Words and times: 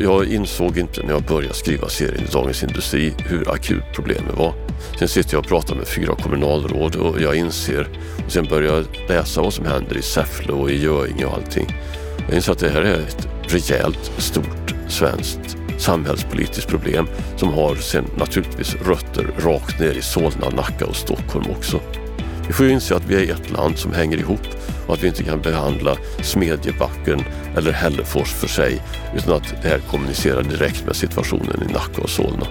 jag 0.00 0.26
insåg 0.26 0.78
inte 0.78 1.02
när 1.02 1.12
jag 1.12 1.22
började 1.22 1.54
skriva 1.54 1.88
serien 1.88 2.24
i 2.24 2.32
Dagens 2.32 2.62
Industri 2.62 3.14
hur 3.18 3.50
akut 3.50 3.84
problemet 3.94 4.36
var. 4.36 4.54
Sen 4.98 5.08
sitter 5.08 5.34
jag 5.34 5.40
och 5.40 5.46
pratar 5.46 5.74
med 5.74 5.88
fyra 5.88 6.14
kommunalråd 6.14 6.96
och 6.96 7.20
jag 7.20 7.34
inser, 7.34 7.88
och 8.26 8.32
sen 8.32 8.44
börjar 8.44 8.74
jag 8.74 8.84
läsa 9.08 9.42
vad 9.42 9.54
som 9.54 9.66
händer 9.66 9.96
i 9.96 10.02
Säffle 10.02 10.52
och 10.52 10.70
i 10.70 10.82
Göinge 10.82 11.24
och 11.24 11.34
allting. 11.34 11.76
Jag 12.26 12.36
inser 12.36 12.52
att 12.52 12.58
det 12.58 12.68
här 12.68 12.82
är 12.82 12.98
ett 12.98 13.28
rejält, 13.42 14.12
stort 14.18 14.74
svenskt 14.88 15.56
samhällspolitiskt 15.78 16.70
problem 16.70 17.08
som 17.36 17.52
har 17.52 17.74
sen 17.74 18.04
naturligtvis 18.16 18.74
rötter 18.74 19.30
rakt 19.38 19.80
ner 19.80 19.92
i 19.92 20.02
Solna, 20.02 20.50
Nacka 20.56 20.86
och 20.86 20.96
Stockholm 20.96 21.50
också. 21.50 21.80
Vi 22.48 22.54
får 22.54 22.66
ju 22.66 22.72
inse 22.72 22.96
att 22.96 23.04
vi 23.06 23.14
är 23.14 23.34
ett 23.34 23.50
land 23.50 23.78
som 23.78 23.92
hänger 23.92 24.16
ihop 24.16 24.40
och 24.86 24.94
att 24.94 25.02
vi 25.02 25.08
inte 25.08 25.22
kan 25.22 25.40
behandla 25.40 25.96
Smedjebacken 26.22 27.24
eller 27.56 27.72
Hällefors 27.72 28.32
för 28.32 28.48
sig 28.48 28.82
utan 29.16 29.32
att 29.32 29.62
det 29.62 29.68
här 29.68 29.78
kommunicerar 29.90 30.42
direkt 30.42 30.86
med 30.86 30.96
situationen 30.96 31.62
i 31.68 31.72
Nacka 31.72 32.02
och 32.02 32.10
Solna. 32.10 32.46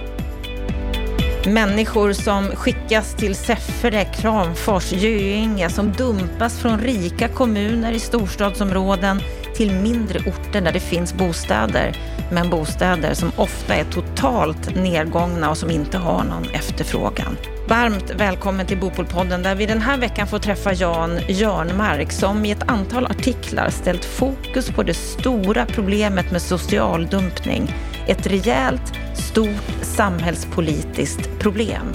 Människor 1.46 2.12
som 2.12 2.44
skickas 2.44 3.14
till 3.14 3.34
Säffle, 3.34 4.04
Kramfors, 4.04 4.92
Göinge 4.92 5.70
som 5.70 5.92
dumpas 5.92 6.58
från 6.58 6.80
rika 6.80 7.28
kommuner 7.28 7.92
i 7.92 7.98
storstadsområden 7.98 9.20
till 9.56 9.72
mindre 9.72 10.18
orter 10.18 10.60
där 10.60 10.72
det 10.72 10.80
finns 10.80 11.14
bostäder. 11.14 11.96
Men 12.32 12.50
bostäder 12.50 13.14
som 13.14 13.32
ofta 13.36 13.74
är 13.74 13.84
totalt 13.84 14.76
nedgångna 14.76 15.50
och 15.50 15.58
som 15.58 15.70
inte 15.70 15.98
har 15.98 16.24
någon 16.24 16.50
efterfrågan. 16.52 17.36
Varmt 17.68 18.10
välkommen 18.10 18.66
till 18.66 18.78
Bopolpodden 18.78 19.42
där 19.42 19.54
vi 19.54 19.66
den 19.66 19.80
här 19.80 19.98
veckan 19.98 20.26
får 20.26 20.38
träffa 20.38 20.72
Jan 20.72 21.18
Jörnmark 21.28 22.12
som 22.12 22.44
i 22.44 22.50
ett 22.50 22.70
antal 22.70 23.06
artiklar 23.06 23.70
ställt 23.70 24.04
fokus 24.04 24.70
på 24.70 24.82
det 24.82 24.94
stora 24.94 25.66
problemet 25.66 26.32
med 26.32 26.42
social 26.42 27.06
dumpning. 27.06 27.74
Ett 28.06 28.26
rejält, 28.26 28.92
stort 29.14 29.82
samhällspolitiskt 29.82 31.38
problem. 31.38 31.86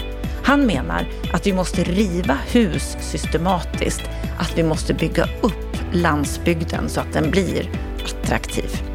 Han 0.44 0.66
menar 0.66 1.06
att 1.34 1.48
vi 1.48 1.54
måste 1.54 1.84
riva 1.84 2.38
hus 2.52 2.98
systematiskt, 3.00 4.02
att 4.38 4.58
vi 4.58 4.64
måste 4.64 4.94
bygga 4.94 5.24
upp 5.24 5.78
landsbygden 5.94 6.90
så 6.90 7.02
att 7.02 7.14
den 7.14 7.32
blir 7.32 7.70
attraktiv. 8.06 8.93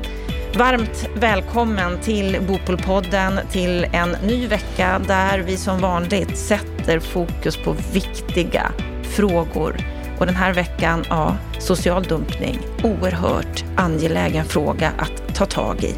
Varmt 0.59 1.09
välkommen 1.15 2.01
till 2.01 2.39
Bopolpodden 2.49 3.41
till 3.51 3.87
en 3.93 4.11
ny 4.11 4.47
vecka 4.47 5.01
där 5.07 5.39
vi 5.39 5.57
som 5.57 5.81
vanligt 5.81 6.39
sätter 6.39 7.01
fokus 7.01 7.57
på 7.57 7.75
viktiga 7.93 8.73
frågor. 9.03 9.77
Och 10.19 10.27
den 10.27 10.35
här 10.35 10.53
veckan, 10.53 11.05
ja, 11.09 11.37
social 11.59 12.03
dumpning. 12.03 12.59
Oerhört 12.83 13.65
angelägen 13.77 14.45
fråga 14.45 14.93
att 14.99 15.35
ta 15.35 15.47
tag 15.47 15.85
i. 15.85 15.95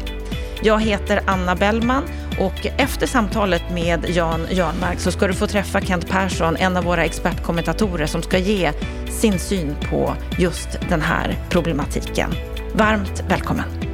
Jag 0.63 0.81
heter 0.81 1.21
Anna 1.25 1.55
Bellman 1.55 2.03
och 2.39 2.65
efter 2.77 3.07
samtalet 3.07 3.63
med 3.73 4.05
Jan 4.09 4.47
Jörnmark 4.51 4.99
så 4.99 5.11
ska 5.11 5.27
du 5.27 5.33
få 5.33 5.47
träffa 5.47 5.81
Kent 5.81 6.09
Persson, 6.09 6.55
en 6.55 6.77
av 6.77 6.83
våra 6.83 7.05
expertkommentatorer 7.05 8.05
som 8.05 8.21
ska 8.23 8.37
ge 8.37 8.71
sin 9.09 9.39
syn 9.39 9.75
på 9.89 10.13
just 10.39 10.79
den 10.89 11.01
här 11.01 11.35
problematiken. 11.49 12.33
Varmt 12.73 13.23
välkommen! 13.29 13.90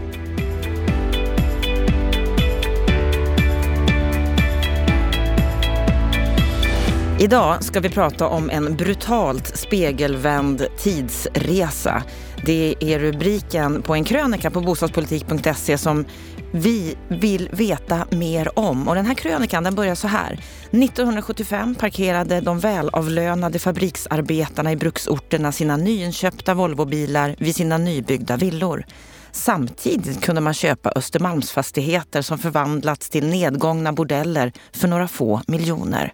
Idag 7.19 7.63
ska 7.63 7.79
vi 7.79 7.89
prata 7.89 8.27
om 8.27 8.49
en 8.49 8.75
brutalt 8.75 9.57
spegelvänd 9.57 10.67
tidsresa. 10.77 12.03
Det 12.45 12.75
är 12.79 12.99
rubriken 12.99 13.81
på 13.81 13.95
en 13.95 14.03
krönika 14.03 14.51
på 14.51 14.61
bostadspolitik.se 14.61 15.77
som 15.77 16.05
vi 16.51 16.95
vill 17.07 17.49
veta 17.51 18.07
mer 18.11 18.59
om. 18.59 18.87
Och 18.87 18.95
den 18.95 19.05
här 19.05 19.13
krönikan 19.13 19.63
den 19.63 19.75
börjar 19.75 19.95
så 19.95 20.07
här. 20.07 20.33
1975 20.71 21.75
parkerade 21.75 22.41
de 22.41 22.59
välavlönade 22.59 23.59
fabriksarbetarna 23.59 24.71
i 24.71 24.75
bruksorterna 24.75 25.51
sina 25.51 25.77
nyinköpta 25.77 26.53
Volvobilar 26.53 27.35
vid 27.39 27.55
sina 27.55 27.77
nybyggda 27.77 28.37
villor. 28.37 28.85
Samtidigt 29.31 30.21
kunde 30.21 30.41
man 30.41 30.53
köpa 30.53 30.91
Östermalmsfastigheter 30.95 32.21
som 32.21 32.37
förvandlats 32.37 33.09
till 33.09 33.27
nedgångna 33.27 33.93
bordeller 33.93 34.51
för 34.71 34.87
några 34.87 35.07
få 35.07 35.41
miljoner. 35.47 36.11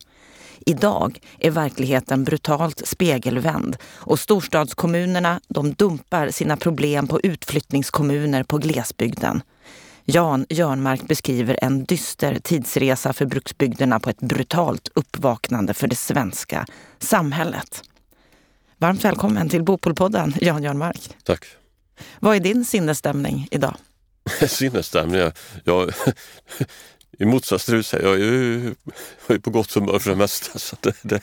Idag 0.66 1.20
är 1.40 1.52
verkligheten 1.52 2.24
brutalt 2.24 2.88
spegelvänd 2.88 3.78
och 3.96 4.20
storstadskommunerna 4.20 5.42
de 5.48 5.74
dumpar 5.74 6.30
sina 6.30 6.58
problem 6.58 7.08
på 7.08 7.20
utflyttningskommuner 7.22 8.44
på 8.44 8.58
glesbygden. 8.58 9.42
Jan 10.06 10.46
Jörnmark 10.50 11.08
beskriver 11.08 11.60
en 11.62 11.84
dyster 11.84 12.40
tidsresa 12.40 13.14
för 13.14 13.26
bruksbygderna 13.26 14.00
på 14.00 14.10
ett 14.10 14.20
brutalt 14.20 14.90
uppvaknande 14.96 15.74
för 15.74 15.88
det 15.88 15.96
svenska 15.96 16.66
samhället. 17.00 17.84
Varmt 18.78 19.06
välkommen 19.06 19.50
till 19.50 19.64
Bopolpodden, 19.64 20.34
Jan 20.42 20.64
Jörnmark. 20.64 21.10
Tack. 21.24 21.46
Vad 22.20 22.36
är 22.36 22.40
din 22.40 22.66
sinnesstämning 22.66 23.48
idag? 23.52 23.76
sinnesstämning? 24.48 25.32
Jag, 25.64 25.94
I 27.20 27.26
motsats 27.26 27.66
till 27.66 27.74
dig, 27.74 27.84
jag 27.92 28.14
är 28.14 28.18
ju, 28.18 28.76
jag 29.28 29.36
är 29.36 29.40
på 29.40 29.50
gott 29.50 29.74
humör 29.74 30.00
för 30.00 30.10
det 30.10 30.16
mesta. 30.16 30.60
Så 30.60 30.76
det, 30.82 30.96
det. 31.02 31.22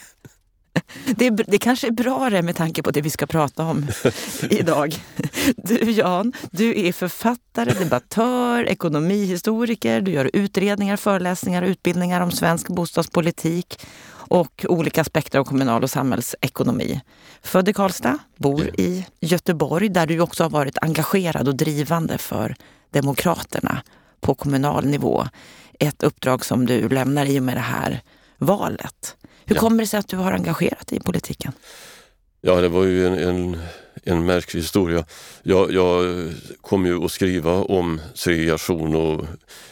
Det, 1.17 1.31
det 1.31 1.59
kanske 1.59 1.87
är 1.87 1.91
bra 1.91 2.31
det 2.31 2.43
med 2.43 2.57
tanke 2.57 2.83
på 2.83 2.91
det 2.91 3.01
vi 3.01 3.11
ska 3.11 3.27
prata 3.27 3.65
om 3.65 3.87
idag. 4.51 4.95
Du 5.57 5.91
Jan, 5.91 6.33
du 6.51 6.87
är 6.87 6.93
författare, 6.93 7.73
debattör, 7.73 8.65
ekonomihistoriker, 8.65 10.01
du 10.01 10.11
gör 10.11 10.31
utredningar, 10.33 10.97
föreläsningar 10.97 11.63
och 11.63 11.69
utbildningar 11.69 12.21
om 12.21 12.31
svensk 12.31 12.69
bostadspolitik 12.69 13.87
och 14.13 14.67
olika 14.69 15.01
aspekter 15.01 15.39
av 15.39 15.45
kommunal 15.45 15.83
och 15.83 15.91
samhällsekonomi. 15.91 17.01
Född 17.43 17.69
i 17.69 17.73
Karlstad, 17.73 18.19
bor 18.37 18.81
i 18.81 19.07
Göteborg 19.21 19.89
där 19.89 20.07
du 20.07 20.21
också 20.21 20.45
har 20.45 20.51
varit 20.51 20.79
engagerad 20.79 21.49
och 21.49 21.55
drivande 21.57 22.19
för 22.19 22.57
Demokraterna 22.91 23.83
på 24.21 24.35
kommunal 24.35 24.87
nivå. 24.87 25.27
Ett 25.83 26.03
uppdrag 26.03 26.45
som 26.45 26.67
du 26.67 26.89
lämnar 26.89 27.27
i 27.27 27.39
och 27.39 27.43
med 27.43 27.57
det 27.57 27.61
här 27.61 28.03
valet. 28.39 29.17
Hur 29.45 29.57
ja. 29.57 29.61
kommer 29.61 29.79
det 29.79 29.87
sig 29.87 29.99
att 29.99 30.09
du 30.09 30.17
har 30.17 30.33
engagerat 30.33 30.87
dig 30.87 30.99
i 30.99 31.01
politiken? 31.01 31.53
Ja, 32.41 32.61
det 32.61 32.69
var 32.69 32.85
ju 32.85 33.07
en, 33.07 33.19
en, 33.19 33.59
en 34.05 34.27
märklig 34.27 34.61
historia. 34.61 35.05
Jag, 35.43 35.73
jag 35.73 36.05
kom 36.61 36.87
ju 36.87 37.05
att 37.05 37.13
skriva 37.13 37.53
om 37.53 38.01
segregation 38.15 38.95
och 38.95 39.27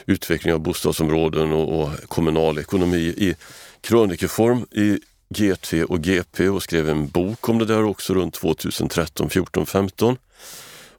utveckling 0.07 0.55
av 0.55 0.61
bostadsområden 0.61 1.53
och, 1.53 1.81
och 1.81 1.91
kommunal 2.09 2.59
ekonomi 2.59 2.99
i 2.99 3.35
krönikeform 3.81 4.67
i 4.71 4.99
GT 5.35 5.73
och 5.89 6.01
GP 6.01 6.49
och 6.49 6.63
skrev 6.63 6.89
en 6.89 7.09
bok 7.09 7.49
om 7.49 7.59
det 7.59 7.65
där 7.65 7.85
också 7.85 8.15
runt 8.15 8.35
2013, 8.35 9.31
14, 9.31 9.67
15. 9.67 10.17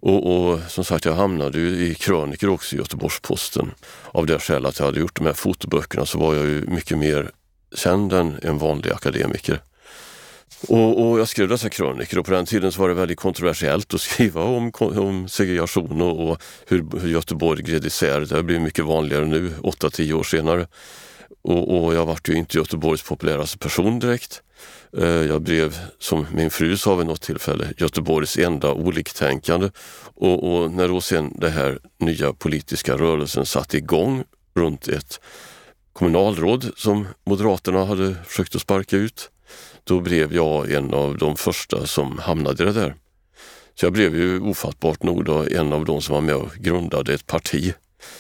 Och, 0.02 0.50
och, 0.52 0.60
som 0.68 0.84
sagt, 0.84 1.06
jag 1.06 1.14
hamnade 1.14 1.60
ju 1.60 1.86
i 1.86 1.96
kröniker 1.96 2.50
också 2.50 2.76
i 2.76 2.80
Göteborgs-Posten. 2.80 3.72
Av 4.12 4.26
det 4.26 4.40
skälet 4.40 4.70
att 4.70 4.80
jag 4.80 4.86
hade 4.86 5.00
gjort 5.00 5.16
de 5.16 5.26
här 5.26 5.34
fotoböckerna 5.34 6.06
så 6.06 6.20
var 6.20 6.36
jag 6.36 6.46
ju 6.46 6.66
mycket 6.68 6.98
mer 6.98 7.32
känd 7.76 8.14
än 8.14 8.40
en 8.42 8.58
vanlig 8.58 8.92
akademiker. 8.92 9.62
Och, 10.68 11.10
och, 11.10 11.20
jag 11.20 11.28
skrev 11.28 11.48
dessa 11.48 11.70
krönikor 11.70 12.20
och 12.20 12.26
på 12.26 12.32
den 12.32 12.46
tiden 12.46 12.72
så 12.72 12.82
var 12.82 12.90
det 12.90 12.96
väldigt 12.96 13.20
kontroversiellt 13.20 13.94
att 13.94 14.02
skriva 14.12 14.44
om, 14.44 14.72
om 14.80 15.28
segregation 15.28 16.02
och, 16.02 16.30
och 16.30 16.42
hur, 16.68 17.00
hur 17.00 17.10
Göteborg 17.10 17.62
gled 17.62 17.86
isär. 17.86 18.22
Det 18.22 18.36
har 18.36 18.44
blivit 18.44 18.64
mycket 18.64 18.86
vanligare 18.86 19.26
nu, 19.26 19.54
8-10 19.64 20.14
år 20.14 20.24
senare. 20.24 20.68
Och, 21.42 21.86
och 21.86 21.96
jag 21.96 22.06
vart 22.06 22.30
ju 22.30 22.34
inte 22.34 22.58
Göteborgs 22.58 23.04
populäraste 23.04 23.58
person 23.58 24.00
direkt. 24.00 24.42
Eh, 24.98 25.08
jag 25.08 25.42
blev, 25.42 25.78
som 26.00 26.26
min 26.34 26.50
fru 26.50 26.78
sa 26.78 26.96
vid 26.96 27.08
något 27.08 27.22
tillfälle, 27.22 27.74
Göteborgs 27.78 28.38
enda 28.38 28.74
oliktänkande. 28.74 29.70
Och, 30.16 30.54
och 30.54 30.72
när 30.72 30.88
då 30.88 31.02
sen 31.02 31.34
den 31.40 31.52
här 31.52 31.80
nya 31.98 32.34
politiska 32.34 32.98
rörelsen 32.98 33.46
satte 33.46 33.78
igång 33.78 34.24
runt 34.56 34.88
ett 34.88 35.20
kommunalråd 35.94 36.72
som 36.76 37.08
Moderaterna 37.26 37.86
hade 37.86 38.16
försökt 38.26 38.56
att 38.56 38.62
sparka 38.62 38.98
ut, 38.98 39.30
då 39.84 40.00
blev 40.00 40.34
jag 40.34 40.72
en 40.72 40.94
av 40.94 41.18
de 41.18 41.36
första 41.36 41.88
som 41.88 42.18
hamnade 42.18 42.64
i 42.64 42.66
det 42.66 42.74
där. 42.74 42.96
Så 43.80 43.86
jag 43.86 43.94
blev 43.94 44.16
ju 44.16 44.40
ofattbart 44.40 45.04
nog 45.04 45.26
då 45.26 45.46
en 45.52 45.74
av 45.74 45.86
de 45.86 46.02
som 46.02 46.16
var 46.16 46.22
med 46.22 46.36
och 46.36 46.52
grundade 46.54 47.14
ett 47.14 47.28
parti. 47.28 47.74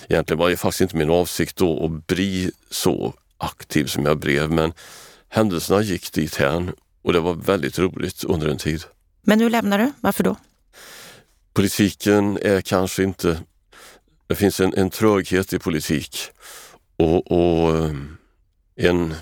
Egentligen 0.10 0.40
var 0.40 0.50
det 0.50 0.58
faktiskt 0.58 0.82
inte 0.82 0.98
min 0.98 1.10
avsikt 1.10 1.56
då 1.56 1.86
att 1.86 2.08
bli 2.08 2.52
så 2.70 3.14
aktiv 3.38 3.86
som 3.86 4.06
jag 4.06 4.20
blev 4.20 4.52
men 4.52 4.74
händelserna 5.30 5.82
gick 5.82 6.14
dit 6.14 6.36
hän 6.36 6.72
och 7.02 7.14
det 7.14 7.20
var 7.20 7.34
väldigt 7.34 7.80
roligt 7.80 8.24
under 8.24 8.48
en 8.48 8.58
tid. 8.58 8.84
Men 9.22 9.40
nu 9.40 9.50
lämnar 9.50 9.80
du, 9.80 9.92
varför 10.02 10.24
då? 10.24 10.36
Politiken 11.54 12.38
är 12.42 12.62
kanske 12.62 13.04
inte... 13.04 13.40
Det 14.28 14.36
finns 14.36 14.60
en, 14.60 14.74
en 14.74 14.90
tröghet 14.90 15.54
i 15.54 15.60
politik 15.60 16.18
och, 16.98 17.32
och 17.32 17.78
eh, 17.78 17.96
en, 18.76 19.16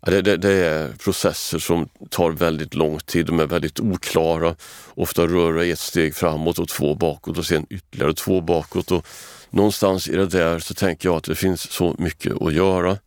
ja, 0.00 0.10
det, 0.10 0.22
det, 0.22 0.36
det, 0.36 0.52
är 0.52 0.92
processer 0.92 1.58
som 1.58 1.88
tar 2.10 2.30
väldigt 2.30 2.74
lång 2.74 2.98
tid, 2.98 3.26
de 3.26 3.40
är 3.40 3.46
väldigt 3.46 3.80
oklara. 3.80 4.56
Ofta 4.94 5.26
rör 5.26 5.52
det 5.52 5.66
ett 5.66 5.78
steg 5.78 6.14
framåt 6.14 6.58
och 6.58 6.68
två 6.68 6.94
bakåt 6.94 7.38
och 7.38 7.46
sen 7.46 7.66
ytterligare 7.70 8.14
två 8.14 8.40
bakåt. 8.40 8.90
Och 8.90 9.06
någonstans 9.50 10.08
i 10.08 10.16
det 10.16 10.26
där 10.26 10.58
så 10.58 10.74
tänker 10.74 11.08
jag 11.08 11.16
att 11.16 11.24
det 11.24 11.34
finns 11.34 11.70
så 11.70 11.94
mycket 11.98 12.42
att 12.42 12.52
göra 12.52 12.98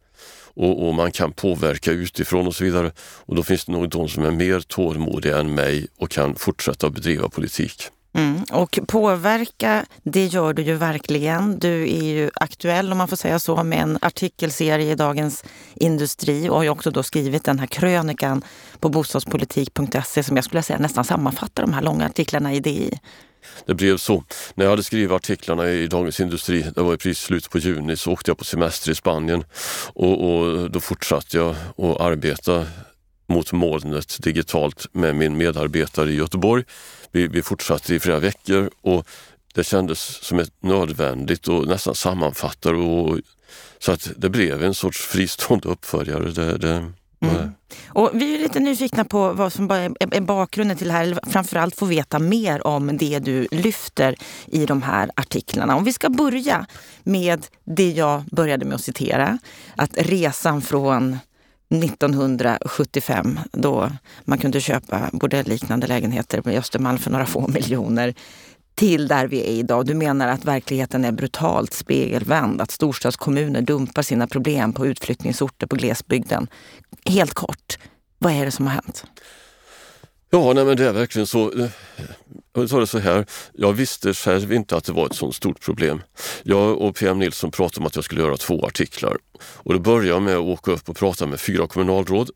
och, 0.56 0.88
och, 0.88 0.94
man 0.94 1.12
kan 1.12 1.32
påverka 1.32 1.92
utifrån 1.92 2.48
och 2.48 2.56
så 2.56 2.64
vidare. 2.64 2.92
Och 3.00 3.36
då 3.36 3.44
finns 3.44 3.66
det 3.66 3.72
nog 3.72 3.90
de 3.90 4.10
som 4.10 4.26
är 4.26 4.32
mer 4.32 4.60
tålmodiga 4.60 5.40
än 5.40 5.56
mig 5.56 5.88
och 5.98 6.10
kan 6.12 6.36
fortsätta 6.36 6.90
bedriva 6.90 7.30
politik. 7.30 7.90
Mm. 8.16 8.44
Och 8.52 8.80
påverka, 8.88 9.86
det 10.04 10.26
gör 10.26 10.54
du 10.54 10.62
ju 10.62 10.76
verkligen. 10.76 11.60
Du 11.60 11.82
är 11.82 12.04
ju 12.04 12.30
aktuell, 12.36 12.92
om 12.92 12.98
man 12.98 13.08
får 13.08 13.16
säga 13.16 13.40
så, 13.40 13.64
med 13.64 13.82
en 13.82 13.98
artikelserie 14.02 14.92
i 14.92 14.96
Dagens 14.96 15.44
Industri 15.76 16.50
och 16.50 16.56
har 16.56 16.64
ju 16.64 16.70
också 16.70 16.92
då 16.92 17.04
skrivit 17.04 17.44
den 17.44 17.60
här 17.60 17.68
krönikan 17.68 18.44
på 18.80 18.90
bostadspolitik.se 18.90 20.24
som 20.24 20.36
jag 20.36 20.46
skulle 20.46 20.64
säga 20.64 20.80
nästan 20.80 21.04
sammanfattar 21.04 21.64
de 21.64 21.74
här 21.74 21.82
långa 21.82 22.06
artiklarna 22.06 22.54
i 22.54 22.60
DI. 22.60 23.00
Det 23.66 23.74
blev 23.74 23.98
så. 23.98 24.24
När 24.56 24.66
jag 24.66 24.70
hade 24.70 24.84
skrivit 24.84 25.12
artiklarna 25.12 25.70
i 25.70 25.88
Dagens 25.88 26.20
Industri, 26.20 26.66
det 26.76 26.82
var 26.82 26.94
i 26.94 26.98
precis 26.98 27.20
slutet 27.20 27.52
på 27.52 27.60
juni, 27.60 27.98
så 27.98 28.12
åkte 28.12 28.32
jag 28.32 28.38
på 28.38 28.46
semester 28.46 28.92
i 28.92 28.96
Spanien 28.96 29.44
och, 29.94 30.30
och 30.30 30.72
då 30.72 30.80
fortsatte 30.80 31.38
jag 31.38 31.56
att 31.78 32.02
arbeta 32.02 32.66
mot 33.28 33.52
molnet 33.52 34.18
digitalt 34.20 34.86
med 34.92 35.16
min 35.16 35.38
medarbetare 35.38 36.12
i 36.12 36.16
Göteborg. 36.16 36.64
Vi, 37.12 37.28
vi 37.28 37.42
fortsatte 37.42 37.96
i 37.96 38.00
flera 38.00 38.20
veckor 38.20 38.70
och 38.82 39.08
det 39.54 39.64
kändes 39.64 40.00
som 40.00 40.40
ett 40.40 40.54
nödvändigt 40.60 41.48
och 41.48 41.68
nästan 41.68 41.96
sammanfattare. 41.96 42.78
Och, 42.78 43.20
så 43.80 43.92
att 43.92 44.12
det 44.18 44.30
blev 44.30 44.64
en 44.64 44.74
sorts 44.74 45.00
fristående 45.00 45.68
uppföljare. 45.68 46.32
Det, 46.32 46.58
det, 46.58 46.92
Mm. 47.30 47.52
Och 47.88 48.10
vi 48.14 48.36
är 48.36 48.40
lite 48.40 48.60
nyfikna 48.60 49.06
på 49.06 49.34
vad 49.34 49.54
som 49.54 49.72
är 49.72 50.22
bakgrunden 50.22 50.78
till 50.78 50.88
det 50.88 50.94
här, 50.94 51.04
eller 51.04 51.20
framförallt 51.28 51.76
få 51.76 51.86
veta 51.86 52.20
mer 52.20 52.68
om 52.68 52.98
det 52.98 53.20
du 53.20 53.48
lyfter 53.52 54.16
i 54.46 54.66
de 54.66 54.82
här 54.82 55.12
artiklarna. 55.16 55.76
Om 55.76 55.84
vi 55.84 55.94
ska 55.94 56.10
börja 56.10 56.66
med 57.04 57.46
det 57.64 57.92
jag 57.92 58.24
började 58.24 58.66
med 58.66 58.76
att 58.76 58.84
citera, 58.84 59.38
att 59.76 59.92
resan 59.98 60.62
från 60.62 61.18
1975 61.70 63.40
då 63.52 63.92
man 64.26 64.38
kunde 64.38 64.62
köpa 64.62 65.10
bordellliknande 65.12 65.88
lägenheter 65.88 66.50
i 66.50 66.58
Östermalm 66.58 66.98
för 66.98 67.12
några 67.12 67.26
få 67.26 67.48
miljoner 67.48 68.14
till 68.76 69.08
där 69.08 69.28
vi 69.28 69.40
är 69.40 69.52
idag. 69.52 69.86
Du 69.86 69.94
menar 69.94 70.28
att 70.28 70.46
verkligheten 70.46 71.06
är 71.06 71.12
brutalt 71.12 71.74
spegelvänd, 71.74 72.62
att 72.62 72.72
storstadskommuner 72.72 73.62
dumpar 73.62 74.02
sina 74.02 74.28
problem 74.28 74.74
på 74.74 74.86
utflyttningsorter 74.86 75.68
på 75.68 75.76
glesbygden. 75.76 76.48
Helt 77.06 77.34
kort, 77.34 77.78
vad 78.18 78.34
är 78.34 78.46
det 78.46 78.52
som 78.52 78.68
har 78.68 78.74
hänt? 78.74 79.06
Ja, 80.30 80.54
nej, 80.54 80.66
men 80.66 80.78
det 80.78 80.86
är 80.86 80.94
verkligen 80.94 81.28
så. 81.28 81.52
Eh, 81.52 81.70
jag 82.54 82.70
tar 82.70 82.80
det 82.80 82.88
så 82.88 83.00
här, 83.00 83.26
jag 83.54 83.74
visste 83.74 84.14
själv 84.14 84.54
inte 84.54 84.78
att 84.78 84.86
det 84.86 84.92
var 84.92 85.06
ett 85.06 85.16
sådant 85.16 85.36
stort 85.36 85.62
problem. 85.62 86.02
Jag 86.44 86.82
och 86.82 86.96
PM 86.96 87.20
Nilsson 87.20 87.52
pratade 87.52 87.80
om 87.80 87.86
att 87.88 87.96
jag 87.96 88.06
skulle 88.06 88.22
göra 88.22 88.38
två 88.38 88.66
artiklar. 88.66 89.18
Och 89.38 89.74
då 89.74 89.80
började 89.80 90.08
jag 90.08 90.22
med 90.22 90.36
att 90.36 90.42
åka 90.42 90.72
upp 90.72 90.90
och 90.90 90.96
prata 90.96 91.26
med 91.26 91.40
fyra 91.40 91.68
kommunalråd 91.68 92.30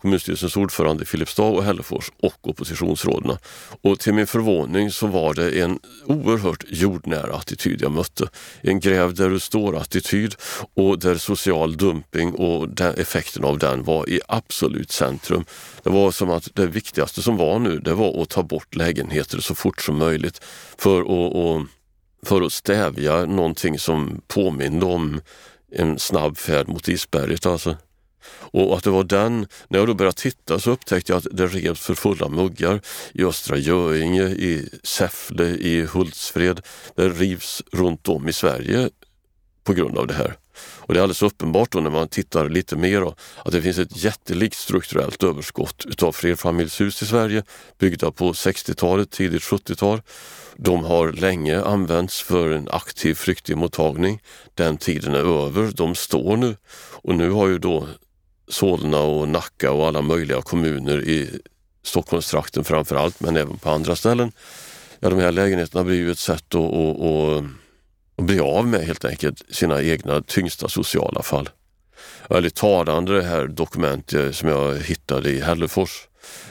kommunstyrelsens 0.00 0.56
ordförande 0.56 1.02
i 1.02 1.06
Filipstad 1.06 1.42
och 1.42 1.64
Hällefors 1.64 2.12
och 2.22 2.48
oppositionsråden. 2.48 3.36
Och 3.82 3.98
till 3.98 4.14
min 4.14 4.26
förvåning 4.26 4.90
så 4.90 5.06
var 5.06 5.34
det 5.34 5.60
en 5.60 5.78
oerhört 6.06 6.64
jordnära 6.68 7.34
attityd 7.34 7.82
jag 7.82 7.92
mötte. 7.92 8.28
En 8.60 8.80
gräv 8.80 9.14
där 9.14 9.28
du 9.28 9.40
står-attityd 9.40 10.34
och 10.74 10.98
där 10.98 11.16
social 11.16 11.76
dumping 11.76 12.34
och 12.34 12.68
den, 12.68 12.94
effekten 12.94 13.44
av 13.44 13.58
den 13.58 13.82
var 13.82 14.08
i 14.08 14.20
absolut 14.28 14.92
centrum. 14.92 15.44
Det 15.82 15.90
var 15.90 16.10
som 16.10 16.30
att 16.30 16.48
det 16.54 16.66
viktigaste 16.66 17.22
som 17.22 17.36
var 17.36 17.58
nu 17.58 17.78
det 17.78 17.94
var 17.94 18.22
att 18.22 18.28
ta 18.28 18.42
bort 18.42 18.74
lägenheter 18.74 19.38
så 19.38 19.54
fort 19.54 19.82
som 19.82 19.98
möjligt 19.98 20.40
för 20.78 21.00
att, 21.00 21.66
för 22.22 22.42
att 22.42 22.52
stävja 22.52 23.24
någonting 23.24 23.78
som 23.78 24.20
påminde 24.28 24.86
om 24.86 25.20
en 25.72 25.98
snabb 25.98 26.38
färd 26.38 26.68
mot 26.68 26.88
isberget. 26.88 27.46
Alltså. 27.46 27.76
Och 28.34 28.76
att 28.76 28.84
det 28.84 28.90
var 28.90 29.04
den, 29.04 29.46
när 29.68 29.78
jag 29.78 29.88
då 29.88 29.94
började 29.94 30.16
titta 30.16 30.58
så 30.58 30.70
upptäckte 30.70 31.12
jag 31.12 31.18
att 31.18 31.26
det 31.30 31.46
revs 31.46 31.80
för 31.80 31.94
fulla 31.94 32.28
muggar 32.28 32.80
i 33.12 33.24
Östra 33.24 33.56
Göinge, 33.56 34.24
i 34.24 34.68
Säffle, 34.82 35.44
i 35.44 35.86
Hultsfred. 35.86 36.60
Det 36.96 37.08
rivs 37.08 37.62
runt 37.72 38.08
om 38.08 38.28
i 38.28 38.32
Sverige 38.32 38.90
på 39.64 39.72
grund 39.72 39.98
av 39.98 40.06
det 40.06 40.14
här. 40.14 40.36
Och 40.58 40.94
det 40.94 41.00
är 41.00 41.02
alldeles 41.02 41.22
uppenbart 41.22 41.72
då 41.72 41.80
när 41.80 41.90
man 41.90 42.08
tittar 42.08 42.48
lite 42.48 42.76
mer 42.76 43.00
då, 43.00 43.14
att 43.44 43.52
det 43.52 43.62
finns 43.62 43.78
ett 43.78 44.04
jättelikt 44.04 44.56
strukturellt 44.56 45.22
överskott 45.22 45.84
utav 45.86 46.12
flerfamiljshus 46.12 47.02
i 47.02 47.06
Sverige 47.06 47.42
byggda 47.78 48.10
på 48.10 48.32
60-talet, 48.32 49.10
tidigt 49.10 49.42
70-tal. 49.42 50.02
De 50.56 50.84
har 50.84 51.12
länge 51.12 51.62
använts 51.62 52.20
för 52.22 52.50
en 52.50 52.68
aktiv 52.70 53.14
flyktingmottagning. 53.14 54.22
Den 54.54 54.76
tiden 54.76 55.14
är 55.14 55.46
över, 55.46 55.72
de 55.72 55.94
står 55.94 56.36
nu. 56.36 56.56
Och 56.92 57.14
nu 57.14 57.30
har 57.30 57.48
ju 57.48 57.58
då 57.58 57.88
Solna 58.48 59.00
och 59.00 59.28
Nacka 59.28 59.72
och 59.72 59.86
alla 59.86 60.02
möjliga 60.02 60.42
kommuner 60.42 61.08
i 61.08 61.30
Stockholmstrakten 61.82 62.64
framför 62.64 62.96
allt, 62.96 63.20
men 63.20 63.36
även 63.36 63.56
på 63.56 63.70
andra 63.70 63.96
ställen. 63.96 64.32
Ja, 65.00 65.10
de 65.10 65.18
här 65.18 65.32
lägenheterna 65.32 65.84
blir 65.84 65.96
ju 65.96 66.10
ett 66.10 66.18
sätt 66.18 66.54
att, 66.54 66.60
att, 66.60 67.00
att, 67.00 67.44
att 68.16 68.24
bli 68.24 68.40
av 68.40 68.66
med 68.66 68.80
helt 68.80 69.04
enkelt 69.04 69.42
sina 69.50 69.82
egna 69.82 70.22
tyngsta 70.22 70.68
sociala 70.68 71.22
fall. 71.22 71.48
Väldigt 72.28 72.54
talande 72.54 73.16
det 73.16 73.22
här 73.22 73.46
dokumentet 73.46 74.24
eh, 74.24 74.30
som 74.30 74.48
jag 74.48 74.78
hittade 74.78 75.30
i 75.30 75.40
Hällefors 75.40 76.08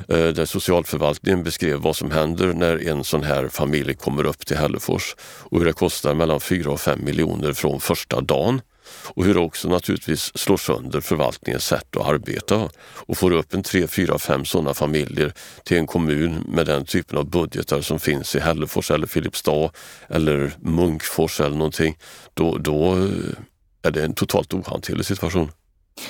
eh, 0.10 0.28
där 0.28 0.46
socialförvaltningen 0.46 1.44
beskrev 1.44 1.80
vad 1.80 1.96
som 1.96 2.12
händer 2.12 2.54
när 2.54 2.88
en 2.88 3.04
sån 3.04 3.24
här 3.24 3.48
familj 3.48 3.94
kommer 3.94 4.26
upp 4.26 4.46
till 4.46 4.58
Hällefors 4.58 5.16
och 5.20 5.60
hur 5.60 5.66
det 5.66 5.74
kostar 5.74 6.14
mellan 6.14 6.40
4 6.40 6.72
och 6.72 6.82
5 6.82 7.06
miljoner 7.06 7.54
från 7.54 7.80
första 7.80 8.22
dagen 8.22 8.62
och 8.88 9.26
hur 9.26 9.34
det 9.34 9.40
också 9.40 9.70
naturligtvis 9.70 10.38
slår 10.38 10.58
sönder 10.58 11.02
förvaltningens 11.02 11.66
sätt 11.66 11.96
att 11.96 12.08
arbeta 12.08 12.70
och 12.96 13.18
får 13.18 13.32
upp 13.32 13.54
en 13.54 13.64
tre, 13.64 13.88
fyra, 13.88 14.20
fem 14.20 14.46
sådana 14.46 14.74
familjer 14.74 15.34
till 15.64 15.78
en 15.78 15.88
kommun 15.88 16.46
med 16.48 16.66
den 16.66 16.86
typen 16.86 17.18
av 17.18 17.30
budgetar 17.30 17.82
som 17.82 18.00
finns 18.00 18.36
i 18.36 18.40
Hällefors 18.40 18.92
eller 18.92 19.08
Filipstad 19.08 19.72
eller 20.10 20.52
Munkfors 20.60 21.40
eller 21.40 21.58
någonting. 21.58 21.98
Då, 22.34 22.58
då 22.58 22.96
eh, 22.96 23.08
är 23.82 23.92
det 23.92 24.04
en 24.04 24.14
totalt 24.14 24.54
ohanterlig 24.54 25.06
situation. 25.06 25.52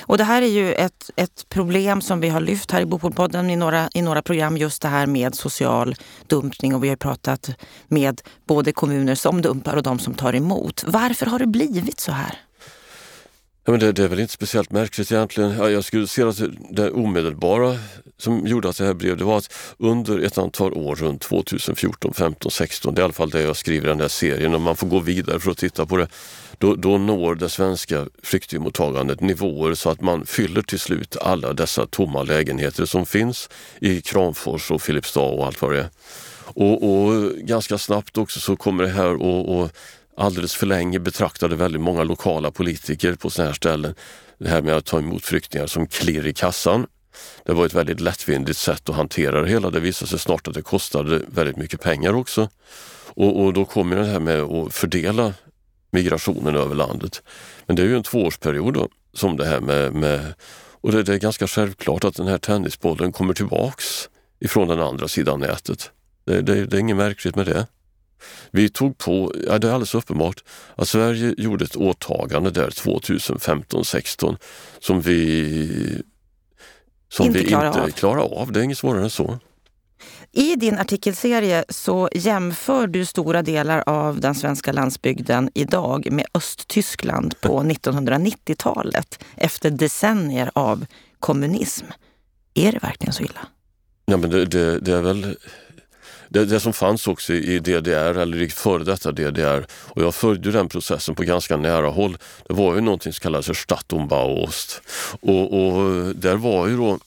Och 0.02 0.18
det 0.18 0.24
här 0.24 0.42
är 0.42 0.46
ju 0.46 0.72
ett, 0.72 1.10
ett 1.16 1.48
problem 1.48 2.00
som 2.00 2.20
vi 2.20 2.28
har 2.28 2.40
lyft 2.40 2.70
här 2.70 2.80
i 2.80 2.86
Bopolpodden 2.86 3.50
i 3.50 3.56
några, 3.56 3.90
i 3.94 4.02
några 4.02 4.22
program, 4.22 4.56
just 4.56 4.82
det 4.82 4.88
här 4.88 5.06
med 5.06 5.34
social 5.34 5.96
dumpning 6.26 6.74
och 6.74 6.84
vi 6.84 6.88
har 6.88 6.96
pratat 6.96 7.50
med 7.88 8.20
både 8.46 8.72
kommuner 8.72 9.14
som 9.14 9.42
dumpar 9.42 9.76
och 9.76 9.82
de 9.82 9.98
som 9.98 10.14
tar 10.14 10.34
emot. 10.34 10.84
Varför 10.86 11.26
har 11.26 11.38
det 11.38 11.46
blivit 11.46 12.00
så 12.00 12.12
här? 12.12 12.45
Ja, 13.66 13.72
men 13.72 13.80
det, 13.80 13.92
det, 13.92 14.04
är 14.04 14.08
väl 14.08 14.20
inte 14.20 14.32
speciellt 14.32 14.70
märkligt 14.70 15.12
egentligen. 15.12 15.56
Ja, 15.58 15.70
jag 15.70 15.84
skulle 15.84 16.06
säga 16.06 16.28
att 16.28 16.40
alltså 16.40 16.60
det 16.70 16.90
omedelbara 16.90 17.78
som 18.18 18.46
gjorde 18.46 18.68
att 18.68 18.78
det 18.78 18.84
här 18.84 18.94
blev, 18.94 19.16
det 19.16 19.24
var 19.24 19.38
att 19.38 19.52
under 19.78 20.18
ett 20.18 20.38
antal 20.38 20.72
år 20.72 20.96
runt 20.96 21.22
2014, 21.22 22.14
15, 22.14 22.50
16, 22.50 22.94
det 22.94 22.98
är 22.98 23.02
i 23.02 23.04
alla 23.04 23.12
fall 23.12 23.30
det 23.30 23.42
jag 23.42 23.56
skriver 23.56 23.86
i 23.86 23.90
den 23.90 24.00
här 24.00 24.08
serien 24.08 24.54
och 24.54 24.60
man 24.60 24.76
får 24.76 24.86
gå 24.86 24.98
vidare 24.98 25.40
för 25.40 25.50
att 25.50 25.58
titta 25.58 25.86
på 25.86 25.96
det. 25.96 26.08
Då, 26.58 26.74
då 26.74 26.98
når 26.98 27.34
det 27.34 27.48
svenska 27.48 28.06
flyktingmottagandet 28.22 29.20
nivåer 29.20 29.74
så 29.74 29.90
att 29.90 30.00
man 30.00 30.26
fyller 30.26 30.62
till 30.62 30.80
slut 30.80 31.16
alla 31.16 31.52
dessa 31.52 31.86
tomma 31.86 32.22
lägenheter 32.22 32.84
som 32.84 33.06
finns 33.06 33.48
i 33.80 34.00
Kramfors 34.00 34.70
och 34.70 34.82
Filipstad 34.82 35.20
och 35.20 35.46
allt 35.46 35.62
vad 35.62 35.72
det 35.72 35.78
är. 35.78 35.88
Och, 36.44 36.82
och 36.82 37.30
ganska 37.32 37.78
snabbt 37.78 38.18
också 38.18 38.40
så 38.40 38.56
kommer 38.56 38.84
det 38.84 38.90
här 38.90 39.14
att 39.64 39.72
alldeles 40.16 40.54
för 40.54 40.66
länge 40.66 40.98
betraktade 40.98 41.56
väldigt 41.56 41.80
många 41.80 42.04
lokala 42.04 42.50
politiker 42.50 43.14
på 43.14 43.30
sådana 43.30 43.48
här 43.48 43.54
ställen 43.54 43.94
det 44.38 44.48
här 44.48 44.62
med 44.62 44.74
att 44.74 44.84
ta 44.84 44.98
emot 44.98 45.24
flyktingar 45.24 45.66
som 45.66 45.86
klirr 45.86 46.26
i 46.26 46.34
kassan. 46.34 46.86
Det 47.44 47.52
var 47.52 47.66
ett 47.66 47.74
väldigt 47.74 48.00
lättvindigt 48.00 48.58
sätt 48.58 48.88
att 48.88 48.96
hantera 48.96 49.42
det 49.42 49.48
hela. 49.48 49.70
Det 49.70 49.80
visade 49.80 50.08
sig 50.08 50.18
snart 50.18 50.48
att 50.48 50.54
det 50.54 50.62
kostade 50.62 51.22
väldigt 51.28 51.56
mycket 51.56 51.80
pengar 51.80 52.12
också. 52.12 52.48
Och, 53.04 53.44
och 53.44 53.52
då 53.52 53.64
kommer 53.64 53.96
det 53.96 54.04
här 54.04 54.20
med 54.20 54.40
att 54.40 54.74
fördela 54.74 55.34
migrationen 55.90 56.56
över 56.56 56.74
landet. 56.74 57.22
Men 57.66 57.76
det 57.76 57.82
är 57.82 57.86
ju 57.86 57.96
en 57.96 58.02
tvåårsperiod 58.02 58.74
då, 58.74 58.88
som 59.12 59.36
det 59.36 59.46
här 59.46 59.60
med, 59.60 59.94
med 59.94 60.34
och 60.80 60.92
det, 60.92 61.02
det, 61.02 61.14
är 61.14 61.18
ganska 61.18 61.46
självklart 61.46 62.04
att 62.04 62.14
den 62.14 62.26
här 62.26 62.38
tennisbollen 62.38 63.12
kommer 63.12 63.34
tillbaks 63.34 64.08
ifrån 64.40 64.68
den 64.68 64.80
andra 64.80 65.08
sidan 65.08 65.40
nätet. 65.40 65.90
Det, 66.24 66.42
det, 66.42 66.66
det 66.66 66.76
är 66.76 66.80
inget 66.80 66.96
märkligt 66.96 67.36
med 67.36 67.46
det. 67.46 67.66
Vi 68.50 68.68
tog 68.68 68.98
på, 68.98 69.32
ja 69.46 69.58
det 69.58 69.68
är 69.68 69.72
alldeles 69.72 69.94
uppenbart, 69.94 70.44
att 70.74 70.88
Sverige 70.88 71.34
gjorde 71.38 71.64
ett 71.64 71.76
åtagande 71.76 72.50
där 72.50 72.70
2015-16 72.70 74.36
som 74.78 75.00
vi, 75.00 76.02
som 77.08 77.26
inte, 77.26 77.38
vi 77.38 77.44
klarar, 77.44 77.66
inte 77.66 77.82
av. 77.82 77.88
klarar 77.88 78.20
av. 78.20 78.52
Det 78.52 78.60
är 78.60 78.64
inget 78.64 78.78
svårare 78.78 79.02
än 79.02 79.10
så. 79.10 79.38
I 80.32 80.56
din 80.56 80.78
artikelserie 80.78 81.64
så 81.68 82.08
jämför 82.12 82.86
du 82.86 83.04
stora 83.04 83.42
delar 83.42 83.82
av 83.86 84.20
den 84.20 84.34
svenska 84.34 84.72
landsbygden 84.72 85.50
idag 85.54 86.12
med 86.12 86.26
Östtyskland 86.34 87.40
på 87.40 87.60
1990-talet 87.62 89.24
efter 89.36 89.70
decennier 89.70 90.50
av 90.54 90.86
kommunism. 91.20 91.86
Är 92.54 92.72
det 92.72 92.78
verkligen 92.78 93.12
så 93.12 93.22
illa? 93.22 93.46
Ja, 94.06 94.16
men 94.16 94.30
det, 94.30 94.44
det, 94.44 94.80
det 94.80 94.92
är 94.92 95.02
väl 95.02 95.36
det, 96.28 96.44
det, 96.44 96.60
som 96.60 96.72
fanns 96.72 97.06
också 97.06 97.32
i 97.32 97.58
DDR 97.58 98.18
eller 98.18 98.42
i 98.42 98.48
före 98.48 98.84
detta 98.84 99.12
DDR 99.12 99.66
och 99.72 100.02
jag 100.02 100.14
följde 100.14 100.50
den 100.50 100.68
processen 100.68 101.14
på 101.14 101.22
ganska 101.22 101.56
nära 101.56 101.88
håll. 101.88 102.18
Det 102.48 102.54
var 102.54 102.74
ju 102.74 102.80
någonting 102.80 103.12
som 103.12 103.22
kallades 103.22 103.46
för 103.46 103.54
Stadtumbauost 103.54 104.82
och, 105.20 105.52
och 105.52 106.04
där 106.14 106.36
var 106.36 106.66
ju 106.66 106.76
då 106.76 106.98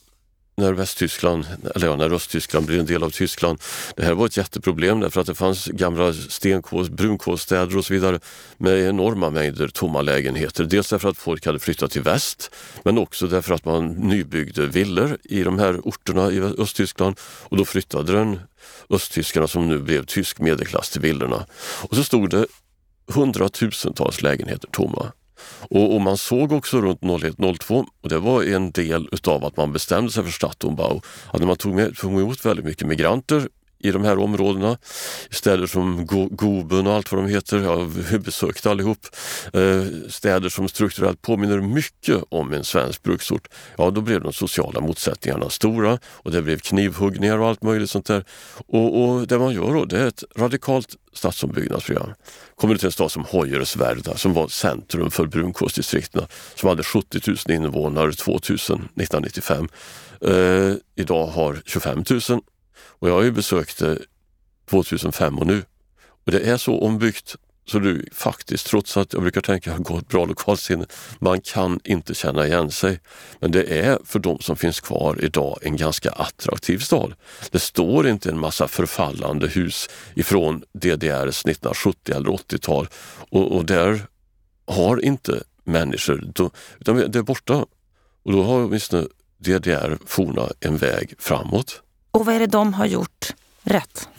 när 0.60 0.74
Västtyskland, 0.74 1.46
eller 1.76 1.88
ja, 1.88 1.96
när 1.96 2.14
Östtyskland 2.14 2.66
blir 2.66 2.80
en 2.80 2.86
del 2.86 3.04
av 3.04 3.10
Tyskland. 3.10 3.62
Det 3.96 4.06
här 4.06 4.14
var 4.14 4.26
ett 4.26 4.38
jätteproblem 4.38 5.00
därför 5.00 5.22
att 5.22 5.28
det 5.28 5.36
fanns 5.36 5.66
gamla 5.66 6.14
stenkåls, 6.14 6.90
brunkolsstäder 6.90 7.78
och 7.78 7.86
så 7.86 7.94
vidare 7.94 8.20
med 8.58 8.80
enorma 8.80 9.30
mängder 9.30 9.68
tomma 9.68 10.02
lägenheter. 10.02 10.64
Dels 10.64 10.90
därför 10.90 11.10
att 11.10 11.18
folk 11.18 11.46
hade 11.46 11.60
flyttat 11.60 11.92
till 11.92 12.02
väst 12.02 12.52
men 12.84 12.98
också 12.98 13.28
därför 13.28 13.54
att 13.54 13.66
man 13.66 13.88
nybyggde 13.88 14.68
villor 14.68 15.18
i 15.24 15.44
de 15.44 15.60
här 15.60 15.80
orterna 15.84 16.32
i 16.32 16.40
Östtyskland 16.40 17.20
och 17.22 17.58
då 17.58 17.66
flyttade 17.66 18.14
den 18.14 18.40
östtyskarna 18.90 19.48
som 19.48 19.68
nu 19.68 19.80
blev 19.80 20.06
tysk 20.06 20.40
medelklass 20.40 20.90
till 20.90 21.02
villorna. 21.02 21.46
Och 21.90 21.96
så 21.96 22.04
stod 22.04 22.30
det 22.30 22.46
hundratusentals 23.08 24.22
lägenheter 24.22 24.68
tomma. 24.68 25.12
Och, 25.70 25.96
och, 25.96 26.02
man 26.02 26.18
såg 26.18 26.52
också 26.52 26.82
runt 26.82 27.02
01-02, 27.02 27.86
och 28.02 28.10
det 28.10 28.20
var 28.20 28.44
en 28.44 28.72
del 28.72 29.10
utav 29.12 29.46
att 29.46 29.58
man 29.58 29.74
bestämde 29.74 30.12
sig 30.12 30.24
för 30.24 30.32
Stadtumbau, 30.32 31.02
att 31.32 31.40
när 31.40 31.48
man 31.48 31.56
tog, 31.56 31.76
med, 31.76 31.98
tog 31.98 32.12
emot 32.12 32.46
väldigt 32.46 32.66
mycket 32.66 32.88
migranter 32.88 33.50
i 33.80 33.92
de 33.92 34.04
här 34.04 34.20
områdena. 34.20 34.78
Städer 35.30 35.68
som 35.68 36.06
Goben 36.32 36.88
och 36.88 36.94
allt 36.94 37.12
vad 37.12 37.24
de 37.24 37.30
heter, 37.30 37.60
jag 37.60 37.78
har 37.78 38.18
besökt 38.18 38.66
allihop. 38.66 39.08
Eh, 39.54 39.84
städer 40.10 40.50
som 40.50 40.70
strukturellt 40.70 41.22
påminner 41.22 41.62
mycket 41.62 42.24
om 42.30 42.54
en 42.54 42.64
svensk 42.64 43.04
bruksort. 43.04 43.48
Ja, 43.78 43.92
då 43.92 44.02
blev 44.02 44.22
de 44.22 44.34
sociala 44.34 44.82
motsättningarna 44.82 45.50
stora 45.50 46.00
och 46.06 46.32
det 46.32 46.42
blev 46.42 46.60
knivhuggningar 46.60 47.38
och 47.38 47.48
allt 47.48 47.64
möjligt 47.64 47.90
sånt 47.90 48.06
där. 48.06 48.24
Och, 48.68 49.04
och 49.04 49.28
det 49.28 49.40
man 49.40 49.54
gör 49.54 49.74
då, 49.74 49.86
det 49.86 50.00
är 50.00 50.08
ett 50.08 50.24
radikalt 50.38 50.96
stadsombyggnadsprogram. 51.14 52.10
Kommer 52.56 52.74
du 52.74 52.78
till 52.78 52.86
en 52.86 52.92
stad 52.92 53.12
som 53.12 53.26
Hoyerswerda 53.26 54.18
som 54.18 54.34
var 54.34 54.48
centrum 54.48 55.12
för 55.12 55.26
brunkolsdistrikten 55.26 56.26
som 56.56 56.70
hade 56.70 56.84
70 56.84 57.20
000 57.28 57.38
invånare 57.56 58.12
2000, 58.12 58.76
1995. 58.76 59.70
Eh, 60.22 60.74
idag 60.96 61.28
har 61.28 61.62
25 61.66 62.04
000 62.30 62.42
och 62.80 63.10
jag 63.10 63.14
har 63.14 63.24
ju 63.24 63.32
besökt 63.32 63.78
det 63.80 63.98
2005 64.70 65.40
och 65.40 65.48
nu. 65.48 65.64
Och 66.26 66.32
det 66.32 66.40
är 66.40 66.58
så 66.58 66.80
ombyggt 66.80 67.36
så 67.70 67.80
du 67.80 68.06
faktiskt, 68.12 68.68
trots 68.68 68.98
att 68.98 69.14
jag 69.14 69.22
brukar 69.22 69.42
tänka 69.42 69.72
att 69.74 69.80
jag 69.80 69.96
har 69.96 70.00
ett 70.00 70.08
bra 70.08 70.26
lokalsinne, 70.26 70.86
man 71.20 71.42
kan 71.42 71.80
inte 71.84 72.14
känna 72.14 72.48
igen 72.48 72.72
sig. 72.72 73.00
Men 73.40 73.52
det 73.52 73.80
är 73.80 74.00
för 74.06 74.20
de 74.20 74.40
som 74.40 74.56
finns 74.56 74.80
kvar 74.80 75.24
idag 75.24 75.60
en 75.62 75.78
ganska 75.78 76.12
attraktiv 76.12 76.80
stad. 76.80 77.14
Det 77.52 77.60
står 77.60 78.08
inte 78.08 78.30
en 78.30 78.40
massa 78.40 78.68
förfallande 78.68 79.48
hus 79.48 79.90
ifrån 80.14 80.64
DDRs 80.74 81.46
1970 81.46 82.16
eller 82.16 82.30
80-tal 82.30 82.88
och, 83.30 83.56
och 83.56 83.66
där 83.66 84.02
har 84.68 85.06
inte 85.06 85.44
människor, 85.64 86.24
utan 86.80 87.12
det 87.12 87.20
är 87.20 87.24
borta. 87.24 87.66
Och 88.24 88.32
då 88.32 88.44
har 88.44 88.64
åtminstone 88.64 89.08
DDR 89.38 89.98
forna 90.06 90.50
en 90.60 90.78
väg 90.78 91.14
framåt. 91.20 91.82
Och 92.20 92.26
vad 92.26 92.36
är 92.36 92.40
det 92.40 92.48
de 92.48 92.74
har 92.74 92.86
gjort 92.86 93.34
rätt? 93.64 94.10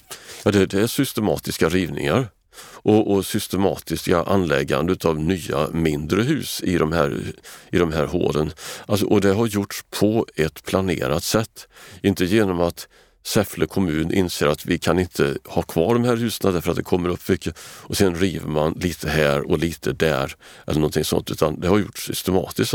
Ja, 0.42 0.50
det, 0.50 0.66
det 0.66 0.80
är 0.80 0.86
systematiska 0.86 1.68
rivningar 1.68 2.28
och, 2.60 3.12
och 3.12 3.26
systematiska 3.26 4.22
anläggande 4.22 4.96
av 5.04 5.18
nya 5.18 5.68
mindre 5.72 6.22
hus 6.22 6.62
i 6.64 6.78
de 6.78 6.92
här, 6.92 7.22
i 7.70 7.78
de 7.78 7.92
här 7.92 8.06
hålen. 8.06 8.52
Alltså, 8.86 9.06
och 9.06 9.20
det 9.20 9.32
har 9.32 9.46
gjorts 9.46 9.84
på 9.90 10.26
ett 10.36 10.64
planerat 10.64 11.24
sätt. 11.24 11.68
Inte 12.02 12.24
genom 12.24 12.60
att 12.60 12.88
Säffle 13.26 13.66
kommun 13.66 14.12
inser 14.12 14.46
att 14.46 14.66
vi 14.66 14.78
kan 14.78 14.98
inte 14.98 15.38
ha 15.44 15.62
kvar 15.62 15.94
de 15.94 16.04
här 16.04 16.16
husen 16.16 16.54
därför 16.54 16.70
att 16.70 16.76
det 16.76 16.82
kommer 16.82 17.08
upp 17.08 17.28
mycket 17.28 17.58
och 17.60 17.96
sen 17.96 18.14
river 18.14 18.48
man 18.48 18.72
lite 18.72 19.08
här 19.08 19.50
och 19.50 19.58
lite 19.58 19.92
där 19.92 20.34
eller 20.66 20.80
någonting 20.80 21.04
sånt 21.04 21.30
utan 21.30 21.60
det 21.60 21.68
har 21.68 21.78
gjorts 21.78 22.06
systematiskt. 22.06 22.74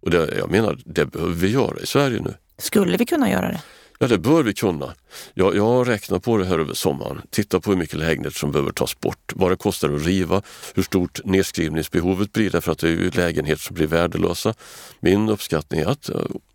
Och 0.00 0.10
det, 0.10 0.34
jag 0.38 0.50
menar, 0.50 0.78
det 0.84 1.06
behöver 1.06 1.34
vi 1.34 1.48
göra 1.48 1.80
i 1.80 1.86
Sverige 1.86 2.20
nu. 2.20 2.34
Skulle 2.58 2.96
vi 2.96 3.06
kunna 3.06 3.30
göra 3.30 3.48
det? 3.48 3.60
Ja, 4.02 4.08
det 4.08 4.18
bör 4.18 4.42
vi 4.42 4.54
kunna. 4.54 4.94
Jag, 5.34 5.56
jag 5.56 5.66
har 5.66 5.84
räknat 5.84 6.22
på 6.22 6.36
det 6.36 6.44
här 6.44 6.58
över 6.58 6.74
sommaren. 6.74 7.22
Titta 7.30 7.60
på 7.60 7.70
hur 7.70 7.78
mycket 7.78 7.98
lägenheter 7.98 8.38
som 8.38 8.52
behöver 8.52 8.72
tas 8.72 9.00
bort, 9.00 9.32
vad 9.34 9.50
det 9.50 9.56
kostar 9.56 9.94
att 9.94 10.02
riva, 10.06 10.42
hur 10.74 10.82
stort 10.82 11.20
nedskrivningsbehovet 11.24 12.32
blir 12.32 12.50
därför 12.50 12.72
att 12.72 12.78
det 12.78 12.88
är 12.88 12.90
ju 12.90 13.10
lägenheter 13.10 13.62
som 13.62 13.74
blir 13.74 13.86
värdelösa. 13.86 14.54
Min 15.00 15.28
uppskattning 15.28 15.80
är 15.80 15.86
att, 15.86 16.10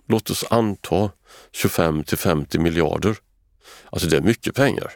låt 0.08 0.30
oss 0.30 0.46
anta 0.50 1.12
25 1.52 2.04
till 2.04 2.18
50 2.18 2.60
miljarder. 2.60 3.16
Alltså 3.90 4.08
det 4.08 4.18
är 4.18 4.22
mycket 4.22 4.56
pengar. 4.56 4.92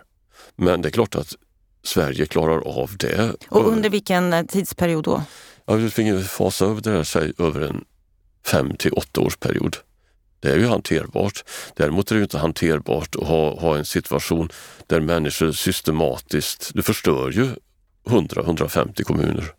Men 0.56 0.82
det 0.82 0.90
är 0.90 0.92
klart 0.92 1.16
att 1.16 1.36
Sverige 1.84 2.26
klarar 2.26 2.82
av 2.82 2.98
det. 2.98 3.36
Och 3.50 3.68
under 3.68 3.90
vilken 3.90 4.34
eh, 4.34 4.46
tidsperiod 4.46 5.04
då? 5.04 5.24
Ja, 5.66 5.74
vi 5.74 5.90
fick 5.90 6.24
fasa 6.24 6.66
över 6.66 6.82
det 6.82 6.92
här 6.92 7.34
över 7.38 7.62
en 7.62 7.84
fem 8.46 8.76
till 8.78 8.94
åtta 8.94 9.22
års 9.22 9.38
period. 9.38 9.78
Det 10.42 10.52
är 10.52 10.58
ju 10.58 10.68
hanterbart. 10.68 11.44
Däremot 11.76 12.12
är 12.12 12.16
det 12.16 12.22
inte 12.22 12.38
hanterbart 12.38 13.16
att 13.16 13.28
ha, 13.28 13.60
ha 13.60 13.78
en 13.78 13.86
situation 13.86 14.50
där 14.88 15.00
människor 15.00 15.52
systematiskt, 15.52 16.72
du 16.74 16.84
förstör 16.84 17.32
ju 17.32 17.50
100-150 18.06 19.04
kommuner. 19.04 19.54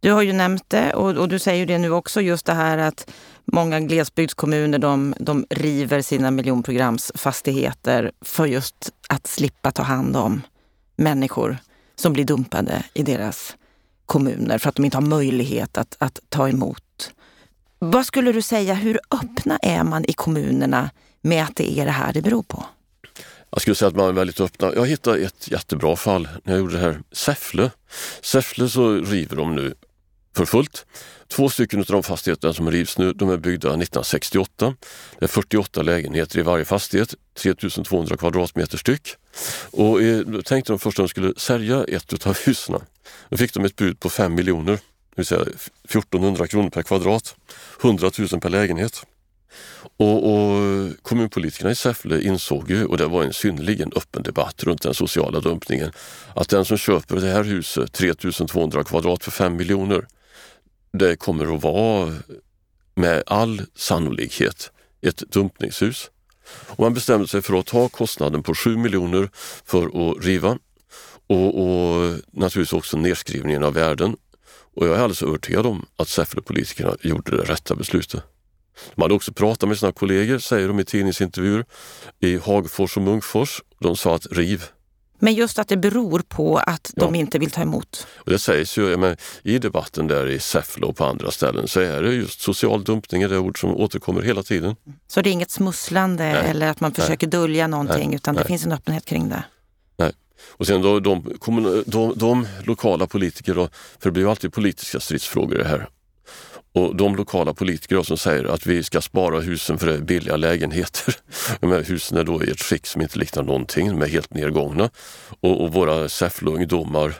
Du 0.00 0.12
har 0.12 0.22
ju 0.22 0.32
nämnt 0.32 0.70
det 0.70 0.94
och, 0.94 1.16
och, 1.16 1.28
du 1.28 1.38
säger 1.38 1.66
det 1.66 1.78
nu 1.78 1.90
också, 1.90 2.20
just 2.20 2.46
det 2.46 2.52
här 2.52 2.78
att 2.78 3.10
många 3.44 3.80
glesbygdskommuner 3.80 4.78
de, 4.78 5.14
de 5.18 5.46
river 5.50 6.02
sina 6.02 6.30
miljonprogramsfastigheter 6.30 8.12
för 8.20 8.46
just 8.46 8.90
att 9.08 9.26
slippa 9.26 9.72
ta 9.72 9.82
hand 9.82 10.16
om 10.16 10.40
människor 10.96 11.56
som 11.96 12.12
blir 12.12 12.24
dumpade 12.24 12.84
i 12.94 13.02
deras 13.02 13.56
kommuner 14.06 14.58
för 14.58 14.68
att 14.68 14.74
de 14.74 14.84
inte 14.84 14.96
har 14.96 15.02
möjlighet 15.02 15.78
att, 15.78 15.96
att 15.98 16.20
ta 16.28 16.48
emot 16.48 16.82
vad 17.84 18.06
skulle 18.06 18.32
du 18.32 18.42
säga, 18.42 18.74
hur 18.74 19.00
öppna 19.10 19.56
är 19.56 19.84
man 19.84 20.04
i 20.04 20.12
kommunerna 20.12 20.90
med 21.20 21.44
att 21.44 21.56
det 21.56 21.78
är 21.78 21.84
det 21.84 21.90
här 21.90 22.12
det 22.12 22.22
beror 22.22 22.42
på? 22.42 22.64
Jag 23.50 23.60
skulle 23.60 23.74
säga 23.74 23.88
att 23.88 23.96
man 23.96 24.08
är 24.08 24.12
väldigt 24.12 24.40
öppna. 24.40 24.74
Jag 24.74 24.86
hittade 24.86 25.18
ett 25.18 25.50
jättebra 25.50 25.96
fall 25.96 26.28
när 26.44 26.52
jag 26.52 26.60
gjorde 26.60 26.74
det 26.74 26.80
här. 26.80 27.00
Säffle. 27.12 27.70
Säffle 28.20 28.68
så 28.68 28.94
river 28.94 29.36
de 29.36 29.54
nu 29.54 29.74
för 30.36 30.44
fullt. 30.44 30.86
Två 31.28 31.48
stycken 31.48 31.80
av 31.80 31.86
de 31.86 32.02
fastigheterna 32.02 32.52
som 32.52 32.70
rivs 32.70 32.98
nu, 32.98 33.12
de 33.12 33.30
är 33.30 33.36
byggda 33.36 33.68
1968. 33.68 34.74
Det 35.18 35.24
är 35.24 35.28
48 35.28 35.82
lägenheter 35.82 36.38
i 36.38 36.42
varje 36.42 36.64
fastighet, 36.64 37.14
3200 37.38 38.16
kvadratmeter 38.16 38.78
styck. 38.78 39.14
Och 39.70 40.02
eh, 40.02 40.18
då 40.18 40.42
tänkte 40.42 40.72
de 40.72 40.78
först 40.78 40.98
att 40.98 41.04
de 41.04 41.08
skulle 41.08 41.34
sälja 41.36 41.84
ett 41.84 42.26
av 42.26 42.38
husen. 42.46 42.80
Då 43.28 43.36
fick 43.36 43.54
de 43.54 43.64
ett 43.64 43.76
bud 43.76 44.00
på 44.00 44.10
5 44.10 44.34
miljoner 44.34 44.78
det 45.14 45.20
vill 45.20 45.26
säga 45.26 45.40
1400 45.40 46.46
kronor 46.46 46.70
per 46.70 46.82
kvadrat, 46.82 47.36
100 47.82 48.10
000 48.18 48.40
per 48.40 48.50
lägenhet. 48.50 49.06
Och, 49.96 50.32
och 50.32 50.90
kommunpolitikerna 51.02 51.70
i 51.70 51.74
Säffle 51.74 52.22
insåg 52.22 52.70
ju, 52.70 52.84
och 52.84 52.98
det 52.98 53.06
var 53.06 53.24
en 53.24 53.32
synnerligen 53.32 53.92
öppen 53.96 54.22
debatt 54.22 54.64
runt 54.64 54.82
den 54.82 54.94
sociala 54.94 55.40
dumpningen, 55.40 55.92
att 56.34 56.48
den 56.48 56.64
som 56.64 56.76
köper 56.76 57.16
det 57.16 57.30
här 57.30 57.44
huset, 57.44 57.92
3200 57.92 58.84
kvadrat 58.84 59.24
för 59.24 59.30
5 59.30 59.56
miljoner, 59.56 60.06
det 60.92 61.16
kommer 61.16 61.54
att 61.54 61.62
vara 61.62 62.14
med 62.94 63.22
all 63.26 63.62
sannolikhet 63.74 64.70
ett 65.02 65.16
dumpningshus. 65.16 66.10
Och 66.66 66.80
man 66.80 66.94
bestämde 66.94 67.28
sig 67.28 67.42
för 67.42 67.58
att 67.58 67.66
ta 67.66 67.88
kostnaden 67.88 68.42
på 68.42 68.54
7 68.54 68.76
miljoner 68.76 69.30
för 69.64 69.86
att 69.86 70.24
riva 70.24 70.58
och, 71.26 71.62
och 71.62 72.14
naturligtvis 72.30 72.72
också 72.72 72.96
nedskrivningen 72.96 73.62
av 73.62 73.74
värden 73.74 74.16
och 74.76 74.86
jag 74.86 74.94
är 74.94 74.98
alldeles 74.98 75.22
övertygad 75.22 75.66
om 75.66 75.86
att 75.96 76.08
Säfflepolitikerna 76.08 76.96
gjorde 77.02 77.36
det 77.36 77.42
rätta 77.42 77.74
beslutet. 77.74 78.22
De 78.94 79.02
hade 79.02 79.14
också 79.14 79.32
pratat 79.32 79.68
med 79.68 79.78
sina 79.78 79.92
kollegor, 79.92 80.38
säger 80.38 80.68
de 80.68 80.80
i 80.80 80.84
tidningsintervjuer, 80.84 81.64
i 82.20 82.38
Hagfors 82.38 82.96
och 82.96 83.02
Munkfors. 83.02 83.62
De 83.78 83.96
sa 83.96 84.14
att 84.14 84.26
riv. 84.26 84.64
Men 85.18 85.34
just 85.34 85.58
att 85.58 85.68
det 85.68 85.76
beror 85.76 86.22
på 86.28 86.56
att 86.56 86.90
de 86.96 87.14
ja. 87.14 87.20
inte 87.20 87.38
vill 87.38 87.50
ta 87.50 87.62
emot? 87.62 88.06
Och 88.16 88.30
det 88.30 88.38
sägs 88.38 88.78
ju 88.78 88.96
men, 88.96 89.16
i 89.42 89.58
debatten 89.58 90.06
där 90.06 90.26
i 90.26 90.38
Säffle 90.38 90.86
och 90.86 90.96
på 90.96 91.04
andra 91.04 91.30
ställen 91.30 91.68
så 91.68 91.80
är 91.80 92.02
det 92.02 92.14
just 92.14 92.40
social 92.40 92.84
dumpning, 92.84 93.22
är 93.22 93.28
det 93.28 93.38
ord 93.38 93.60
som 93.60 93.76
återkommer 93.76 94.22
hela 94.22 94.42
tiden. 94.42 94.76
Så 95.08 95.20
det 95.20 95.30
är 95.30 95.32
inget 95.32 95.50
smusslande 95.50 96.24
Nej. 96.24 96.50
eller 96.50 96.68
att 96.68 96.80
man 96.80 96.94
försöker 96.94 97.26
Nej. 97.26 97.30
dölja 97.30 97.66
någonting 97.66 98.08
Nej. 98.08 98.16
utan 98.16 98.34
det 98.34 98.44
finns 98.44 98.64
en 98.64 98.72
öppenhet 98.72 99.04
kring 99.04 99.28
det? 99.28 99.44
Och 100.50 100.66
sen 100.66 100.82
då, 100.82 101.00
de, 101.00 101.36
de, 101.86 102.14
de 102.16 102.46
lokala 102.64 103.06
politiker, 103.06 103.54
då, 103.54 103.68
för 103.98 104.08
det 104.08 104.12
blir 104.12 104.22
ju 104.22 104.30
alltid 104.30 104.52
politiska 104.52 105.00
stridsfrågor 105.00 105.58
det 105.58 105.68
här. 105.68 105.88
Och 106.74 106.96
de 106.96 107.16
lokala 107.16 107.54
politiker 107.54 108.02
som 108.02 108.16
säger 108.16 108.44
att 108.44 108.66
vi 108.66 108.82
ska 108.82 109.00
spara 109.00 109.40
husen 109.40 109.78
för 109.78 109.86
det 109.86 109.94
är 109.94 109.98
billiga 109.98 110.36
lägenheter. 110.36 111.16
De 111.60 111.72
här 111.72 111.82
husen 111.82 112.18
är 112.18 112.24
då 112.24 112.44
i 112.44 112.50
ett 112.50 112.60
skick 112.60 112.86
som 112.86 113.02
inte 113.02 113.18
liknar 113.18 113.42
någonting, 113.42 113.88
de 113.88 114.02
är 114.02 114.06
helt 114.06 114.34
nedgångna. 114.34 114.90
Och, 115.40 115.64
och 115.64 115.72
våra 115.72 116.08
Säffle-ungdomar, 116.08 117.14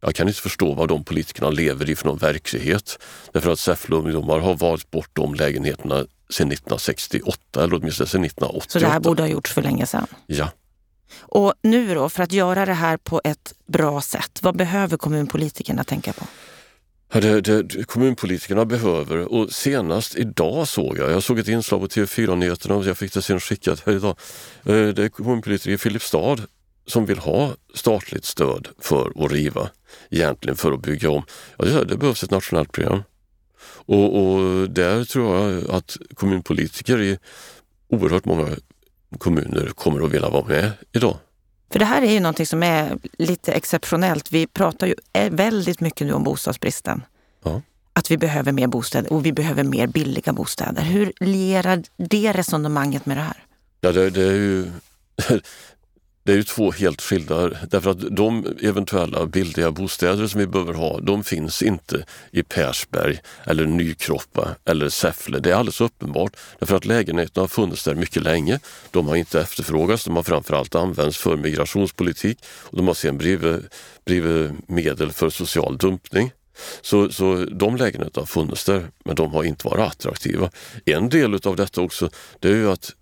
jag 0.00 0.14
kan 0.14 0.28
inte 0.28 0.40
förstå 0.40 0.74
vad 0.74 0.88
de 0.88 1.04
politikerna 1.04 1.50
lever 1.50 1.90
i 1.90 1.96
för 1.96 2.06
någon 2.06 2.18
verklighet. 2.18 2.98
Därför 3.32 3.50
att 3.50 3.58
Säffle-ungdomar 3.58 4.38
har 4.38 4.54
valt 4.54 4.90
bort 4.90 5.10
de 5.12 5.34
lägenheterna 5.34 5.94
sedan 6.30 6.52
1968 6.52 7.64
eller 7.64 7.74
åtminstone 7.74 8.08
sedan 8.08 8.24
1988. 8.24 8.66
Så 8.68 8.78
det 8.78 8.86
här 8.86 9.00
borde 9.00 9.22
ha 9.22 9.28
gjorts 9.28 9.52
för 9.52 9.62
länge 9.62 9.86
sedan? 9.86 10.06
Ja. 10.26 10.48
Och 11.18 11.54
nu 11.62 11.94
då, 11.94 12.08
för 12.08 12.22
att 12.22 12.32
göra 12.32 12.66
det 12.66 12.72
här 12.72 12.96
på 12.96 13.20
ett 13.24 13.54
bra 13.66 14.00
sätt, 14.00 14.38
vad 14.42 14.56
behöver 14.56 14.96
kommunpolitikerna 14.96 15.84
tänka 15.84 16.12
på? 16.12 16.24
Ja, 17.12 17.20
det, 17.20 17.40
det, 17.40 17.84
kommunpolitikerna 17.84 18.64
behöver 18.64 19.32
och 19.32 19.52
senast 19.52 20.16
idag 20.16 20.68
såg 20.68 20.98
jag, 20.98 21.10
jag 21.10 21.22
såg 21.22 21.38
ett 21.38 21.48
inslag 21.48 21.80
på 21.80 21.86
TV4-nyheterna 21.86 22.74
och 22.74 22.84
jag 22.84 22.98
fick 22.98 23.12
det 23.12 23.22
sen 23.22 23.40
skickat 23.40 23.82
här 23.86 23.92
idag. 23.92 24.16
Eh, 24.64 24.88
det 24.88 25.04
är 25.04 25.08
kommunpolitiker 25.08 25.70
i 25.70 25.78
Filipstad 25.78 26.36
som 26.86 27.06
vill 27.06 27.18
ha 27.18 27.54
statligt 27.74 28.24
stöd 28.24 28.68
för 28.78 29.24
att 29.24 29.32
riva, 29.32 29.70
egentligen 30.10 30.56
för 30.56 30.72
att 30.72 30.82
bygga 30.82 31.10
om. 31.10 31.22
Ja, 31.58 31.64
det, 31.64 31.84
det 31.84 31.96
behövs 31.96 32.24
ett 32.24 32.30
nationellt 32.30 32.72
program. 32.72 33.02
Och, 33.86 34.22
och 34.22 34.70
där 34.70 35.04
tror 35.04 35.36
jag 35.36 35.70
att 35.70 35.96
kommunpolitiker 36.14 37.00
i 37.00 37.18
oerhört 37.88 38.24
många 38.24 38.48
kommuner 39.18 39.66
kommer 39.74 40.04
att 40.04 40.10
vilja 40.10 40.28
vara 40.28 40.46
med 40.46 40.70
idag. 40.92 41.16
För 41.72 41.78
det 41.78 41.84
här 41.84 42.02
är 42.02 42.12
ju 42.12 42.20
någonting 42.20 42.46
som 42.46 42.62
är 42.62 42.98
lite 43.18 43.52
exceptionellt. 43.52 44.32
Vi 44.32 44.46
pratar 44.46 44.86
ju 44.86 44.94
väldigt 45.30 45.80
mycket 45.80 46.06
nu 46.06 46.12
om 46.12 46.24
bostadsbristen. 46.24 47.02
Ja. 47.44 47.62
Att 47.92 48.10
vi 48.10 48.18
behöver 48.18 48.52
mer 48.52 48.66
bostäder 48.66 49.12
och 49.12 49.26
vi 49.26 49.32
behöver 49.32 49.64
mer 49.64 49.86
billiga 49.86 50.32
bostäder. 50.32 50.82
Hur 50.82 51.12
lierar 51.20 51.82
det 51.96 52.32
resonemanget 52.32 53.06
med 53.06 53.16
det 53.16 53.22
här? 53.22 53.44
Ja, 53.80 53.92
det, 53.92 54.10
det 54.10 54.22
är 54.22 54.32
ju 54.32 54.70
Det 56.26 56.32
är 56.32 56.36
ju 56.36 56.42
två 56.42 56.72
helt 56.72 57.02
skilda, 57.02 57.50
därför 57.70 57.90
att 57.90 58.16
de 58.16 58.46
eventuella 58.62 59.26
billiga 59.26 59.70
bostäder 59.70 60.26
som 60.26 60.40
vi 60.40 60.46
behöver 60.46 60.74
ha, 60.74 61.00
de 61.00 61.24
finns 61.24 61.62
inte 61.62 62.04
i 62.30 62.42
Persberg 62.42 63.18
eller 63.44 63.66
Nykroppa 63.66 64.48
eller 64.64 64.88
Säffle. 64.88 65.38
Det 65.38 65.50
är 65.50 65.54
alldeles 65.54 65.80
uppenbart, 65.80 66.36
därför 66.58 66.76
att 66.76 66.84
lägenheterna 66.84 67.42
har 67.42 67.48
funnits 67.48 67.84
där 67.84 67.94
mycket 67.94 68.22
länge. 68.22 68.60
De 68.90 69.08
har 69.08 69.16
inte 69.16 69.40
efterfrågats, 69.40 70.04
de 70.04 70.16
har 70.16 70.22
framförallt 70.22 70.74
använts 70.74 71.18
för 71.18 71.36
migrationspolitik 71.36 72.38
och 72.48 72.76
de 72.76 72.86
har 72.86 72.94
sedan 72.94 73.18
blivit, 73.18 73.74
blivit 74.04 74.68
medel 74.68 75.12
för 75.12 75.30
social 75.30 75.76
dumpning. 75.76 76.32
Så, 76.80 77.10
så 77.10 77.44
de 77.44 77.76
lägenheterna 77.76 78.22
har 78.22 78.26
funnits 78.26 78.64
där, 78.64 78.90
men 79.04 79.16
de 79.16 79.32
har 79.32 79.44
inte 79.44 79.68
varit 79.68 79.80
attraktiva. 79.80 80.50
En 80.84 81.08
del 81.08 81.34
av 81.34 81.56
detta 81.56 81.80
också, 81.80 82.10
det 82.40 82.48
är 82.48 82.54
ju 82.54 82.70
att 82.70 82.94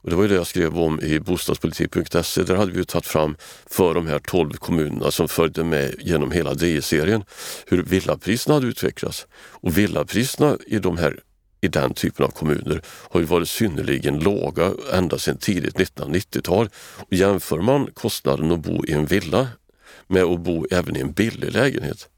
och 0.00 0.10
det 0.10 0.16
var 0.16 0.22
ju 0.22 0.28
det 0.28 0.34
jag 0.34 0.46
skrev 0.46 0.78
om 0.78 1.00
i 1.00 1.20
bostadspolitik.se. 1.20 2.42
Där 2.42 2.54
hade 2.54 2.72
vi 2.72 2.84
tagit 2.84 3.06
fram 3.06 3.36
för 3.66 3.94
de 3.94 4.06
här 4.06 4.18
12 4.18 4.52
kommunerna 4.52 5.10
som 5.10 5.28
följde 5.28 5.64
med 5.64 5.94
genom 5.98 6.30
hela 6.30 6.54
DI-serien 6.54 7.24
hur 7.66 7.82
villapriserna 7.82 8.54
hade 8.54 8.66
utvecklats. 8.66 9.26
Och 9.34 9.78
villapriserna 9.78 10.58
i 10.66 10.78
de 10.78 10.98
här 10.98 11.20
i 11.60 11.68
den 11.68 11.94
typen 11.94 12.26
av 12.26 12.30
kommuner 12.30 12.82
har 12.86 13.20
ju 13.20 13.26
varit 13.26 13.48
synnerligen 13.48 14.18
låga 14.18 14.72
ända 14.92 15.18
sedan 15.18 15.38
tidigt 15.38 15.74
1990-tal. 15.74 16.68
Och 16.76 17.12
jämför 17.12 17.58
man 17.58 17.90
kostnaden 17.94 18.52
att 18.52 18.60
bo 18.60 18.86
i 18.86 18.92
en 18.92 19.06
villa 19.06 19.48
med 20.06 20.22
att 20.22 20.40
bo 20.40 20.66
även 20.70 20.96
i 20.96 21.00
en 21.00 21.12
billig 21.12 21.52
lägenhet, 21.52 22.08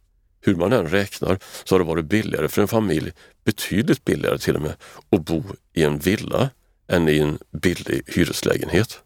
hur 0.40 0.54
man 0.54 0.72
än 0.72 0.88
räknar 0.88 1.38
så 1.64 1.74
har 1.74 1.80
det 1.80 1.84
varit 1.84 2.04
billigare 2.04 2.48
för 2.48 2.62
en 2.62 2.68
familj, 2.68 3.12
betydligt 3.44 4.04
billigare 4.04 4.38
till 4.38 4.56
och 4.56 4.62
med, 4.62 4.74
att 5.10 5.24
bo 5.24 5.44
i 5.74 5.82
en 5.84 5.98
villa 5.98 6.50
än 6.90 7.08
i 7.08 7.18
en 7.18 7.38
billig 7.50 8.02
hyreslägenhet. 8.06 9.00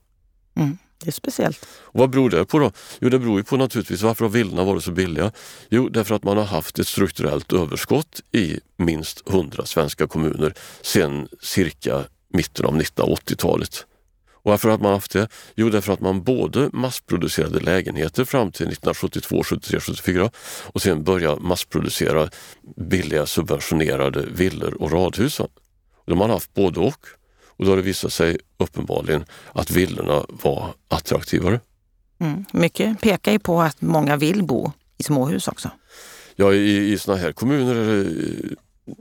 Mm, 0.57 0.79
det 0.99 1.09
är 1.09 1.12
speciellt. 1.12 1.67
Och 1.81 2.00
vad 2.00 2.11
beror 2.11 2.31
det 2.31 2.45
på 2.45 2.59
då? 2.59 2.73
Jo, 3.00 3.09
det 3.09 3.19
beror 3.19 3.38
ju 3.38 3.45
på 3.45 3.57
naturligtvis 3.57 4.03
varför 4.03 4.25
har 4.25 4.33
villorna 4.33 4.64
varit 4.64 4.85
så 4.85 4.93
billiga? 4.93 5.33
Jo, 5.69 5.88
därför 5.88 6.14
att 6.14 6.25
man 6.25 6.37
har 6.37 6.45
haft 6.45 6.79
ett 6.79 6.88
strukturellt 6.88 7.53
överskott 7.53 8.21
i 8.33 8.61
minst 8.76 9.29
100 9.29 9.67
svenska 9.67 10.07
kommuner 10.07 10.55
sedan 10.83 11.29
cirka 11.43 12.05
mitten 12.29 12.67
av 12.67 12.81
1980-talet. 12.81 13.87
Och 14.45 14.50
varför 14.50 14.69
har 14.69 14.79
man 14.79 14.93
haft 14.93 15.12
det? 15.12 15.29
Jo, 15.55 15.69
därför 15.69 15.93
att 15.93 16.00
man 16.00 16.23
både 16.23 16.71
massproducerade 16.73 17.61
lägenheter 17.61 18.25
fram 18.25 18.53
till 18.53 18.67
1972, 18.67 19.43
73, 19.45 19.81
74 19.81 20.31
och 20.62 20.83
sen 20.83 21.05
började 21.05 21.41
massproducera 21.41 22.29
billiga 22.76 23.26
subventionerade 23.26 24.27
villor 24.27 24.83
och 24.83 24.92
radhus. 24.92 25.40
De 26.07 26.20
har 26.20 26.29
haft 26.29 26.55
både 26.55 26.81
och. 26.81 27.07
Och 27.57 27.64
då 27.64 27.71
har 27.71 27.77
det 27.77 27.83
visat 27.83 28.12
sig 28.12 28.38
uppenbarligen 28.59 29.25
att 29.53 29.71
villorna 29.71 30.27
var 30.29 30.75
attraktivare. 30.88 31.61
Mm. 32.19 32.45
Mycket 32.53 33.01
pekar 33.01 33.33
ju 33.33 33.38
på 33.38 33.62
att 33.62 33.81
många 33.81 34.17
vill 34.17 34.43
bo 34.43 34.73
i 34.99 35.03
småhus 35.03 35.49
också. 35.49 35.71
Ja, 36.37 36.53
i, 36.53 36.93
i 36.93 36.99
sådana 36.99 37.23
här 37.23 37.33
kommuner 37.33 37.75
är 37.75 38.05
det 38.05 38.11
eh, 38.11 38.97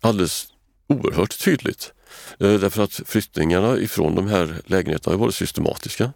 alldeles 0.00 0.46
oerhört 0.86 1.44
tydligt. 1.44 1.92
Eh, 2.40 2.54
därför 2.54 2.82
att 2.82 3.00
flyttningarna 3.06 3.78
ifrån 3.78 4.14
de 4.14 4.28
här 4.28 4.60
lägenheterna 4.66 5.14
har 5.14 5.18
varit 5.18 5.34
systematiska. 5.34 6.12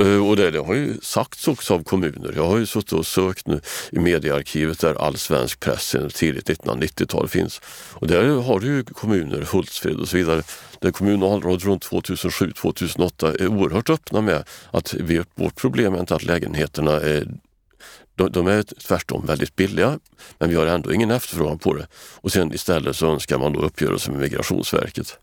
Eh, 0.00 0.28
och 0.28 0.36
det, 0.36 0.50
det, 0.50 0.58
har 0.58 0.74
ju 0.74 1.00
sagts 1.02 1.48
också 1.48 1.74
av 1.74 1.82
kommuner. 1.82 2.32
Jag 2.36 2.46
har 2.46 2.58
ju 2.58 2.66
suttit 2.66 2.92
och 2.92 3.06
sökt 3.06 3.46
nu 3.46 3.60
i 3.90 3.98
mediearkivet 3.98 4.80
där 4.80 4.94
all 4.94 5.16
svensk 5.16 5.60
press 5.60 5.88
sedan 5.88 6.10
tidigt 6.10 6.48
1990-tal 6.48 7.28
finns. 7.28 7.60
Och 7.92 8.06
där 8.06 8.28
har 8.42 8.60
du 8.60 8.66
ju 8.66 8.84
kommuner, 8.84 9.48
Hultsfred 9.52 9.96
och 9.96 10.08
så 10.08 10.16
vidare, 10.16 10.42
där 10.78 10.90
kommunalråd 10.90 11.62
runt 11.62 11.86
2007-2008 11.86 13.42
är 13.42 13.48
oerhört 13.48 13.90
öppna 13.90 14.20
med 14.20 14.44
att 14.70 14.94
vi, 14.94 15.22
vårt 15.34 15.56
problem 15.56 15.94
är 15.94 16.00
inte 16.00 16.14
att 16.14 16.24
lägenheterna 16.24 16.92
är 16.92 17.28
de, 18.16 18.32
de 18.32 18.46
är 18.46 18.62
tvärtom 18.62 19.26
väldigt 19.26 19.56
billiga, 19.56 19.98
men 20.38 20.48
vi 20.48 20.56
har 20.56 20.66
ändå 20.66 20.92
ingen 20.92 21.10
efterfrågan 21.10 21.58
på 21.58 21.74
det. 21.74 21.86
Och 22.16 22.32
sen 22.32 22.54
istället 22.54 22.96
så 22.96 23.12
önskar 23.12 23.38
man 23.38 23.52
då 23.52 23.60
uppgörelse 23.60 24.10
med 24.10 24.20
Migrationsverket. 24.20 25.18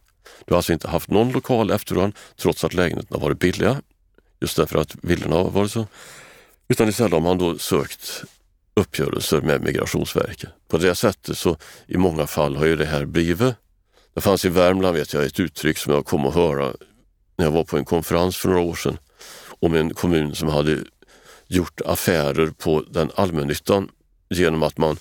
Du 0.45 0.53
har 0.53 0.57
alltså 0.57 0.73
inte 0.73 0.87
haft 0.87 1.09
någon 1.09 1.31
lokal 1.31 1.71
efterfrågan 1.71 2.13
trots 2.35 2.63
att 2.63 2.73
lägenheterna 2.73 3.19
varit 3.19 3.39
billiga. 3.39 3.81
Just 4.41 4.57
därför 4.57 4.79
att 4.79 4.95
villorna 5.01 5.35
har 5.35 5.49
varit 5.49 5.71
så. 5.71 5.87
Utan 6.67 6.89
istället 6.89 7.11
har 7.11 7.19
man 7.19 7.37
då 7.37 7.57
sökt 7.57 8.23
uppgörelser 8.73 9.41
med 9.41 9.61
Migrationsverket. 9.61 10.49
På 10.67 10.77
det 10.77 10.95
sättet 10.95 11.37
så 11.37 11.57
i 11.87 11.97
många 11.97 12.27
fall 12.27 12.55
har 12.55 12.65
ju 12.65 12.75
det 12.75 12.85
här 12.85 13.05
blivit. 13.05 13.55
Det 14.13 14.21
fanns 14.21 14.45
i 14.45 14.49
Värmland 14.49 14.97
vet 14.97 15.13
jag 15.13 15.25
ett 15.25 15.39
uttryck 15.39 15.77
som 15.77 15.93
jag 15.93 16.05
kom 16.05 16.25
att 16.25 16.33
höra 16.33 16.73
när 17.37 17.45
jag 17.45 17.51
var 17.51 17.63
på 17.63 17.77
en 17.77 17.85
konferens 17.85 18.37
för 18.37 18.49
några 18.49 18.61
år 18.61 18.75
sedan 18.75 18.97
om 19.59 19.75
en 19.75 19.93
kommun 19.93 20.35
som 20.35 20.47
hade 20.47 20.77
gjort 21.47 21.81
affärer 21.85 22.47
på 22.47 22.83
den 22.89 23.11
allmännyttan 23.15 23.89
genom 24.29 24.63
att 24.63 24.77
man 24.77 24.97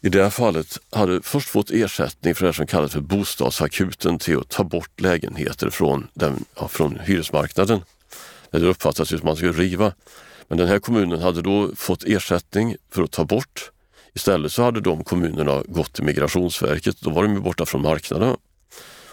i 0.00 0.08
det 0.08 0.22
här 0.22 0.30
fallet 0.30 0.78
hade 0.90 1.22
först 1.22 1.48
fått 1.48 1.70
ersättning 1.70 2.34
för 2.34 2.46
det 2.46 2.52
som 2.52 2.66
kallas 2.66 2.92
för 2.92 3.00
bostadsakuten 3.00 4.18
till 4.18 4.38
att 4.38 4.48
ta 4.48 4.64
bort 4.64 5.00
lägenheter 5.00 5.70
från, 5.70 6.08
den, 6.14 6.44
ja, 6.54 6.68
från 6.68 6.98
hyresmarknaden. 6.98 7.80
Det 8.50 8.66
uppfattas 8.66 9.08
som 9.08 9.18
att 9.18 9.24
man 9.24 9.36
skulle 9.36 9.52
riva. 9.52 9.92
Men 10.48 10.58
den 10.58 10.68
här 10.68 10.78
kommunen 10.78 11.20
hade 11.20 11.42
då 11.42 11.70
fått 11.76 12.04
ersättning 12.04 12.76
för 12.90 13.02
att 13.02 13.10
ta 13.10 13.24
bort. 13.24 13.70
Istället 14.14 14.52
så 14.52 14.62
hade 14.62 14.80
de 14.80 15.04
kommunerna 15.04 15.62
gått 15.68 15.92
till 15.92 16.04
Migrationsverket. 16.04 17.00
Då 17.00 17.10
var 17.10 17.22
de 17.22 17.42
borta 17.42 17.66
från 17.66 17.82
marknaden. 17.82 18.36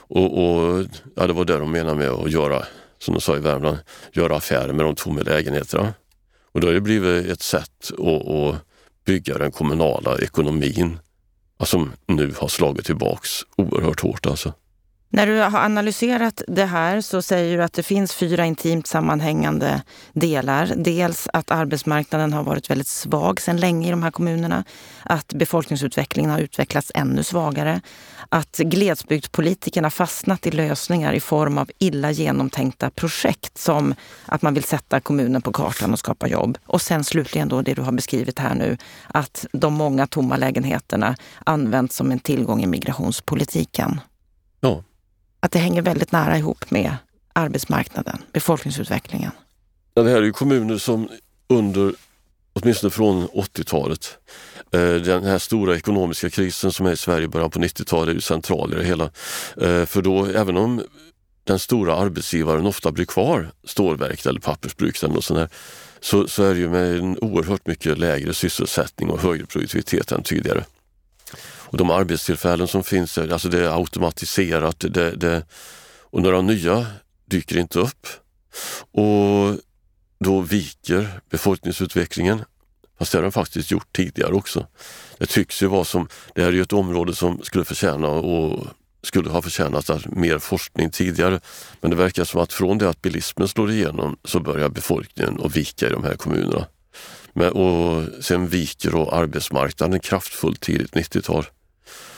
Och, 0.08 0.44
och 0.44 0.86
ja, 1.16 1.28
Det 1.28 1.34
var 1.34 1.46
det 1.46 1.58
de 1.58 1.72
menade 1.72 1.96
med 1.96 2.10
att 2.10 2.32
göra, 2.32 2.66
som 3.00 3.14
de 3.14 3.22
sa 3.22 3.38
i 3.38 3.40
Värmland, 3.40 3.78
göra 4.14 4.36
affärer 4.36 4.74
med 4.74 4.86
de 4.86 4.96
tomma 4.96 5.22
lägenheterna. 5.22 5.94
Och 6.52 6.62
då 6.62 6.68
har 6.68 6.74
det 6.74 6.82
blivit 6.82 7.26
ett 7.26 7.42
sätt 7.42 7.92
att, 7.92 8.28
att 8.28 8.56
bygga 9.06 9.38
den 9.38 9.52
kommunala 9.52 10.18
ekonomin 10.20 11.00
alltså, 11.58 11.78
som 11.78 11.92
nu 12.06 12.34
har 12.38 12.48
slagit 12.48 12.86
tillbaks 12.86 13.30
oerhört 13.56 14.00
hårt. 14.00 14.26
Alltså. 14.26 14.54
När 15.16 15.28
du 15.28 15.40
har 15.40 15.60
analyserat 15.60 16.42
det 16.48 16.66
här 16.66 17.02
så 17.02 17.22
säger 17.22 17.58
du 17.58 17.64
att 17.64 17.74
det 17.74 17.84
finns 17.84 18.14
fyra 18.14 18.46
intimt 18.46 18.88
sammanhängande 18.88 19.82
delar. 20.14 20.74
Dels 20.78 21.28
att 21.34 21.52
arbetsmarknaden 21.52 22.34
har 22.34 22.44
varit 22.44 22.70
väldigt 22.70 22.88
svag 22.88 23.42
sedan 23.42 23.58
länge 23.58 23.88
i 23.88 23.92
de 23.92 24.04
här 24.04 24.12
kommunerna. 24.12 24.64
Att 25.04 25.34
befolkningsutvecklingen 25.34 26.32
har 26.32 26.40
utvecklats 26.40 26.92
ännu 26.96 27.24
svagare. 27.24 27.82
Att 28.30 28.58
glesbygdspolitikerna 28.58 29.90
fastnat 29.90 30.48
i 30.48 30.52
lösningar 30.52 31.14
i 31.14 31.20
form 31.20 31.58
av 31.58 31.72
illa 31.80 32.12
genomtänkta 32.12 32.90
projekt 32.90 33.58
som 33.58 33.96
att 34.26 34.42
man 34.42 34.54
vill 34.54 34.64
sätta 34.64 35.00
kommunen 35.00 35.42
på 35.42 35.52
kartan 35.52 35.94
och 35.94 36.00
skapa 36.00 36.28
jobb. 36.28 36.58
Och 36.66 36.82
sen 36.82 37.04
slutligen 37.04 37.48
då 37.48 37.62
det 37.62 37.74
du 37.74 37.82
har 37.82 37.92
beskrivit 37.92 38.40
här 38.40 38.56
nu, 38.56 38.78
att 39.08 39.46
de 39.52 39.74
många 39.74 40.08
tomma 40.08 40.38
lägenheterna 40.38 41.16
används 41.44 41.96
som 41.96 42.12
en 42.12 42.20
tillgång 42.20 42.64
i 42.64 42.68
migrationspolitiken. 42.68 44.00
Ja, 44.62 44.84
att 45.44 45.52
det 45.52 45.60
hänger 45.60 45.82
väldigt 45.82 46.12
nära 46.12 46.38
ihop 46.38 46.72
med 46.72 46.96
arbetsmarknaden, 47.34 48.18
befolkningsutvecklingen. 48.32 49.32
Ja, 49.94 50.02
det 50.02 50.10
här 50.10 50.18
är 50.18 50.22
ju 50.22 50.32
kommuner 50.32 50.78
som 50.78 51.10
under, 51.48 51.94
åtminstone 52.54 52.92
från 52.92 53.28
80-talet, 53.28 54.18
eh, 54.72 54.94
den 54.94 55.24
här 55.24 55.38
stora 55.38 55.76
ekonomiska 55.76 56.30
krisen 56.30 56.72
som 56.72 56.86
är 56.86 56.92
i 56.92 56.98
Sverige 56.98 57.26
i 57.26 57.28
början 57.28 57.50
på 57.50 57.60
90-talet 57.60 58.10
är 58.10 58.14
ju 58.14 58.22
central 58.22 58.74
i 58.74 58.76
det 58.76 58.84
hela. 58.84 59.04
Eh, 59.62 59.86
för 59.86 60.02
då, 60.02 60.26
även 60.26 60.58
om 60.58 60.84
den 61.44 61.60
stora 61.60 61.96
arbetsgivaren 61.96 62.66
ofta 62.66 62.92
blir 62.92 63.06
kvar, 63.06 63.52
stålverk 63.64 64.26
eller 64.26 64.40
pappersbruk 64.40 65.04
eller 65.04 65.14
något 65.14 65.26
sånt 65.26 65.40
där, 65.40 65.50
så, 66.00 66.28
så 66.28 66.44
är 66.44 66.54
det 66.54 66.60
ju 66.60 66.70
med 66.70 66.96
en 66.96 67.18
oerhört 67.20 67.68
mycket 67.68 67.98
lägre 67.98 68.34
sysselsättning 68.34 69.10
och 69.10 69.20
högre 69.20 69.46
produktivitet 69.46 70.12
än 70.12 70.24
tidigare. 70.24 70.66
Och 71.42 71.78
de 71.78 71.90
arbetstillfällen 71.90 72.68
som 72.68 72.84
finns, 72.84 73.18
alltså 73.18 73.50
det 73.50 73.60
är 73.60 73.78
automatiserat 73.78 74.80
det, 74.80 75.12
det, 75.12 75.46
och 76.02 76.22
några 76.22 76.42
nya 76.42 76.86
dyker 77.26 77.58
inte 77.58 77.80
upp. 77.80 78.08
Och 78.92 79.60
då 80.20 80.42
viker 80.42 81.22
befolkningsutvecklingen. 81.30 82.44
Fast 83.00 83.12
det 83.12 83.18
har 83.18 83.24
den 83.24 83.32
faktiskt 83.32 83.72
gjort 83.72 83.96
tidigare 83.96 84.34
också. 84.34 84.68
Det 85.18 85.26
tycks 85.26 85.64
ju 85.64 85.68
vara 85.68 85.84
som, 85.84 86.08
det 86.36 86.42
här 86.42 86.48
är 86.48 86.54
ju 86.54 86.62
ett 86.62 86.74
område 86.74 87.16
som 87.16 87.42
skulle 87.44 87.66
förtjäna 87.66 88.08
och 88.08 88.68
skulle 89.04 89.30
ha 89.30 89.42
förtjänat 89.42 90.06
mer 90.06 90.40
forskning 90.40 90.90
tidigare. 90.90 91.40
Men 91.82 91.92
det 91.92 91.98
verkar 91.98 92.24
som 92.24 92.42
att 92.42 92.54
från 92.54 92.78
det 92.78 92.90
att 92.90 93.02
bilismen 93.02 93.48
slår 93.48 93.72
igenom 93.72 94.18
så 94.24 94.40
börjar 94.40 94.70
befolkningen 94.70 95.40
att 95.44 95.56
vika 95.56 95.88
i 95.88 95.90
de 95.90 96.04
här 96.04 96.16
kommunerna. 96.16 96.66
Men, 97.34 97.52
och 97.52 98.04
sen 98.24 98.48
viker 98.48 98.92
då 98.92 99.10
arbetsmarknaden 99.10 100.00
kraftfullt 100.00 100.62
tidigt 100.62 100.92
90-tal. 100.92 101.46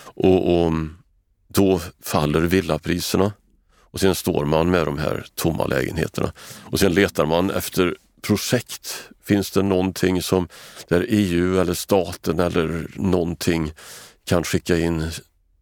Och, 0.03 0.65
och 0.65 0.73
då 1.47 1.81
faller 2.01 2.41
villapriserna 2.41 3.33
och 3.95 3.99
sen 3.99 4.15
står 4.15 4.45
man 4.45 4.71
med 4.71 4.85
de 4.85 4.97
här 4.97 5.25
tomma 5.35 5.65
lägenheterna. 5.65 6.31
Och 6.63 6.79
sen 6.79 6.93
letar 6.93 7.25
man 7.25 7.51
efter 7.51 7.95
projekt. 8.21 9.09
Finns 9.23 9.51
det 9.51 9.61
någonting 9.61 10.21
som 10.21 10.47
där 10.87 11.05
EU 11.09 11.59
eller 11.59 11.73
staten 11.73 12.39
eller 12.39 12.87
någonting 12.95 13.73
kan 14.25 14.43
skicka 14.43 14.77
in 14.77 15.11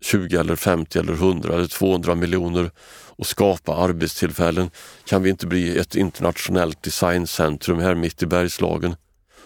20 0.01 0.37
eller 0.37 0.55
50 0.55 0.99
eller 0.99 1.13
100 1.13 1.53
eller 1.53 1.67
200 1.67 2.15
miljoner 2.15 2.71
och 3.15 3.27
skapa 3.27 3.75
arbetstillfällen? 3.75 4.69
Kan 5.05 5.23
vi 5.23 5.29
inte 5.29 5.47
bli 5.47 5.77
ett 5.77 5.95
internationellt 5.95 6.83
designcentrum 6.83 7.79
här 7.79 7.95
mitt 7.95 8.23
i 8.23 8.25
Bergslagen? 8.25 8.95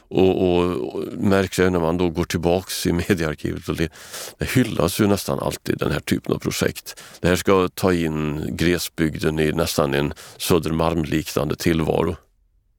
Och, 0.09 0.41
och, 0.41 0.95
och 0.95 1.03
märks 1.17 1.57
när 1.57 1.69
man 1.79 1.97
då 1.97 2.09
går 2.09 2.25
tillbaks 2.25 2.87
i 2.87 2.93
mediearkivet 2.93 3.69
och 3.69 3.75
det, 3.75 3.91
det 4.37 4.49
hyllas 4.49 4.99
ju 4.99 5.07
nästan 5.07 5.39
alltid 5.39 5.77
den 5.77 5.91
här 5.91 5.99
typen 5.99 6.33
av 6.33 6.39
projekt. 6.39 7.01
Det 7.19 7.27
här 7.27 7.35
ska 7.35 7.69
ta 7.73 7.93
in 7.93 8.47
glesbygden 8.55 9.39
i 9.39 9.51
nästan 9.51 9.93
en 9.93 10.13
Södermalm-liknande 10.37 11.55
tillvaro. 11.55 12.15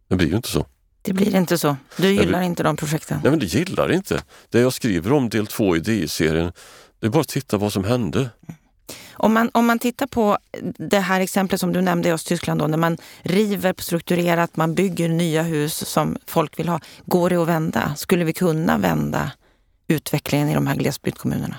Det 0.09 0.17
blir 0.17 0.29
ju 0.29 0.37
inte 0.37 0.49
så. 0.49 0.67
Det 1.03 1.13
blir 1.13 1.37
inte 1.37 1.59
så. 1.59 1.77
Du 1.97 2.13
gillar 2.13 2.43
inte 2.43 2.63
de 2.63 2.77
projekten? 2.77 3.21
Nej, 3.23 3.31
men 3.31 3.39
det 3.39 3.47
gillar 3.47 3.93
inte. 3.93 4.23
Det 4.49 4.61
jag 4.61 4.73
skriver 4.73 5.13
om 5.13 5.29
del 5.29 5.47
två 5.47 5.77
i 5.77 5.81
DI-serien, 5.81 6.53
det 7.01 7.07
är 7.07 7.11
bara 7.11 7.21
att 7.21 7.29
titta 7.29 7.57
vad 7.57 7.73
som 7.73 7.85
hände. 7.85 8.31
Om 9.13 9.33
man, 9.33 9.51
om 9.55 9.67
man 9.67 9.79
tittar 9.79 10.07
på 10.07 10.39
det 10.79 11.01
här 11.01 11.21
exemplet 11.21 11.61
som 11.61 11.73
du 11.73 11.81
nämnde 11.81 12.09
i 12.09 12.13
Östtyskland, 12.13 12.61
då, 12.61 12.67
när 12.67 12.79
man 12.79 12.99
river 13.23 13.75
strukturerat, 13.79 14.57
man 14.57 14.75
bygger 14.75 15.09
nya 15.09 15.43
hus 15.43 15.89
som 15.89 16.17
folk 16.27 16.59
vill 16.59 16.69
ha. 16.69 16.81
Går 17.07 17.31
det 17.31 17.37
att 17.37 17.49
vända? 17.49 17.95
Skulle 17.97 18.25
vi 18.25 18.33
kunna 18.33 18.79
vända 18.79 19.33
utvecklingen 19.89 20.49
i 20.49 20.55
de 20.55 20.67
här 20.67 20.77
glesbygdskommunerna? 20.77 21.57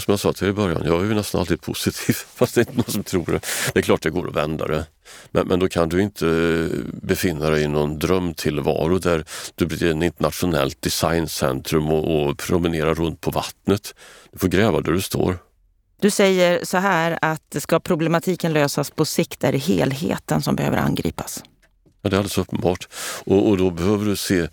som 0.00 0.12
jag 0.12 0.20
sa 0.20 0.32
till 0.32 0.48
i 0.48 0.52
början, 0.52 0.82
jag 0.84 1.00
är 1.00 1.04
ju 1.04 1.14
nästan 1.14 1.40
alltid 1.40 1.60
positiv 1.60 2.14
fast 2.34 2.54
det 2.54 2.60
är 2.60 2.62
inte 2.62 2.76
någon 2.76 2.92
som 2.92 3.02
tror 3.02 3.26
det. 3.26 3.40
Det 3.72 3.78
är 3.78 3.82
klart 3.82 4.02
det 4.02 4.10
går 4.10 4.28
att 4.28 4.36
vända 4.36 4.66
det. 4.66 4.86
Men, 5.30 5.48
men 5.48 5.58
då 5.58 5.68
kan 5.68 5.88
du 5.88 6.02
inte 6.02 6.68
befinna 7.02 7.50
dig 7.50 7.62
i 7.62 7.68
någon 7.68 7.98
drömtillvaro 7.98 8.98
där 8.98 9.24
du 9.54 9.66
blir 9.66 9.84
ett 9.84 10.02
internationellt 10.02 10.82
designcentrum 10.82 11.90
och, 11.90 12.28
och 12.28 12.38
promenerar 12.38 12.94
runt 12.94 13.20
på 13.20 13.30
vattnet. 13.30 13.94
Du 14.32 14.38
får 14.38 14.48
gräva 14.48 14.80
där 14.80 14.92
du 14.92 15.00
står. 15.00 15.38
Du 16.04 16.10
säger 16.10 16.64
så 16.64 16.78
här 16.78 17.18
att 17.22 17.56
ska 17.58 17.80
problematiken 17.80 18.52
lösas 18.52 18.90
på 18.90 19.04
sikt 19.04 19.44
är 19.44 19.52
det 19.52 19.58
helheten 19.58 20.42
som 20.42 20.56
behöver 20.56 20.76
angripas. 20.76 21.44
Ja, 22.02 22.10
det 22.10 22.16
är 22.16 22.18
alldeles 22.18 22.38
uppenbart. 22.38 22.88
Och, 23.24 23.48
och 23.48 23.58
då 23.58 23.70
behöver 23.70 24.06
du 24.06 24.16
se, 24.16 24.48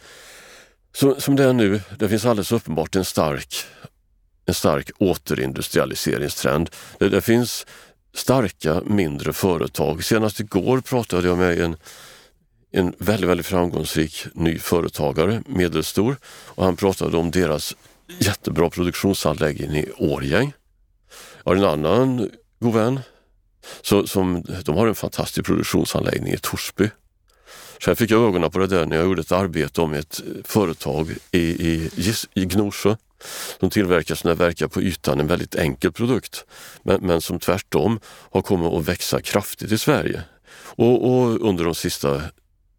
som, 0.95 1.21
som 1.21 1.35
det 1.35 1.43
är 1.43 1.53
nu, 1.53 1.81
det 1.99 2.09
finns 2.09 2.25
alldeles 2.25 2.51
uppenbart 2.51 2.95
en 2.95 3.05
stark, 3.05 3.55
en 4.45 4.53
stark 4.53 4.91
återindustrialiseringstrend. 4.97 6.69
Det, 6.99 7.09
det 7.09 7.21
finns 7.21 7.65
starka 8.13 8.81
mindre 8.85 9.33
företag. 9.33 10.03
Senast 10.03 10.39
igår 10.39 10.79
pratade 10.81 11.27
jag 11.27 11.37
med 11.37 11.59
en, 11.59 11.77
en 12.71 12.93
väldigt, 12.97 13.29
väldigt 13.29 13.47
framgångsrik 13.47 14.25
ny 14.33 14.59
företagare, 14.59 15.43
medelstor, 15.45 16.17
och 16.25 16.65
han 16.65 16.75
pratade 16.75 17.17
om 17.17 17.31
deras 17.31 17.75
jättebra 18.19 18.69
produktionsanläggning 18.69 19.77
i 19.77 19.91
Årgäng 19.97 20.53
har 21.45 21.55
en 21.55 21.63
annan 21.63 22.29
god 22.59 22.73
vän 22.73 22.99
så, 23.81 24.07
som, 24.07 24.43
de 24.65 24.75
har 24.75 24.87
en 24.87 24.95
fantastisk 24.95 25.45
produktionsanläggning 25.45 26.33
i 26.33 26.37
Torsby. 26.37 26.89
Sen 27.85 27.95
fick 27.95 28.11
jag 28.11 28.27
ögonen 28.27 28.51
på 28.51 28.59
det 28.59 28.67
där 28.67 28.85
när 28.85 28.95
jag 28.95 29.05
gjorde 29.05 29.21
ett 29.21 29.31
arbete 29.31 29.81
om 29.81 29.93
ett 29.93 30.21
företag 30.43 31.11
i, 31.31 31.39
i, 31.39 31.89
i 32.33 32.45
Gnosjö 32.45 32.95
som 33.59 33.69
tillverkar 33.69 34.15
sådana 34.15 34.35
verkar 34.35 34.67
på 34.67 34.81
ytan 34.81 35.19
en 35.19 35.27
väldigt 35.27 35.55
enkel 35.55 35.91
produkt 35.91 36.45
men, 36.83 37.01
men 37.01 37.21
som 37.21 37.39
tvärtom 37.39 37.99
har 38.05 38.41
kommit 38.41 38.73
att 38.73 38.87
växa 38.87 39.21
kraftigt 39.21 39.71
i 39.71 39.77
Sverige 39.77 40.21
och, 40.53 41.11
och 41.11 41.49
under 41.49 41.63
de 41.63 41.75
sista 41.75 42.21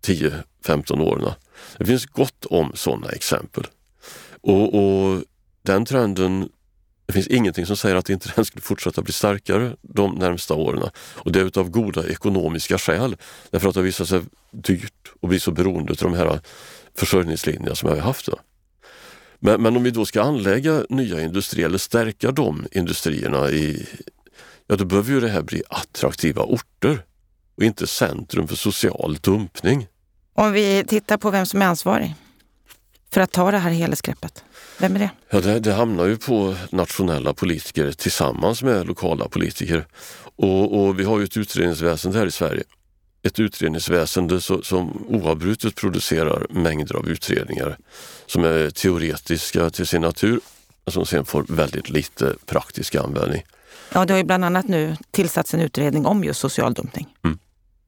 10-15 0.05 1.03
åren. 1.03 1.33
Det 1.79 1.85
finns 1.85 2.07
gott 2.07 2.44
om 2.44 2.72
sådana 2.75 3.09
exempel. 3.09 3.66
Och, 4.40 4.75
och 4.75 5.22
den 5.62 5.85
trenden 5.85 6.48
det 7.12 7.14
finns 7.14 7.27
ingenting 7.27 7.66
som 7.66 7.77
säger 7.77 7.96
att 7.96 8.11
inte 8.11 8.33
den 8.37 8.44
skulle 8.44 8.62
fortsätta 8.62 9.03
bli 9.03 9.12
starkare 9.12 9.77
de 9.83 10.14
närmsta 10.14 10.55
åren. 10.55 10.90
Och 10.96 11.33
det 11.33 11.40
är 11.40 11.44
utav 11.44 11.70
goda 11.70 12.09
ekonomiska 12.09 12.79
skäl. 12.79 13.16
Därför 13.51 13.68
att 13.68 13.75
det 13.75 13.81
har 13.81 13.85
visat 13.85 14.09
sig 14.09 14.20
dyrt 14.51 15.12
att 15.22 15.29
bli 15.29 15.40
så 15.40 15.51
beroende 15.51 15.92
av 15.92 15.96
de 15.96 16.14
här 16.14 16.40
försörjningslinjerna 16.94 17.75
som 17.75 17.88
vi 17.88 17.94
har 17.94 18.03
haft. 18.03 18.29
Men, 19.38 19.62
men, 19.62 19.77
om 19.77 19.83
vi 19.83 19.90
då 19.90 20.05
ska 20.05 20.22
anlägga 20.22 20.85
nya 20.88 21.20
industrier 21.20 21.66
eller 21.66 21.79
stärka 21.79 22.31
de 22.31 22.66
industrierna, 22.72 23.51
i, 23.51 23.87
ja 24.66 24.77
då 24.77 24.85
behöver 24.85 25.12
ju 25.12 25.20
det 25.20 25.29
här 25.29 25.42
bli 25.42 25.62
attraktiva 25.68 26.42
orter 26.42 27.05
och 27.57 27.62
inte 27.62 27.87
centrum 27.87 28.48
för 28.48 28.57
social 28.57 29.18
dumpning. 29.20 29.87
Om 30.35 30.53
vi 30.53 30.85
tittar 30.88 31.16
på 31.16 31.31
vem 31.31 31.46
som 31.46 31.62
är 31.62 31.66
ansvarig 31.66 32.14
för 33.11 33.20
att 33.20 33.33
ta 33.33 33.51
det 33.51 33.59
här 33.59 33.70
helhetsgreppet? 33.70 34.44
Vem 34.78 34.94
är 34.94 34.98
det? 34.98 35.11
Ja, 35.30 35.40
det, 35.40 35.61
det 35.61 35.72
hamnar 35.72 36.06
ju 36.06 36.16
på 36.16 36.54
nationella 36.70 37.35
politiker 37.35 37.92
tillsammans 37.92 38.62
med 38.62 38.87
lokala 38.87 39.28
politiker. 39.28 39.87
Och, 40.37 40.80
och 40.80 41.00
vi 41.00 41.04
har 41.04 41.18
ju 41.18 41.24
ett 41.24 41.37
utredningsväsende 41.37 42.18
här 42.18 42.26
i 42.26 42.30
Sverige. 42.30 42.62
Ett 43.22 43.38
utredningsväsende 43.38 44.40
som 44.40 45.06
oavbrutet 45.08 45.74
producerar 45.74 46.46
mängder 46.50 46.96
av 46.96 47.08
utredningar 47.08 47.76
som 48.26 48.44
är 48.44 48.70
teoretiska 48.70 49.70
till 49.70 49.87
sin 49.87 50.00
natur 50.00 50.40
som 50.87 51.06
sen 51.06 51.24
får 51.24 51.44
väldigt 51.48 51.90
lite 51.90 52.35
praktisk 52.46 52.94
användning. 52.94 53.42
Ja, 53.92 54.04
det 54.04 54.12
har 54.12 54.18
ju 54.18 54.24
bland 54.24 54.44
annat 54.44 54.68
nu 54.68 54.96
tillsatts 55.11 55.54
en 55.54 55.61
utredning 55.61 56.06
om 56.06 56.24
just 56.24 56.40
social 56.40 56.74
dumpning. 56.74 57.08
Mm. 57.24 57.38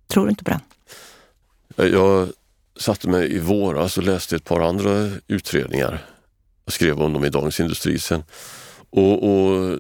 Tror 0.07 0.25
du 0.25 0.31
inte 0.31 0.44
på 0.44 0.51
den? 0.51 0.61
Jag 1.92 2.29
satte 2.77 3.09
mig 3.09 3.35
i 3.35 3.38
våras 3.38 3.99
och 3.99 4.05
läste 4.05 4.37
ett 4.37 4.44
par 4.44 4.61
andra 4.61 5.11
utredningar 5.27 6.07
jag 6.64 6.72
skrev 6.72 7.03
om 7.03 7.12
dem 7.12 7.24
i 7.24 7.29
Dagens 7.29 7.61
Industri 7.61 7.98
sen. 7.98 8.22
Och, 8.90 9.31
och 9.31 9.79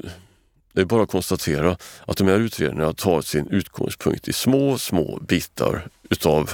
det 0.72 0.80
är 0.80 0.84
bara 0.84 1.02
att 1.02 1.10
konstatera 1.10 1.76
att 2.06 2.16
de 2.16 2.28
här 2.28 2.38
utredningarna 2.38 2.92
tar 2.92 3.22
sin 3.22 3.48
utgångspunkt 3.48 4.28
i 4.28 4.32
små, 4.32 4.78
små 4.78 5.18
bitar 5.28 5.88
utav, 6.10 6.50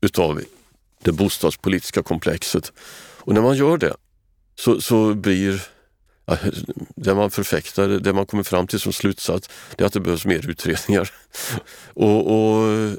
utav 0.00 0.42
det 1.02 1.12
bostadspolitiska 1.12 2.02
komplexet. 2.02 2.72
Och 3.18 3.34
när 3.34 3.42
man 3.42 3.56
gör 3.56 3.76
det 3.76 3.94
så, 4.54 4.80
så 4.80 5.14
blir 5.14 5.62
det 6.94 7.14
man 7.14 7.30
förfäktar, 7.30 7.88
det 7.88 8.12
man 8.12 8.26
kommer 8.26 8.42
fram 8.42 8.66
till 8.66 8.80
som 8.80 8.92
slutsats, 8.92 9.50
det 9.76 9.84
är 9.84 9.86
att 9.86 9.92
det 9.92 10.00
behövs 10.00 10.26
mer 10.26 10.50
utredningar. 10.50 11.10
och, 11.94 12.26
och 12.26 12.90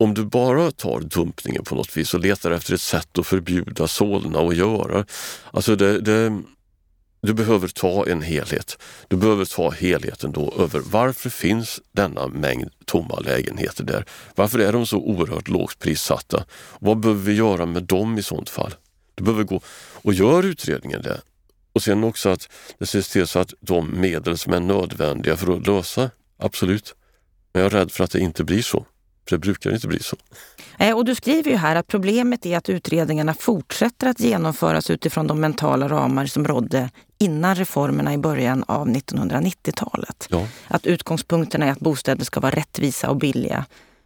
om 0.00 0.14
du 0.14 0.24
bara 0.24 0.70
tar 0.70 1.00
dumpningen 1.00 1.64
på 1.64 1.74
något 1.74 1.96
vis 1.96 2.14
och 2.14 2.20
letar 2.20 2.50
efter 2.50 2.74
ett 2.74 2.80
sätt 2.80 3.18
att 3.18 3.26
förbjuda 3.26 3.88
Solna 3.88 4.38
att 4.38 4.56
göra. 4.56 5.04
Alltså 5.50 5.76
det, 5.76 6.00
det, 6.00 6.42
du 7.20 7.34
behöver 7.34 7.68
ta 7.68 8.06
en 8.06 8.22
helhet. 8.22 8.78
Du 9.08 9.16
behöver 9.16 9.44
ta 9.44 9.70
helheten 9.70 10.32
då 10.32 10.54
över 10.58 10.80
varför 10.80 11.30
finns 11.30 11.80
denna 11.92 12.26
mängd 12.26 12.70
tomma 12.84 13.20
lägenheter 13.20 13.84
där? 13.84 14.04
Varför 14.34 14.58
är 14.58 14.72
de 14.72 14.86
så 14.86 14.98
oerhört 14.98 15.48
lågt 15.48 15.78
prissatta? 15.78 16.44
Vad 16.78 17.00
behöver 17.00 17.22
vi 17.22 17.32
göra 17.32 17.66
med 17.66 17.82
dem 17.82 18.18
i 18.18 18.22
sånt 18.22 18.48
fall? 18.48 18.74
Du 19.14 19.24
behöver 19.24 19.44
gå 19.44 19.60
och 19.92 20.14
gör 20.14 20.42
utredningen 20.42 21.02
det. 21.02 21.20
Och 21.72 21.82
sen 21.82 22.04
också 22.04 22.28
att 22.28 22.48
det 22.78 22.84
ses 22.84 23.08
till 23.08 23.26
så 23.26 23.38
att 23.38 23.54
de 23.60 24.00
medel 24.00 24.38
som 24.38 24.52
är 24.52 24.60
nödvändiga 24.60 25.36
för 25.36 25.56
att 25.56 25.66
lösa, 25.66 26.10
absolut. 26.38 26.94
Men 27.52 27.62
jag 27.62 27.72
är 27.72 27.78
rädd 27.78 27.92
för 27.92 28.04
att 28.04 28.10
det 28.10 28.20
inte 28.20 28.44
blir 28.44 28.62
så. 28.62 28.86
Det 29.30 29.38
brukar 29.38 29.72
inte 29.74 29.88
bli 29.88 29.98
så. 29.98 30.16
Eh, 30.78 30.96
och 30.96 31.04
du 31.04 31.14
skriver 31.14 31.50
ju 31.50 31.56
här 31.56 31.76
att 31.76 31.86
problemet 31.86 32.46
är 32.46 32.56
att 32.56 32.68
utredningarna 32.68 33.34
fortsätter 33.34 34.06
att 34.06 34.20
genomföras 34.20 34.90
utifrån 34.90 35.26
de 35.26 35.40
mentala 35.40 35.88
ramar 35.88 36.26
som 36.26 36.44
rådde 36.44 36.90
innan 37.18 37.54
reformerna 37.54 38.14
i 38.14 38.18
början 38.18 38.64
av 38.68 38.88
1990-talet. 38.88 40.26
Ja. 40.30 40.46
Att 40.68 40.86
utgångspunkterna 40.86 41.66
är 41.66 41.72
att 41.72 41.80
bostäder 41.80 42.24
ska 42.24 42.40
vara 42.40 42.54
rättvisa 42.54 43.10
och 43.10 43.16
billiga 43.16 43.64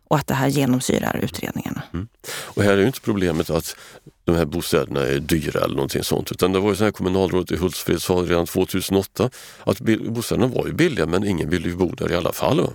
och 0.09 0.17
att 0.17 0.27
det 0.27 0.35
här 0.35 0.49
genomsyrar 0.49 1.21
utredningarna. 1.23 1.83
Mm. 1.93 2.09
Och 2.27 2.63
här 2.63 2.73
är 2.73 2.77
ju 2.77 2.87
inte 2.87 3.01
problemet 3.01 3.51
att 3.51 3.77
de 4.25 4.37
här 4.37 4.45
bostäderna 4.45 5.01
är 5.01 5.21
dyra 5.21 5.61
eller 5.65 5.75
någonting 5.75 6.05
sånt. 6.05 6.33
Utan 6.33 6.53
det 6.53 6.61
var 6.61 6.71
ju 6.71 6.77
så 6.77 6.85
här 6.85 6.91
kommunalrådet 6.91 7.51
i 7.51 7.57
Hultsfred 7.57 8.03
sa 8.03 8.15
redan 8.15 8.47
2008 8.47 9.31
att 9.65 9.79
bostäderna 10.09 10.47
var 10.47 10.67
ju 10.67 10.73
billiga 10.73 11.07
men 11.07 11.27
ingen 11.27 11.51
ville 11.51 11.69
ju 11.69 11.77
bo 11.77 11.95
där 11.95 12.13
i 12.13 12.17
alla 12.17 12.33
fall. 12.33 12.69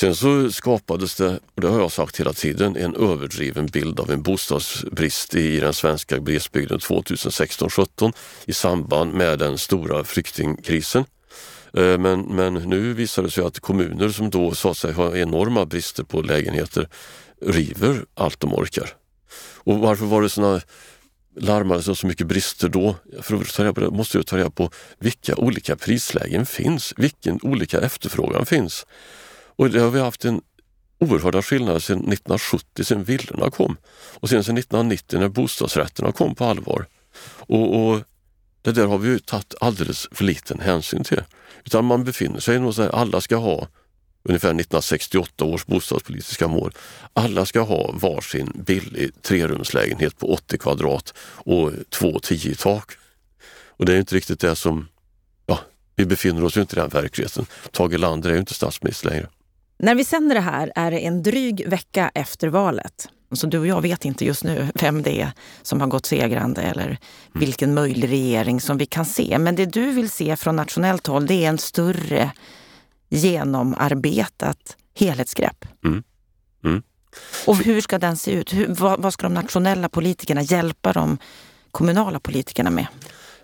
Sen 0.00 0.14
så 0.14 0.52
skapades 0.52 1.14
det, 1.14 1.40
och 1.54 1.60
det 1.60 1.68
har 1.68 1.80
jag 1.80 1.92
sagt 1.92 2.20
hela 2.20 2.32
tiden, 2.32 2.76
en 2.76 2.96
överdriven 2.96 3.66
bild 3.66 4.00
av 4.00 4.10
en 4.10 4.22
bostadsbrist 4.22 5.34
i 5.34 5.60
den 5.60 5.74
svenska 5.74 6.18
glesbygden 6.18 6.78
2016-17 6.78 8.12
i 8.44 8.52
samband 8.52 9.14
med 9.14 9.38
den 9.38 9.58
stora 9.58 10.04
flyktingkrisen. 10.04 11.04
Eh, 11.74 11.98
men, 11.98 12.20
men 12.20 12.54
nu 12.54 12.92
visar 12.94 13.22
det 13.22 13.30
sig 13.30 13.44
att 13.44 13.60
kommuner 13.60 14.08
som 14.08 14.30
då 14.30 14.54
sa 14.54 14.74
sig 14.74 14.92
ha 14.92 15.16
enorma 15.16 15.66
brister 15.66 16.04
på 16.04 16.22
lägenheter 16.22 16.88
river 17.42 18.04
allt 18.14 18.40
de 18.40 18.54
orkar. 18.54 18.90
Och 19.54 19.78
varför 19.78 20.04
var 20.04 20.22
det 20.22 20.28
såna 20.28 20.60
larmades 21.36 21.88
om 21.88 21.96
så 21.96 22.06
mycket 22.06 22.26
brister 22.26 22.68
då? 22.68 22.96
För 23.20 23.34
att 23.34 23.54
ta 23.54 23.62
reda 23.62 23.74
på 23.74 23.80
det 23.80 23.90
måste 23.90 24.18
jag 24.18 24.26
ta 24.26 24.36
reda 24.36 24.50
på 24.50 24.70
vilka 24.98 25.36
olika 25.36 25.76
prislägen 25.76 26.46
finns, 26.46 26.94
vilken 26.96 27.38
olika 27.42 27.80
efterfrågan 27.80 28.46
finns. 28.46 28.86
Och 29.56 29.70
det 29.70 29.80
har 29.80 29.90
vi 29.90 30.00
haft 30.00 30.24
en 30.24 30.40
oerhörda 30.98 31.42
skillnader 31.42 31.80
sedan 31.80 31.98
1970, 31.98 32.84
sedan 32.84 33.04
villorna 33.04 33.50
kom. 33.50 33.76
Och 33.92 34.28
sen 34.28 34.44
sedan 34.44 34.58
1990 34.58 35.18
när 35.18 35.28
bostadsrätterna 35.28 36.12
kom 36.12 36.34
på 36.34 36.44
allvar. 36.44 36.86
Och, 37.36 37.86
och 37.86 38.00
det 38.62 38.72
där 38.72 38.86
har 38.86 38.98
vi 38.98 39.08
ju 39.08 39.18
tagit 39.18 39.54
alldeles 39.60 40.08
för 40.12 40.24
liten 40.24 40.60
hänsyn 40.60 41.04
till. 41.04 41.22
Utan 41.64 41.84
man 41.84 42.04
befinner 42.04 42.40
sig 42.40 42.56
i 42.56 42.58
något 42.58 42.76
så 42.76 42.90
alla 42.90 43.20
ska 43.20 43.36
ha 43.36 43.68
ungefär 44.22 44.48
1968 44.48 45.44
års 45.44 45.66
bostadspolitiska 45.66 46.48
mål. 46.48 46.72
Alla 47.12 47.46
ska 47.46 47.60
ha 47.60 47.92
varsin 47.92 48.52
billig 48.66 49.22
trerumslägenhet 49.22 50.18
på 50.18 50.32
80 50.32 50.58
kvadrat 50.58 51.14
och 51.20 51.72
två 51.90 52.18
10 52.18 52.52
i 52.52 52.54
tak. 52.54 52.92
Och 53.66 53.86
det 53.86 53.94
är 53.94 53.98
inte 53.98 54.16
riktigt 54.16 54.40
det 54.40 54.56
som, 54.56 54.88
ja, 55.46 55.60
vi 55.96 56.06
befinner 56.06 56.44
oss 56.44 56.56
ju 56.56 56.60
inte 56.60 56.76
i 56.76 56.80
den 56.80 56.88
verkligheten. 56.88 57.46
Tage 57.70 57.98
Lander 57.98 58.30
är 58.30 58.34
ju 58.34 58.40
inte 58.40 58.54
statsminister 58.54 59.10
längre. 59.10 59.28
När 59.82 59.94
vi 59.94 60.04
sänder 60.04 60.34
det 60.34 60.40
här 60.40 60.72
är 60.74 60.90
det 60.90 60.98
en 60.98 61.22
dryg 61.22 61.68
vecka 61.68 62.10
efter 62.14 62.48
valet. 62.48 63.08
Så 63.32 63.46
du 63.46 63.58
och 63.58 63.66
jag 63.66 63.80
vet 63.80 64.04
inte 64.04 64.24
just 64.24 64.44
nu 64.44 64.68
vem 64.74 65.02
det 65.02 65.20
är 65.20 65.32
som 65.62 65.80
har 65.80 65.88
gått 65.88 66.06
segrande 66.06 66.62
eller 66.62 66.84
mm. 66.84 66.98
vilken 67.32 67.74
möjlig 67.74 68.10
regering 68.10 68.60
som 68.60 68.78
vi 68.78 68.86
kan 68.86 69.04
se. 69.04 69.38
Men 69.38 69.56
det 69.56 69.66
du 69.66 69.92
vill 69.92 70.10
se 70.10 70.36
från 70.36 70.56
nationellt 70.56 71.06
håll 71.06 71.26
det 71.26 71.44
är 71.44 71.48
en 71.48 71.58
större 71.58 72.30
genomarbetat 73.08 74.76
helhetsgrepp. 74.94 75.64
Mm. 75.84 76.02
Mm. 76.64 76.82
Och 77.46 77.56
hur 77.56 77.80
ska 77.80 77.98
den 77.98 78.16
se 78.16 78.30
ut? 78.30 78.52
Hur, 78.52 78.66
vad, 78.68 79.02
vad, 79.02 79.12
ska 79.12 79.22
de 79.26 79.34
nationella 79.34 79.88
politikerna 79.88 80.42
hjälpa 80.42 80.92
de 80.92 81.18
kommunala 81.70 82.20
politikerna 82.20 82.70
med? 82.70 82.86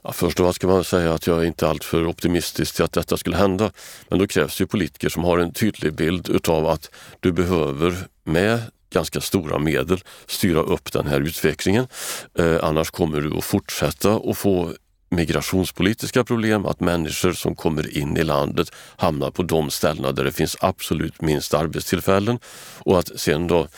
Ja, 0.07 0.13
först 0.13 0.41
och 0.41 0.47
främst 0.47 0.57
ska 0.57 0.67
man 0.67 0.85
säga 0.85 1.15
att 1.15 1.27
jag 1.27 1.43
är 1.43 1.45
inte 1.45 1.69
alltför 1.69 2.07
optimistisk 2.07 2.75
till 2.75 2.85
att 2.85 2.93
detta 2.93 3.17
skulle 3.17 3.37
hända. 3.37 3.71
Men 4.09 4.19
då 4.19 4.27
krävs 4.27 4.59
det 4.59 4.67
politiker 4.67 5.09
som 5.09 5.25
har 5.25 5.39
en 5.39 5.53
tydlig 5.53 5.95
bild 5.95 6.29
utav 6.29 6.67
att 6.67 6.91
du 7.21 7.33
behöver 7.33 7.95
med 8.25 8.61
ganska 8.91 9.21
stora 9.21 9.59
medel 9.59 10.01
styra 10.27 10.61
upp 10.61 10.93
den 10.93 11.07
här 11.07 11.21
utvecklingen. 11.21 11.87
Eh, 12.39 12.57
annars 12.63 12.91
kommer 12.91 13.21
du 13.21 13.39
att 13.39 13.45
fortsätta 13.45 14.21
att 14.25 14.39
få 14.39 14.73
migrationspolitiska 15.09 16.25
problem, 16.25 16.67
att 16.67 16.81
människor 16.81 17.33
som 17.33 17.55
kommer 17.55 17.99
in 17.99 18.17
i 18.17 18.25
landet 18.25 18.73
hamnar 18.97 19.31
på 19.31 19.43
de 19.43 19.71
ställena 19.71 20.13
där 20.13 20.25
det 20.25 20.33
finns 20.33 20.57
absolut 20.61 21.23
minst 21.23 21.55
arbetstillfällen 21.55 22.39
och 22.79 22.99
att 22.99 23.21
sen 23.21 23.47
då 23.47 23.69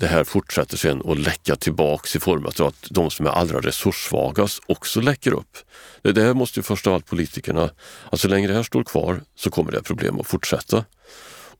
det 0.00 0.06
här 0.06 0.24
fortsätter 0.24 0.76
sen 0.76 1.02
att 1.04 1.18
läcka 1.18 1.56
tillbaks 1.56 2.16
i 2.16 2.20
form 2.20 2.46
av 2.46 2.66
att 2.66 2.86
de 2.90 3.10
som 3.10 3.26
är 3.26 3.30
allra 3.30 3.60
resurssvagast 3.60 4.62
också 4.66 5.00
läcker 5.00 5.32
upp. 5.32 5.58
Det, 6.02 6.22
här 6.22 6.34
måste 6.34 6.58
ju 6.58 6.62
först 6.62 6.86
av 6.86 6.94
allt 6.94 7.06
politikerna, 7.06 7.70
att 8.10 8.20
så 8.20 8.28
länge 8.28 8.48
det 8.48 8.54
här 8.54 8.62
står 8.62 8.84
kvar 8.84 9.20
så 9.34 9.50
kommer 9.50 9.70
det 9.70 9.78
här 9.78 9.82
problemet 9.82 10.20
att 10.20 10.26
fortsätta. 10.26 10.84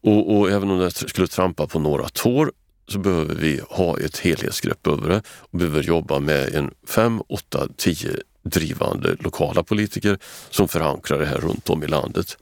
Och, 0.02 0.36
och 0.36 0.50
även 0.50 0.70
om 0.70 0.78
det 0.78 0.90
skulle 0.90 1.26
trampa 1.26 1.66
på 1.66 1.78
några 1.78 2.08
tår 2.08 2.52
så 2.88 2.98
behöver 2.98 3.34
vi 3.34 3.60
ha 3.68 3.98
ett 3.98 4.18
helhetsgrepp 4.18 4.86
över 4.86 5.08
det 5.08 5.22
och 5.28 5.58
behöver 5.58 5.82
jobba 5.82 6.18
med 6.18 6.54
en 6.54 6.70
5, 6.88 7.22
8, 7.28 7.68
10 7.76 8.10
drivande 8.42 9.16
lokala 9.20 9.62
politiker 9.62 10.18
som 10.50 10.68
förankrar 10.68 11.18
det 11.18 11.26
här 11.26 11.38
runt 11.38 11.70
om 11.70 11.82
i 11.82 11.86
landet. 11.86 12.36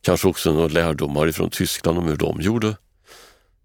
Kanske 0.00 0.28
också 0.28 0.52
några 0.52 0.68
lärdomar 0.68 1.28
ifrån 1.28 1.50
Tyskland 1.50 1.98
om 1.98 2.06
hur 2.06 2.16
de 2.16 2.40
gjorde. 2.40 2.76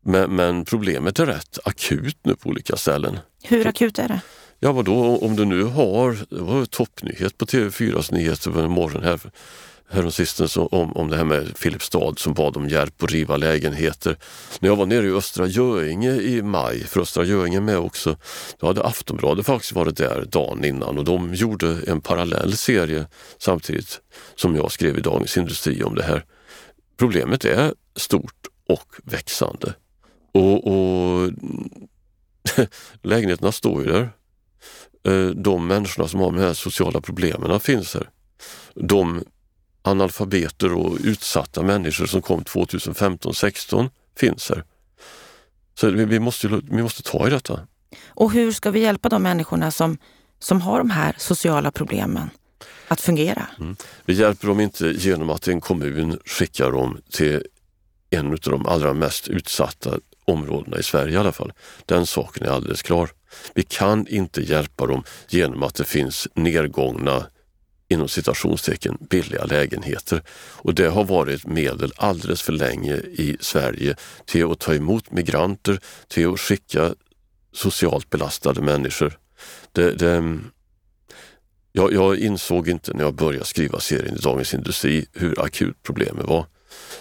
Men, 0.07 0.35
men 0.35 0.65
problemet 0.65 1.19
är 1.19 1.25
rätt 1.25 1.59
akut 1.63 2.17
nu 2.23 2.35
på 2.35 2.49
olika 2.49 2.75
ställen. 2.75 3.19
Hur 3.43 3.67
akut 3.67 3.99
är 3.99 4.07
det? 4.07 4.21
Ja 4.59 4.71
vadå, 4.71 5.17
om 5.17 5.35
du 5.35 5.45
nu 5.45 5.63
har, 5.63 6.17
det 6.29 6.41
var 6.41 6.65
toppnyhet 6.65 7.37
på 7.37 7.45
TV4s 7.45 8.13
nyheter 8.13 8.51
på 8.51 8.67
morgon 8.67 9.03
här 9.03 9.19
häromsistens 9.89 10.57
om, 10.57 10.97
om 10.97 11.09
det 11.09 11.17
här 11.17 11.23
med 11.23 11.57
Filipstad 11.57 12.13
som 12.17 12.33
bad 12.33 12.57
om 12.57 12.69
hjälp 12.69 13.03
att 13.03 13.11
riva 13.11 13.37
lägenheter. 13.37 14.17
När 14.59 14.69
jag 14.69 14.75
var 14.75 14.85
nere 14.85 15.07
i 15.07 15.11
Östra 15.11 15.47
Göinge 15.47 16.11
i 16.11 16.41
maj, 16.41 16.83
för 16.83 17.01
Östra 17.01 17.23
Göinge 17.23 17.59
med 17.59 17.77
också, 17.77 18.17
då 18.59 18.67
hade 18.67 18.83
Aftonbladet 18.83 19.45
faktiskt 19.45 19.73
varit 19.73 19.97
där 19.97 20.25
dagen 20.31 20.65
innan 20.65 20.97
och 20.97 21.05
de 21.05 21.33
gjorde 21.33 21.77
en 21.87 22.01
parallell 22.01 22.57
serie 22.57 23.07
samtidigt 23.37 24.01
som 24.35 24.55
jag 24.55 24.71
skrev 24.71 24.97
i 24.97 25.01
Dagens 25.01 25.37
Industri 25.37 25.83
om 25.83 25.95
det 25.95 26.03
här. 26.03 26.25
Problemet 26.97 27.45
är 27.45 27.73
stort 27.95 28.47
och 28.69 28.95
växande. 29.03 29.73
Och, 30.31 30.67
och 30.67 31.31
lägenheterna 33.01 33.51
står 33.51 33.83
ju 33.83 33.91
där. 33.91 34.09
Eh, 35.03 35.29
de 35.29 35.67
människorna 35.67 36.07
som 36.07 36.19
har 36.19 36.31
de 36.31 36.37
här 36.39 36.53
sociala 36.53 37.01
problemen 37.01 37.59
finns 37.59 37.93
här. 37.93 38.09
De 38.75 39.23
analfabeter 39.81 40.73
och 40.73 40.97
utsatta 41.03 41.63
människor 41.63 42.05
som 42.05 42.21
kom 42.21 42.43
2015-16 42.43 43.89
finns 44.15 44.49
här. 44.49 44.63
Så 45.79 45.89
vi 45.89 46.19
måste, 46.19 46.61
vi 46.63 46.83
måste 46.83 47.03
ta 47.03 47.27
i 47.27 47.29
detta. 47.29 47.59
Och 48.07 48.31
hur 48.31 48.51
ska 48.51 48.71
vi 48.71 48.79
hjälpa 48.79 49.09
de 49.09 49.23
människorna 49.23 49.71
som, 49.71 49.97
som 50.39 50.61
har 50.61 50.77
de 50.77 50.89
här 50.89 51.15
sociala 51.17 51.71
problemen 51.71 52.29
att 52.87 53.01
fungera? 53.01 53.47
Mm. 53.59 53.75
Vi 54.05 54.13
hjälper 54.13 54.47
dem 54.47 54.59
inte 54.59 54.87
genom 54.87 55.29
att 55.29 55.47
en 55.47 55.61
kommun 55.61 56.19
skickar 56.25 56.71
dem 56.71 57.01
till 57.11 57.43
en 58.09 58.31
av 58.31 58.39
de 58.39 58.65
allra 58.65 58.93
mest 58.93 59.27
utsatta 59.27 59.99
områdena 60.27 60.79
i 60.79 60.83
Sverige 60.83 61.13
i 61.13 61.17
alla 61.17 61.31
fall. 61.31 61.53
Den 61.85 62.05
saken 62.05 62.47
är 62.47 62.51
alldeles 62.51 62.81
klar. 62.81 63.09
Vi 63.53 63.63
kan 63.63 64.07
inte 64.07 64.41
hjälpa 64.41 64.85
dem 64.85 65.03
genom 65.29 65.63
att 65.63 65.75
det 65.75 65.85
finns 65.85 66.27
nedgångna 66.33 67.25
inom 67.89 68.07
citationstecken 68.07 68.97
billiga 69.09 69.45
lägenheter. 69.45 70.21
Och 70.37 70.75
det 70.75 70.89
har 70.89 71.03
varit 71.03 71.47
medel 71.47 71.91
alldeles 71.95 72.41
för 72.41 72.53
länge 72.53 72.95
i 72.95 73.37
Sverige 73.39 73.95
till 74.25 74.51
att 74.51 74.59
ta 74.59 74.73
emot 74.73 75.11
migranter, 75.11 75.79
till 76.07 76.33
att 76.33 76.39
skicka 76.39 76.95
socialt 77.53 78.09
belastade 78.09 78.61
människor. 78.61 79.17
Det, 79.71 79.91
det, 79.91 80.39
jag, 81.71 81.93
jag, 81.93 82.17
insåg 82.17 82.69
inte 82.69 82.93
när 82.93 83.03
jag 83.03 83.15
började 83.15 83.45
skriva 83.45 83.79
serien 83.79 84.15
i 84.15 84.19
Dagens 84.19 84.53
Industri 84.53 85.05
hur 85.13 85.39
akut 85.43 85.77
problemet 85.83 86.25
var. 86.25 86.45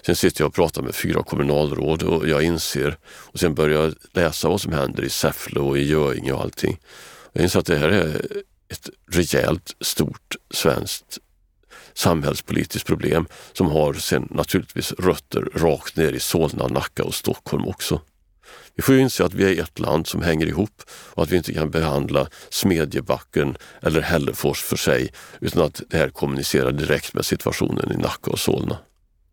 Sen 0.07 0.17
sitter 0.17 0.43
jag 0.43 0.49
och 0.49 0.55
pratar 0.55 0.83
med 0.83 0.95
fyra 0.95 1.23
kommunalråd 1.23 2.03
och 2.03 2.29
jag 2.29 2.43
inser 2.43 2.99
och 3.07 3.41
sen 3.41 3.55
börjar 3.55 3.83
jag 3.83 3.95
läsa 4.13 4.49
vad 4.49 4.61
som 4.61 4.73
händer 4.73 5.05
i 5.05 5.11
Säffle 5.11 5.61
och 5.61 5.79
i 5.79 5.83
Göinge 5.83 6.33
och 6.33 6.41
allting. 6.41 6.79
Jag 7.33 7.43
inser 7.43 7.59
att 7.61 7.67
det 7.67 7.79
här 7.79 7.89
är 7.89 8.27
ett 8.69 8.89
rejält 9.11 9.77
stort 9.81 10.37
svenskt 10.51 11.19
samhällspolitiskt 11.95 12.87
problem 12.87 13.27
som 13.53 13.71
har 13.71 13.95
sen 13.95 14.29
naturligtvis 14.31 14.93
rötter 14.93 15.49
rakt 15.55 15.97
ner 15.97 16.13
i 16.13 16.21
Solna, 16.21 16.67
Nacka 16.67 17.05
och 17.05 17.15
Stockholm 17.15 17.69
också. 17.69 18.01
Vi 18.75 18.83
får 18.83 18.95
ju 18.95 19.01
inse 19.01 19.25
att 19.25 19.35
vi 19.35 19.45
är 19.59 19.63
ett 19.63 19.79
land 19.79 20.07
som 20.07 20.23
hänger 20.23 20.47
ihop 20.47 20.83
och 20.91 21.23
att 21.23 21.31
vi 21.31 21.37
inte 21.37 21.55
kan 21.55 21.71
behandla 21.71 22.29
Smedjebacken 22.51 23.57
eller 23.83 24.01
Hällefors 24.01 24.63
för 24.63 24.77
sig 24.77 25.13
utan 25.41 25.63
att 25.63 25.83
det 25.89 25.97
här 25.99 26.09
kommunicerar 26.09 26.73
direkt 26.73 27.15
med 27.15 27.27
situationen 27.27 27.93
i 27.93 27.97
Nacka 27.97 28.31
och 28.31 28.39
Solna. 28.39 28.79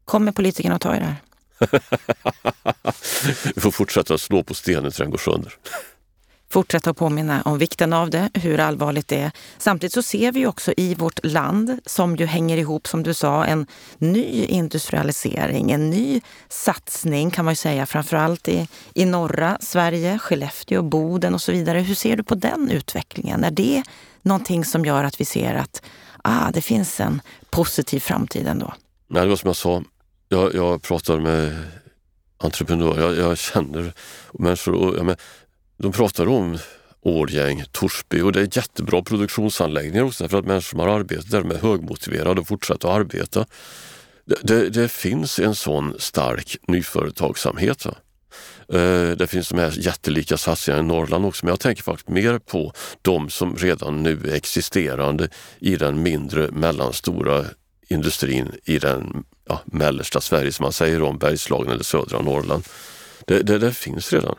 Kommer 0.05 0.31
politikerna 0.31 0.75
att 0.75 0.81
ta 0.81 0.95
i 0.95 0.99
det 0.99 1.05
här? 1.05 1.15
vi 3.55 3.61
får 3.61 3.71
fortsätta 3.71 4.17
slå 4.17 4.43
på 4.43 4.53
stenen 4.53 4.83
tills 4.83 4.97
den 4.97 5.09
går 5.09 5.17
sönder 5.17 5.57
fortsätta 6.53 6.89
att 6.89 6.97
påminna 6.97 7.41
om 7.41 7.57
vikten 7.57 7.93
av 7.93 8.09
det, 8.09 8.29
hur 8.33 8.59
allvarligt 8.59 9.07
det 9.07 9.19
är. 9.19 9.31
Samtidigt 9.57 9.93
så 9.93 10.01
ser 10.01 10.31
vi 10.31 10.47
också 10.47 10.73
i 10.77 10.95
vårt 10.95 11.19
land, 11.25 11.79
som 11.85 12.15
ju 12.15 12.25
hänger 12.25 12.57
ihop, 12.57 12.87
som 12.87 13.03
du 13.03 13.13
sa, 13.13 13.45
en 13.45 13.67
ny 13.97 14.45
industrialisering, 14.45 15.71
en 15.71 15.89
ny 15.89 16.21
satsning 16.49 17.31
kan 17.31 17.45
man 17.45 17.51
ju 17.51 17.55
säga, 17.55 17.85
framförallt 17.85 18.47
i, 18.47 18.67
i 18.93 19.05
norra 19.05 19.57
Sverige, 19.61 20.19
Skellefteå, 20.19 20.81
Boden 20.81 21.33
och 21.33 21.41
så 21.41 21.51
vidare. 21.51 21.79
Hur 21.79 21.95
ser 21.95 22.17
du 22.17 22.23
på 22.23 22.35
den 22.35 22.69
utvecklingen? 22.69 23.43
Är 23.43 23.51
det 23.51 23.83
någonting 24.21 24.65
som 24.65 24.85
gör 24.85 25.03
att 25.03 25.21
vi 25.21 25.25
ser 25.25 25.55
att 25.55 25.81
ah, 26.23 26.51
det 26.51 26.61
finns 26.61 26.99
en 26.99 27.21
positiv 27.49 27.99
framtid 27.99 28.47
ändå? 28.47 28.73
Nej, 29.07 29.23
det 29.23 29.29
var 29.29 29.35
som 29.35 29.47
jag 29.47 29.55
sa, 29.55 29.83
jag, 30.34 30.56
jag 30.56 30.82
pratar 30.82 31.19
med 31.19 31.63
entreprenörer, 32.38 33.02
jag, 33.02 33.17
jag 33.17 33.38
känner 33.38 33.93
människor 34.34 34.74
och 34.74 34.98
jag, 34.98 35.06
men, 35.06 35.15
de 35.78 35.91
pratar 35.91 36.28
om 36.28 36.58
Årgäng, 37.02 37.63
Torsby 37.72 38.22
och 38.22 38.32
det 38.32 38.41
är 38.41 38.58
jättebra 38.58 39.02
produktionsanläggningar 39.02 40.04
också 40.04 40.30
för 40.30 40.39
att 40.39 40.46
människor 40.46 40.69
som 40.69 40.80
har 40.80 40.88
arbetat 40.88 41.32
där 41.32 41.54
är 41.54 41.62
högmotiverade 41.62 42.41
och 42.41 42.48
fortsätter 42.48 42.88
att 42.88 42.96
arbeta. 42.96 43.46
Det, 44.26 44.38
det, 44.41 44.69
det 44.69 44.91
finns 44.91 45.39
en 45.39 45.56
sån 45.56 45.96
stark 46.00 46.58
nyföretagsamhet. 46.67 47.86
Va? 47.86 47.96
Eh, 48.74 49.12
det 49.12 49.28
finns 49.28 49.50
de 49.50 49.60
här 49.60 49.74
jättelika 49.76 50.38
satsningarna 50.38 50.84
i 50.84 50.88
Norrland 50.88 51.26
också, 51.26 51.46
men 51.46 51.52
jag 51.52 51.60
tänker 51.60 51.84
faktiskt 51.84 52.10
mer 52.10 52.39
på 52.39 52.74
de 53.02 53.30
som 53.30 53.56
redan 53.56 54.04
nu 54.04 54.19
är 54.30 54.36
existerande 54.36 55.30
i 55.60 55.76
den 55.76 56.04
mindre 56.04 56.52
mellanstora 56.52 57.46
industrin 57.88 58.52
i 58.65 58.80
den 58.80 59.24
ja, 59.45 59.62
mellersta 59.65 60.21
Sverige 60.21 60.51
som 60.51 60.63
man 60.63 60.73
säger 60.73 61.01
om 61.01 61.17
Bergslagen 61.17 61.71
eller 61.71 61.84
södra 61.84 62.21
Norrland. 62.21 62.63
Det, 63.27 63.39
det, 63.39 63.58
det 63.58 63.73
finns 63.73 64.13
redan. 64.13 64.36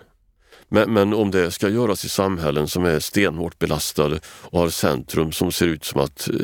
Men, 0.68 0.92
men, 0.92 1.14
om 1.14 1.30
det 1.30 1.50
ska 1.50 1.68
göras 1.68 2.04
i 2.04 2.08
samhällen 2.08 2.68
som 2.68 2.84
är 2.84 3.00
stenhårt 3.00 3.58
belastade 3.58 4.20
och 4.26 4.60
har 4.60 4.68
centrum 4.68 5.32
som 5.32 5.52
ser 5.52 5.66
ut 5.66 5.84
som 5.84 6.00
att 6.00 6.28
eh, 6.28 6.36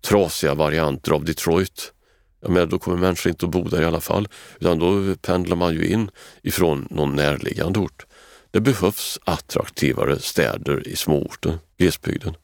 trasiga 0.00 0.54
varianter 0.54 1.12
av 1.12 1.24
Detroit, 1.24 1.92
ja, 2.40 2.48
men 2.48 2.68
då 2.68 2.78
kommer 2.78 2.96
människor 2.96 3.30
inte 3.30 3.46
att 3.46 3.52
bo 3.52 3.68
där 3.68 3.82
i 3.82 3.84
alla 3.84 4.00
fall. 4.00 4.28
Utan 4.60 4.78
då 4.78 5.14
pendlar 5.14 5.56
man 5.56 5.74
ju 5.74 5.86
in 5.86 6.10
ifrån 6.42 6.88
någon 6.90 7.16
närliggande 7.16 7.78
ort. 7.78 8.06
Det 8.50 8.60
behövs 8.60 9.18
attraktivare 9.24 10.18
städer 10.18 10.88
i 10.88 10.96
småorten, 10.96 11.58
glesbygden. 11.78 12.34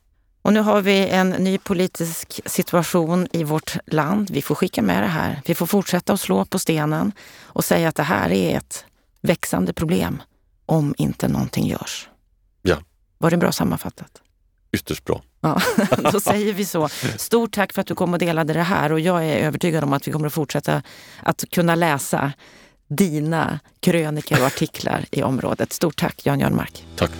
Och 0.46 0.52
nu 0.52 0.60
har 0.60 0.82
vi 0.82 1.08
en 1.08 1.30
ny 1.30 1.58
politisk 1.58 2.40
situation 2.46 3.28
i 3.32 3.44
vårt 3.44 3.76
land. 3.86 4.30
Vi 4.30 4.42
får 4.42 4.54
skicka 4.54 4.82
med 4.82 5.02
det 5.02 5.06
här. 5.06 5.40
Vi 5.46 5.54
får 5.54 5.66
fortsätta 5.66 6.12
att 6.12 6.20
slå 6.20 6.44
på 6.44 6.58
stenen 6.58 7.12
och 7.42 7.64
säga 7.64 7.88
att 7.88 7.94
det 7.94 8.02
här 8.02 8.32
är 8.32 8.56
ett 8.56 8.84
växande 9.22 9.72
problem 9.72 10.22
om 10.66 10.94
inte 10.98 11.28
någonting 11.28 11.66
görs. 11.66 12.08
Ja. 12.62 12.76
Var 13.18 13.30
det 13.30 13.36
bra 13.36 13.52
sammanfattat? 13.52 14.10
Ytterst 14.72 15.04
bra. 15.04 15.22
Ja, 15.40 15.60
då 16.12 16.20
säger 16.20 16.52
vi 16.52 16.64
så. 16.64 16.88
Stort 17.16 17.54
tack 17.54 17.72
för 17.72 17.80
att 17.80 17.86
du 17.86 17.94
kom 17.94 18.12
och 18.12 18.18
delade 18.18 18.52
det 18.52 18.62
här 18.62 18.92
och 18.92 19.00
jag 19.00 19.24
är 19.24 19.36
övertygad 19.36 19.84
om 19.84 19.92
att 19.92 20.08
vi 20.08 20.12
kommer 20.12 20.26
att 20.26 20.34
fortsätta 20.34 20.82
att 21.22 21.44
kunna 21.50 21.74
läsa 21.74 22.32
dina 22.88 23.60
krönikor 23.80 24.40
och 24.40 24.46
artiklar 24.46 25.04
i 25.10 25.22
området. 25.22 25.72
Stort 25.72 25.96
tack 25.96 26.26
Jan 26.26 26.40
Jörnmark. 26.40 26.86
Tack. 26.96 27.10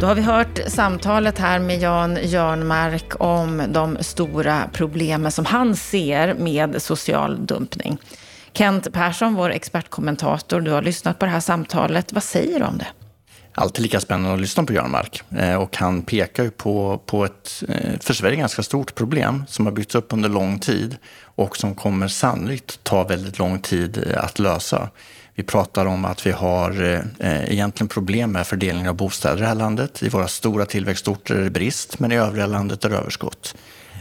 Då 0.00 0.06
har 0.06 0.14
vi 0.14 0.22
hört 0.22 0.60
samtalet 0.66 1.38
här 1.38 1.58
med 1.58 1.80
Jan 1.80 2.18
Jörnmark 2.22 3.20
om 3.20 3.62
de 3.68 3.98
stora 4.00 4.70
problemen 4.72 5.32
som 5.32 5.44
han 5.44 5.76
ser 5.76 6.34
med 6.34 6.82
social 6.82 7.46
dumpning. 7.46 7.98
Kent 8.52 8.92
Persson, 8.92 9.34
vår 9.34 9.50
expertkommentator, 9.50 10.60
du 10.60 10.70
har 10.70 10.82
lyssnat 10.82 11.18
på 11.18 11.24
det 11.24 11.32
här 11.32 11.40
samtalet. 11.40 12.12
Vad 12.12 12.22
säger 12.22 12.58
du 12.58 12.64
om 12.64 12.78
det? 12.78 12.86
Alltid 13.54 13.82
lika 13.82 14.00
spännande 14.00 14.34
att 14.34 14.40
lyssna 14.40 14.64
på 14.64 14.72
Jörnmark. 14.72 15.22
Eh, 15.30 15.54
och 15.54 15.76
han 15.76 16.02
pekar 16.02 16.44
ju 16.44 16.50
på, 16.50 17.02
på 17.06 17.24
ett 17.24 17.62
eh, 17.68 17.98
för 18.00 18.14
Sverige 18.14 18.36
ganska 18.36 18.62
stort 18.62 18.94
problem 18.94 19.44
som 19.48 19.66
har 19.66 19.72
byggts 19.72 19.94
upp 19.94 20.12
under 20.12 20.28
lång 20.28 20.58
tid 20.58 20.96
och 21.22 21.56
som 21.56 21.74
kommer 21.74 22.08
sannolikt 22.08 22.84
ta 22.84 23.04
väldigt 23.04 23.38
lång 23.38 23.58
tid 23.58 24.04
eh, 24.10 24.24
att 24.24 24.38
lösa. 24.38 24.88
Vi 25.38 25.42
pratar 25.42 25.86
om 25.86 26.04
att 26.04 26.26
vi 26.26 26.30
har 26.30 26.82
eh, 26.82 27.00
eh, 27.18 27.52
egentligen 27.52 27.88
problem 27.88 28.32
med 28.32 28.46
fördelningen 28.46 28.88
av 28.88 28.96
bostäder 28.96 29.36
i 29.36 29.40
det 29.40 29.46
här 29.46 29.54
landet. 29.54 30.02
I 30.02 30.08
våra 30.08 30.28
stora 30.28 30.66
tillväxtorter 30.66 31.34
är 31.34 31.44
det 31.44 31.50
brist, 31.50 31.98
men 31.98 32.12
i 32.12 32.16
övriga 32.16 32.46
landet 32.46 32.84
är 32.84 32.90
det 32.90 32.96
överskott. 32.96 33.54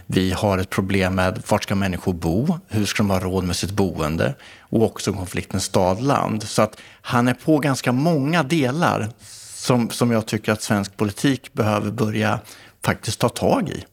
Vi 0.05 0.31
har 0.31 0.57
ett 0.57 0.69
problem 0.69 1.15
med 1.15 1.43
vart 1.47 1.63
ska 1.63 1.75
människor 1.75 2.13
bo? 2.13 2.59
Hur 2.67 2.85
ska 2.85 3.03
de 3.03 3.09
ha 3.09 3.19
råd 3.19 3.43
med 3.43 3.55
sitt 3.55 3.71
boende? 3.71 4.35
Och 4.59 4.83
också 4.83 5.13
konflikten 5.13 5.61
stad-land. 5.61 6.43
Så 6.43 6.61
att 6.61 6.77
han 7.01 7.27
är 7.27 7.33
på 7.33 7.59
ganska 7.59 7.91
många 7.91 8.43
delar 8.43 9.09
som, 9.55 9.89
som 9.89 10.11
jag 10.11 10.25
tycker 10.25 10.51
att 10.51 10.61
svensk 10.61 10.97
politik 10.97 11.53
behöver 11.53 11.91
börja 11.91 12.39
faktiskt 12.85 13.19
ta 13.19 13.29
tag 13.29 13.69
i. 13.69 13.85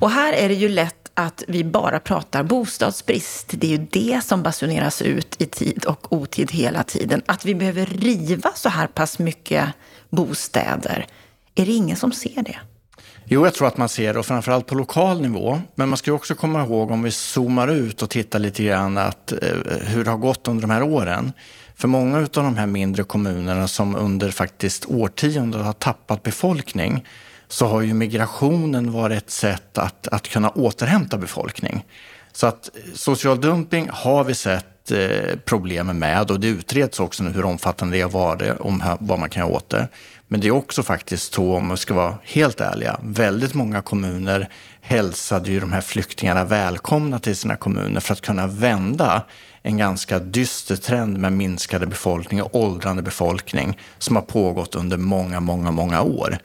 Och 0.00 0.10
här 0.10 0.32
är 0.32 0.48
det 0.48 0.54
ju 0.54 0.68
lätt 0.68 1.03
att 1.14 1.42
vi 1.48 1.64
bara 1.64 2.00
pratar 2.00 2.42
bostadsbrist. 2.42 3.50
Det 3.52 3.66
är 3.66 3.70
ju 3.70 3.86
det 3.90 4.24
som 4.24 4.42
basuneras 4.42 5.02
ut 5.02 5.42
i 5.42 5.46
tid 5.46 5.84
och 5.84 6.12
otid 6.12 6.50
hela 6.52 6.82
tiden. 6.82 7.22
Att 7.26 7.44
vi 7.44 7.54
behöver 7.54 7.86
riva 7.86 8.50
så 8.54 8.68
här 8.68 8.86
pass 8.86 9.18
mycket 9.18 9.68
bostäder. 10.10 11.06
Är 11.54 11.66
det 11.66 11.72
ingen 11.72 11.96
som 11.96 12.12
ser 12.12 12.42
det? 12.42 12.58
Jo, 13.24 13.44
jag 13.44 13.54
tror 13.54 13.68
att 13.68 13.76
man 13.76 13.88
ser 13.88 14.12
det 14.12 14.18
och 14.18 14.26
framförallt 14.26 14.66
på 14.66 14.74
lokal 14.74 15.20
nivå. 15.20 15.60
Men 15.74 15.88
man 15.88 15.96
ska 15.96 16.12
också 16.12 16.34
komma 16.34 16.64
ihåg 16.64 16.90
om 16.90 17.02
vi 17.02 17.10
zoomar 17.10 17.68
ut 17.68 18.02
och 18.02 18.10
tittar 18.10 18.38
lite 18.38 18.64
grann 18.64 18.98
att, 18.98 19.32
eh, 19.32 19.38
hur 19.80 20.04
det 20.04 20.10
har 20.10 20.18
gått 20.18 20.48
under 20.48 20.62
de 20.62 20.70
här 20.70 20.82
åren. 20.82 21.32
För 21.76 21.88
många 21.88 22.18
av 22.18 22.28
de 22.32 22.56
här 22.56 22.66
mindre 22.66 23.04
kommunerna 23.04 23.68
som 23.68 23.96
under 23.96 24.30
faktiskt 24.30 24.86
årtionden 24.86 25.60
har 25.60 25.72
tappat 25.72 26.22
befolkning 26.22 27.04
så 27.48 27.66
har 27.66 27.80
ju 27.80 27.94
migrationen 27.94 28.92
varit 28.92 29.18
ett 29.18 29.30
sätt 29.30 29.78
att, 29.78 30.08
att 30.08 30.28
kunna 30.28 30.50
återhämta 30.50 31.18
befolkning. 31.18 31.84
Så 32.32 32.46
att 32.46 32.70
social 32.94 33.40
dumping 33.40 33.88
har 33.92 34.24
vi 34.24 34.34
sett 34.34 34.90
eh, 34.90 35.38
problem 35.44 35.98
med 35.98 36.30
och 36.30 36.40
det 36.40 36.46
utreds 36.48 37.00
också 37.00 37.22
nu 37.22 37.30
hur 37.30 37.44
omfattande 37.44 37.96
det 37.96 38.02
har 38.02 38.10
varit, 38.10 38.60
om 38.60 38.82
vad 39.00 39.18
man 39.18 39.30
kan 39.30 39.40
göra 39.42 39.56
åt 39.56 39.68
det. 39.68 39.88
Men 40.28 40.40
det 40.40 40.46
är 40.46 40.50
också 40.50 40.82
faktiskt 40.82 41.34
så, 41.34 41.56
om 41.56 41.70
vi 41.70 41.76
ska 41.76 41.94
vara 41.94 42.18
helt 42.22 42.60
ärliga, 42.60 43.00
väldigt 43.02 43.54
många 43.54 43.82
kommuner 43.82 44.48
hälsade 44.80 45.50
ju 45.50 45.60
de 45.60 45.72
här 45.72 45.80
flyktingarna 45.80 46.44
välkomna 46.44 47.18
till 47.18 47.36
sina 47.36 47.56
kommuner 47.56 48.00
för 48.00 48.12
att 48.12 48.20
kunna 48.20 48.46
vända 48.46 49.22
en 49.62 49.76
ganska 49.76 50.18
dyster 50.18 50.76
trend 50.76 51.18
med 51.18 51.32
minskade 51.32 51.86
befolkning 51.86 52.42
och 52.42 52.54
åldrande 52.54 53.02
befolkning 53.02 53.78
som 53.98 54.16
har 54.16 54.22
pågått 54.22 54.74
under 54.74 54.96
många, 54.96 55.40
många, 55.40 55.70
många 55.70 56.02
år. 56.02 56.38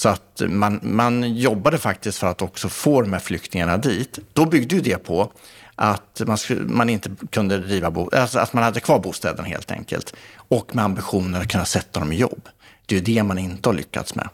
Så 0.00 0.08
att 0.08 0.42
man, 0.48 0.80
man 0.82 1.36
jobbade 1.36 1.78
faktiskt 1.78 2.18
för 2.18 2.26
att 2.26 2.42
också 2.42 2.68
få 2.68 3.02
de 3.02 3.12
här 3.12 3.20
flyktingarna 3.20 3.76
dit. 3.76 4.18
Då 4.32 4.46
byggde 4.46 4.74
ju 4.74 4.80
det 4.80 4.98
på 4.98 5.32
att 5.74 6.22
man, 6.26 6.38
skulle, 6.38 6.60
man 6.60 6.90
inte 6.90 7.10
kunde 7.30 7.58
riva 7.58 7.90
bo, 7.90 8.10
alltså 8.12 8.38
att 8.38 8.52
man 8.52 8.64
hade 8.64 8.80
kvar 8.80 8.98
bostäderna 8.98 9.48
helt 9.48 9.70
enkelt. 9.70 10.14
Och 10.36 10.74
med 10.74 10.84
ambitionen 10.84 11.40
att 11.40 11.48
kunna 11.48 11.64
sätta 11.64 12.00
dem 12.00 12.12
i 12.12 12.16
jobb. 12.16 12.48
Det 12.86 12.94
är 12.94 12.98
ju 12.98 13.14
det 13.14 13.22
man 13.22 13.38
inte 13.38 13.68
har 13.68 13.74
lyckats 13.74 14.14
med. 14.14 14.28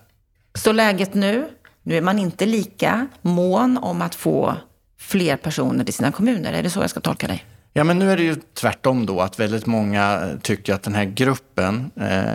Så 0.55 0.73
läget 0.73 1.15
nu? 1.15 1.49
Nu 1.83 1.97
är 1.97 2.03
man 2.03 2.19
inte 2.19 2.47
lika 2.47 3.07
mån 3.23 3.79
om 3.79 4.03
att 4.03 4.15
få 4.15 4.55
fler 4.99 5.37
personer 5.37 5.85
till 5.85 5.95
sina 5.95 6.13
kommuner. 6.13 6.53
Är 6.53 6.63
det 6.63 6.71
så 6.71 6.81
jag 6.81 6.91
ska 6.91 7.01
tolka 7.01 7.27
dig? 7.27 7.45
Ja, 7.77 7.85
men 7.85 7.99
nu 7.99 8.13
är 8.13 8.17
det 8.17 8.23
ju 8.23 8.37
tvärtom 8.55 9.07
då 9.07 9.21
att 9.21 9.41
väldigt 9.41 9.67
många 9.67 10.29
tycker 10.43 10.75
att 10.75 10.83
den 10.83 10.95
här 10.95 11.05
gruppen 11.05 11.91
eh, 11.97 12.35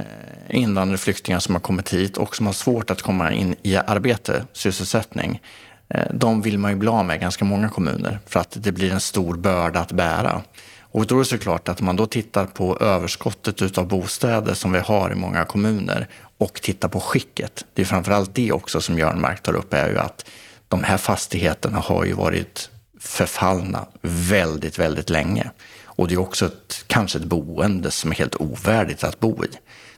invandrare 0.49 0.97
flyktingar 0.97 1.39
som 1.39 1.55
har 1.55 1.59
kommit 1.59 1.93
hit 1.93 2.17
och 2.17 2.35
som 2.35 2.45
har 2.45 2.53
svårt 2.53 2.91
att 2.91 3.01
komma 3.01 3.31
in 3.31 3.55
i 3.63 3.75
arbete, 3.75 4.45
sysselsättning, 4.53 5.41
eh, 5.89 6.05
de 6.13 6.41
vill 6.41 6.57
man 6.57 6.71
ju 6.71 6.77
bli 6.77 6.89
av 6.89 7.05
med 7.05 7.19
ganska 7.19 7.45
många 7.45 7.69
kommuner 7.69 8.19
för 8.25 8.39
att 8.39 8.57
det 8.59 8.71
blir 8.71 8.91
en 8.91 8.99
stor 8.99 9.37
börda 9.37 9.79
att 9.79 9.91
bära. 9.91 10.41
Och 10.81 11.05
då 11.05 11.15
är 11.15 11.19
det 11.19 11.25
såklart 11.25 11.69
att 11.69 11.79
om 11.79 11.85
man 11.85 11.95
då 11.95 12.05
tittar 12.05 12.45
på 12.45 12.77
överskottet 12.77 13.61
utav 13.61 13.87
bostäder 13.87 14.53
som 14.53 14.71
vi 14.71 14.79
har 14.79 15.11
i 15.11 15.15
många 15.15 15.45
kommuner 15.45 16.07
och 16.37 16.61
tittar 16.61 16.89
på 16.89 16.99
skicket, 16.99 17.65
det 17.73 17.81
är 17.81 17.85
framförallt 17.85 18.35
det 18.35 18.51
också 18.51 18.81
som 18.81 18.97
Jörn 18.97 19.21
Mark 19.21 19.43
tar 19.43 19.55
upp, 19.55 19.73
är 19.73 19.89
ju 19.89 19.97
att 19.97 20.25
de 20.67 20.83
här 20.83 20.97
fastigheterna 20.97 21.79
har 21.79 22.05
ju 22.05 22.13
varit 22.13 22.69
förfallna 23.01 23.85
väldigt, 24.01 24.79
väldigt 24.79 25.09
länge. 25.09 25.51
Och 25.85 26.07
det 26.07 26.13
är 26.13 26.19
också 26.19 26.45
ett, 26.45 26.83
kanske 26.87 27.19
ett 27.19 27.25
boende 27.25 27.91
som 27.91 28.11
är 28.11 28.15
helt 28.15 28.35
ovärdigt 28.35 29.03
att 29.03 29.19
bo 29.19 29.45
i. 29.45 29.47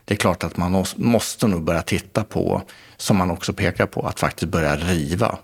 Det 0.04 0.14
är 0.14 0.18
klart 0.18 0.44
att 0.44 0.56
man 0.56 0.84
måste 0.96 1.46
nog 1.46 1.64
börja 1.64 1.82
titta 1.82 2.24
på, 2.24 2.62
som 2.96 3.16
man 3.16 3.30
också 3.30 3.52
pekar 3.52 3.86
på, 3.86 4.06
att 4.06 4.20
faktiskt 4.20 4.52
börja 4.52 4.76
riva. 4.76 5.38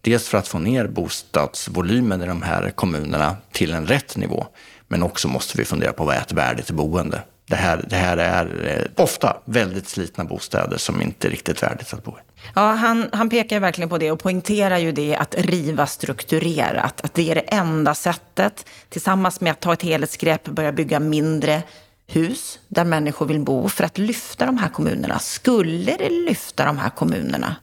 Dels 0.00 0.28
för 0.28 0.38
att 0.38 0.48
få 0.48 0.58
ner 0.58 0.86
bostadsvolymen 0.86 2.22
i 2.22 2.26
de 2.26 2.42
här 2.42 2.70
kommunerna 2.70 3.36
till 3.52 3.72
en 3.72 3.86
rätt 3.86 4.16
nivå. 4.16 4.46
Men 4.88 5.02
också 5.02 5.28
måste 5.28 5.58
vi 5.58 5.64
fundera 5.64 5.92
på 5.92 6.04
vad 6.04 6.16
är 6.16 6.20
ett 6.20 6.32
värdigt 6.32 6.70
boende? 6.70 7.22
Det 7.46 7.56
här, 7.56 7.84
det 7.88 7.96
här 7.96 8.16
är 8.16 8.68
eh, 8.96 9.04
ofta 9.04 9.36
väldigt 9.44 9.88
slitna 9.88 10.24
bostäder 10.24 10.76
som 10.76 11.02
inte 11.02 11.28
är 11.28 11.30
riktigt 11.30 11.62
värdigt 11.62 11.94
att 11.94 12.04
bo 12.04 12.10
i. 12.10 12.35
Ja, 12.54 12.72
han, 12.72 13.08
han 13.12 13.28
pekar 13.28 13.60
verkligen 13.60 13.88
på 13.88 13.98
det 13.98 14.10
och 14.10 14.20
poängterar 14.20 14.78
ju 14.78 14.92
det 14.92 15.16
att 15.16 15.34
riva 15.38 15.86
strukturerat. 15.86 17.00
Att 17.00 17.14
det 17.14 17.30
är 17.30 17.34
det 17.34 17.40
enda 17.40 17.94
sättet, 17.94 18.66
tillsammans 18.88 19.40
med 19.40 19.52
att 19.52 19.60
ta 19.60 19.72
ett 19.72 19.82
helhetsgrepp, 19.82 20.44
börja 20.44 20.72
bygga 20.72 21.00
mindre 21.00 21.62
hus 22.06 22.58
där 22.68 22.84
människor 22.84 23.26
vill 23.26 23.40
bo 23.40 23.68
för 23.68 23.84
att 23.84 23.98
lyfta 23.98 24.46
de 24.46 24.58
här 24.58 24.68
kommunerna. 24.68 25.18
Skulle 25.18 25.96
det 25.96 26.08
lyfta 26.08 26.64
de 26.64 26.78
här 26.78 26.90
kommunerna? 26.90 27.56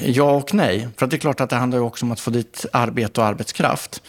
Ja 0.00 0.30
och 0.30 0.54
nej. 0.54 0.88
För 0.96 1.06
det 1.06 1.16
är 1.16 1.18
klart 1.18 1.40
att 1.40 1.50
det 1.50 1.56
handlar 1.56 1.78
också 1.78 2.06
om 2.06 2.12
att 2.12 2.20
få 2.20 2.30
dit 2.30 2.66
arbete 2.72 3.20
och 3.20 3.26
arbetskraft. 3.26 4.02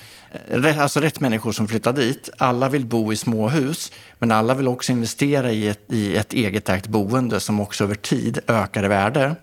Alltså 0.79 0.99
rätt 0.99 1.19
människor 1.19 1.51
som 1.51 1.67
flyttar 1.67 1.93
dit. 1.93 2.29
Alla 2.37 2.69
vill 2.69 2.85
bo 2.85 3.13
i 3.13 3.15
småhus, 3.15 3.91
men 4.19 4.31
alla 4.31 4.53
vill 4.53 4.67
också 4.67 4.91
investera 4.91 5.51
i 5.51 5.67
ett, 5.67 5.83
i 5.87 6.15
ett 6.15 6.33
eget 6.33 6.69
ägt 6.69 6.87
boende 6.87 7.39
som 7.39 7.59
också 7.59 7.83
över 7.83 7.95
tid 7.95 8.39
ökar 8.47 8.85
i 8.85 8.87
värde. 8.87 9.35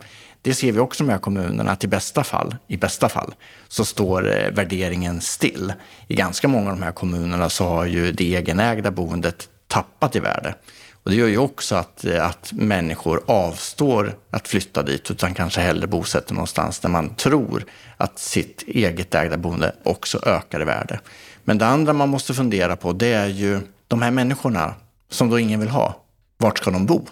Det 0.47 0.55
ser 0.55 0.73
vi 0.73 0.79
också 0.79 1.05
med 1.05 1.21
kommunerna 1.21 1.73
att 1.73 1.85
i 1.85 1.87
bästa 1.87 2.25
fall, 2.25 2.57
i 2.67 2.77
bästa 2.77 3.09
fall 3.09 3.35
så 3.69 3.85
står 3.85 4.29
eh, 4.29 4.51
värderingen 4.51 5.21
still. 5.21 5.73
I 6.09 6.15
ganska 6.15 6.49
många 6.49 6.71
av 6.71 6.77
de 6.77 6.83
här 6.83 6.93
kommunerna 6.93 7.51
så 7.51 7.65
har 7.65 7.85
ju 7.85 8.13
det 8.13 8.35
egenägda 8.35 8.91
boendet 8.91 9.49
tappat 9.67 10.17
i 10.17 10.21
värde. 10.21 10.55
Och 11.03 11.11
det 11.11 11.17
gör 11.17 11.27
ju 11.27 11.39
också 11.39 11.75
att, 11.75 12.05
eh, 12.05 12.27
att 12.27 12.53
människor 12.53 13.23
avstår 13.27 14.17
att 14.31 14.49
flytta 14.49 14.83
dit 14.83 15.11
utan 15.11 15.35
kanske 15.35 15.61
hellre 15.61 15.87
bosätter 15.87 16.35
någonstans 16.35 16.79
där 16.79 16.89
man 16.89 17.15
tror 17.15 17.65
att 17.97 18.19
sitt 18.19 18.63
eget 18.67 19.15
ägda 19.15 19.37
boende 19.37 19.75
också 19.83 20.21
ökar 20.27 20.63
i 20.63 20.65
värde. 20.65 21.01
Men 21.45 21.59
det 21.59 21.67
andra 21.67 21.93
man 21.93 22.09
måste 22.09 22.35
fundera 22.35 22.77
på 22.77 22.93
det 22.93 23.13
är 23.13 23.29
ju 23.29 23.61
de 23.89 24.03
här 24.03 24.11
människorna 24.11 24.75
som 25.11 25.31
då 25.31 25.39
ingen 25.39 25.61
vill 25.61 25.69
ha. 25.69 26.03
Vart 26.39 26.59
ska 26.59 26.71
de 26.71 26.87
bo? 26.87 27.07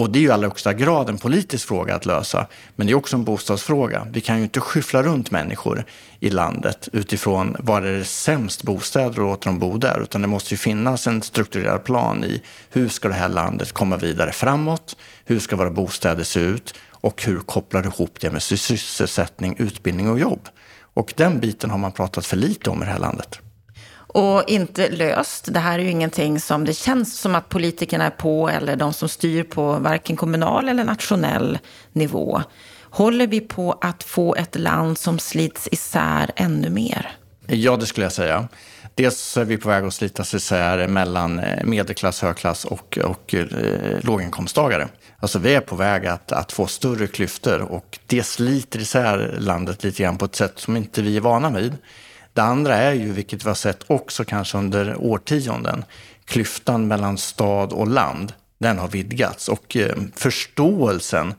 Och 0.00 0.10
det 0.10 0.18
är 0.18 0.20
ju 0.20 0.28
i 0.28 0.30
allra 0.30 0.48
högsta 0.48 0.72
grad 0.72 1.08
en 1.08 1.18
politisk 1.18 1.68
fråga 1.68 1.94
att 1.94 2.06
lösa. 2.06 2.46
Men 2.76 2.86
det 2.86 2.92
är 2.92 2.94
också 2.94 3.16
en 3.16 3.24
bostadsfråga. 3.24 4.06
Vi 4.12 4.20
kan 4.20 4.36
ju 4.36 4.42
inte 4.42 4.60
skyffla 4.60 5.02
runt 5.02 5.30
människor 5.30 5.84
i 6.20 6.30
landet 6.30 6.88
utifrån 6.92 7.56
var 7.58 7.80
det 7.80 7.88
är 7.88 8.02
sämst 8.02 8.62
bostäder 8.62 9.20
och 9.20 9.28
låta 9.28 9.48
dem 9.50 9.58
bo 9.58 9.78
där. 9.78 10.00
Utan 10.02 10.22
det 10.22 10.28
måste 10.28 10.54
ju 10.54 10.58
finnas 10.58 11.06
en 11.06 11.22
strukturerad 11.22 11.84
plan 11.84 12.24
i 12.24 12.42
hur 12.70 12.88
ska 12.88 13.08
det 13.08 13.14
här 13.14 13.28
landet 13.28 13.72
komma 13.72 13.96
vidare 13.96 14.32
framåt? 14.32 14.96
Hur 15.24 15.38
ska 15.38 15.56
våra 15.56 15.70
bostäder 15.70 16.24
se 16.24 16.40
ut? 16.40 16.74
Och 16.90 17.24
hur 17.24 17.40
kopplar 17.40 17.82
du 17.82 17.88
ihop 17.88 18.20
det 18.20 18.30
med 18.30 18.42
sysselsättning, 18.42 19.54
utbildning 19.58 20.10
och 20.10 20.18
jobb? 20.18 20.48
Och 20.94 21.12
den 21.16 21.40
biten 21.40 21.70
har 21.70 21.78
man 21.78 21.92
pratat 21.92 22.26
för 22.26 22.36
lite 22.36 22.70
om 22.70 22.82
i 22.82 22.84
det 22.84 22.92
här 22.92 22.98
landet 22.98 23.40
och 24.14 24.44
inte 24.48 24.90
löst. 24.90 25.48
Det 25.52 25.60
här 25.60 25.78
är 25.78 25.82
ju 25.82 25.90
ingenting 25.90 26.40
som 26.40 26.64
det 26.64 26.74
känns 26.74 27.18
som 27.18 27.34
att 27.34 27.48
politikerna 27.48 28.04
är 28.04 28.10
på 28.10 28.48
eller 28.48 28.76
de 28.76 28.92
som 28.92 29.08
styr 29.08 29.42
på 29.42 29.72
varken 29.72 30.16
kommunal 30.16 30.68
eller 30.68 30.84
nationell 30.84 31.58
nivå. 31.92 32.42
Håller 32.82 33.26
vi 33.26 33.40
på 33.40 33.78
att 33.80 34.02
få 34.02 34.34
ett 34.34 34.58
land 34.58 34.98
som 34.98 35.18
slits 35.18 35.68
isär 35.72 36.30
ännu 36.36 36.70
mer? 36.70 37.10
Ja, 37.46 37.76
det 37.76 37.86
skulle 37.86 38.04
jag 38.04 38.12
säga. 38.12 38.48
Dels 38.94 39.36
är 39.36 39.44
vi 39.44 39.56
på 39.56 39.68
väg 39.68 39.84
att 39.84 39.94
slitas 39.94 40.34
isär 40.34 40.88
mellan 40.88 41.38
eh, 41.38 41.64
medelklass, 41.64 42.22
högklass 42.22 42.64
och, 42.64 42.98
och 43.04 43.34
eh, 43.34 43.46
låginkomsttagare. 44.00 44.88
Alltså 45.18 45.38
vi 45.38 45.54
är 45.54 45.60
på 45.60 45.76
väg 45.76 46.06
att, 46.06 46.32
att 46.32 46.52
få 46.52 46.66
större 46.66 47.06
klyftor 47.06 47.60
och 47.60 47.98
det 48.06 48.22
sliter 48.22 48.80
isär 48.80 49.36
landet 49.38 49.84
lite 49.84 50.02
grann 50.02 50.18
på 50.18 50.24
ett 50.24 50.36
sätt 50.36 50.58
som 50.58 50.76
inte 50.76 51.02
vi 51.02 51.16
är 51.16 51.20
vana 51.20 51.50
vid. 51.50 51.76
Det 52.32 52.42
andra 52.42 52.76
är 52.76 52.92
ju, 52.92 53.12
vilket 53.12 53.44
vi 53.44 53.48
har 53.48 53.54
sett 53.54 53.84
också 53.86 54.24
kanske 54.24 54.58
under 54.58 54.96
årtionden, 54.96 55.84
klyftan 56.24 56.88
mellan 56.88 57.18
stad 57.18 57.72
och 57.72 57.88
land. 57.88 58.32
Den 58.58 58.78
har 58.78 58.88
vidgats 58.88 59.48
och 59.48 59.76
eh, 59.76 59.96
förståelsen 60.16 61.34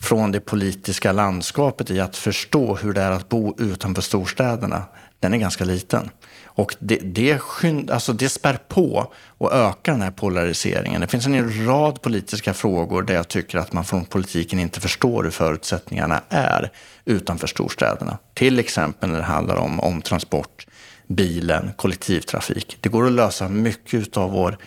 från 0.00 0.32
det 0.32 0.40
politiska 0.40 1.12
landskapet 1.12 1.90
i 1.90 2.00
att 2.00 2.16
förstå 2.16 2.76
hur 2.76 2.92
det 2.92 3.02
är 3.02 3.10
att 3.10 3.28
bo 3.28 3.54
utanför 3.58 4.02
storstäderna, 4.02 4.82
den 5.20 5.34
är 5.34 5.38
ganska 5.38 5.64
liten. 5.64 6.10
Och 6.54 6.76
det, 6.78 6.96
det, 6.96 7.38
skynd, 7.38 7.90
alltså 7.90 8.12
det 8.12 8.28
spär 8.28 8.58
på 8.68 9.12
och 9.38 9.52
ökar 9.52 9.92
den 9.92 10.02
här 10.02 10.10
polariseringen. 10.10 11.00
Det 11.00 11.06
finns 11.06 11.26
en 11.26 11.66
rad 11.66 12.02
politiska 12.02 12.54
frågor 12.54 13.02
där 13.02 13.14
jag 13.14 13.28
tycker 13.28 13.58
att 13.58 13.72
man 13.72 13.84
från 13.84 14.04
politiken 14.04 14.58
inte 14.58 14.80
förstår 14.80 15.24
hur 15.24 15.30
förutsättningarna 15.30 16.22
är 16.28 16.70
utanför 17.04 17.46
storstäderna. 17.46 18.18
Till 18.34 18.58
exempel 18.58 19.10
när 19.10 19.18
det 19.18 19.24
handlar 19.24 19.56
om, 19.56 19.80
om 19.80 20.02
transport, 20.02 20.66
bilen, 21.06 21.70
kollektivtrafik. 21.76 22.76
Det 22.80 22.88
går 22.88 23.06
att 23.06 23.12
lösa 23.12 23.48
mycket 23.48 24.16
av 24.16 24.30
vår 24.30 24.58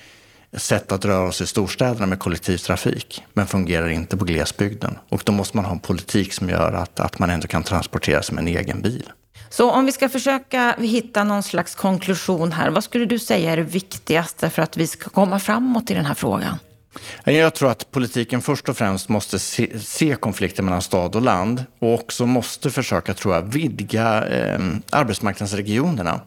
sätt 0.54 0.92
att 0.92 1.06
röra 1.06 1.28
oss 1.28 1.42
i 1.42 1.48
storstäderna 1.48 2.06
med 2.06 2.20
kollektivtrafik, 2.20 3.24
men 3.34 3.48
fungerar 3.48 3.90
inte 3.90 4.18
på 4.18 4.26
glesbygden. 4.26 4.98
Och 5.10 5.22
då 5.26 5.32
måste 5.32 5.58
man 5.58 5.66
ha 5.66 5.72
en 5.72 5.80
politik 5.80 6.34
som 6.34 6.50
gör 6.50 6.74
att, 6.74 7.00
att 7.00 7.20
man 7.20 7.30
ändå 7.30 7.48
kan 7.48 7.64
transportera 7.64 8.24
sig 8.24 8.36
med 8.36 8.42
en 8.42 8.48
egen 8.48 8.82
bil. 8.82 9.12
Så 9.50 9.72
om 9.72 9.86
vi 9.86 9.92
ska 9.92 10.10
försöka 10.10 10.76
hitta 10.80 11.24
någon 11.24 11.44
slags 11.44 11.76
konklusion 11.76 12.52
här, 12.52 12.70
vad 12.70 12.84
skulle 12.84 13.06
du 13.06 13.20
säga 13.20 13.52
är 13.52 13.58
det 13.58 13.64
viktigaste 13.64 14.50
för 14.50 14.62
att 14.62 14.78
vi 14.78 14.88
ska 14.88 15.10
komma 15.10 15.40
framåt 15.40 15.92
i 15.92 15.94
den 15.94 16.06
här 16.06 16.14
frågan? 16.14 16.58
Jag 17.24 17.54
tror 17.54 17.72
att 17.72 17.92
politiken 17.92 18.42
först 18.42 18.70
och 18.70 18.78
främst 18.78 19.10
måste 19.10 19.40
se, 19.40 19.80
se 19.80 20.16
konflikten 20.16 20.66
mellan 20.66 20.82
stad 20.82 21.16
och 21.16 21.22
land 21.22 21.66
och 21.80 21.94
också 21.94 22.26
måste 22.26 22.72
försöka, 22.72 23.14
tror 23.14 23.36
jag, 23.36 23.42
vidga 23.42 24.28
eh, 24.28 24.60
arbetsmarknadsregionerna. 24.90 26.22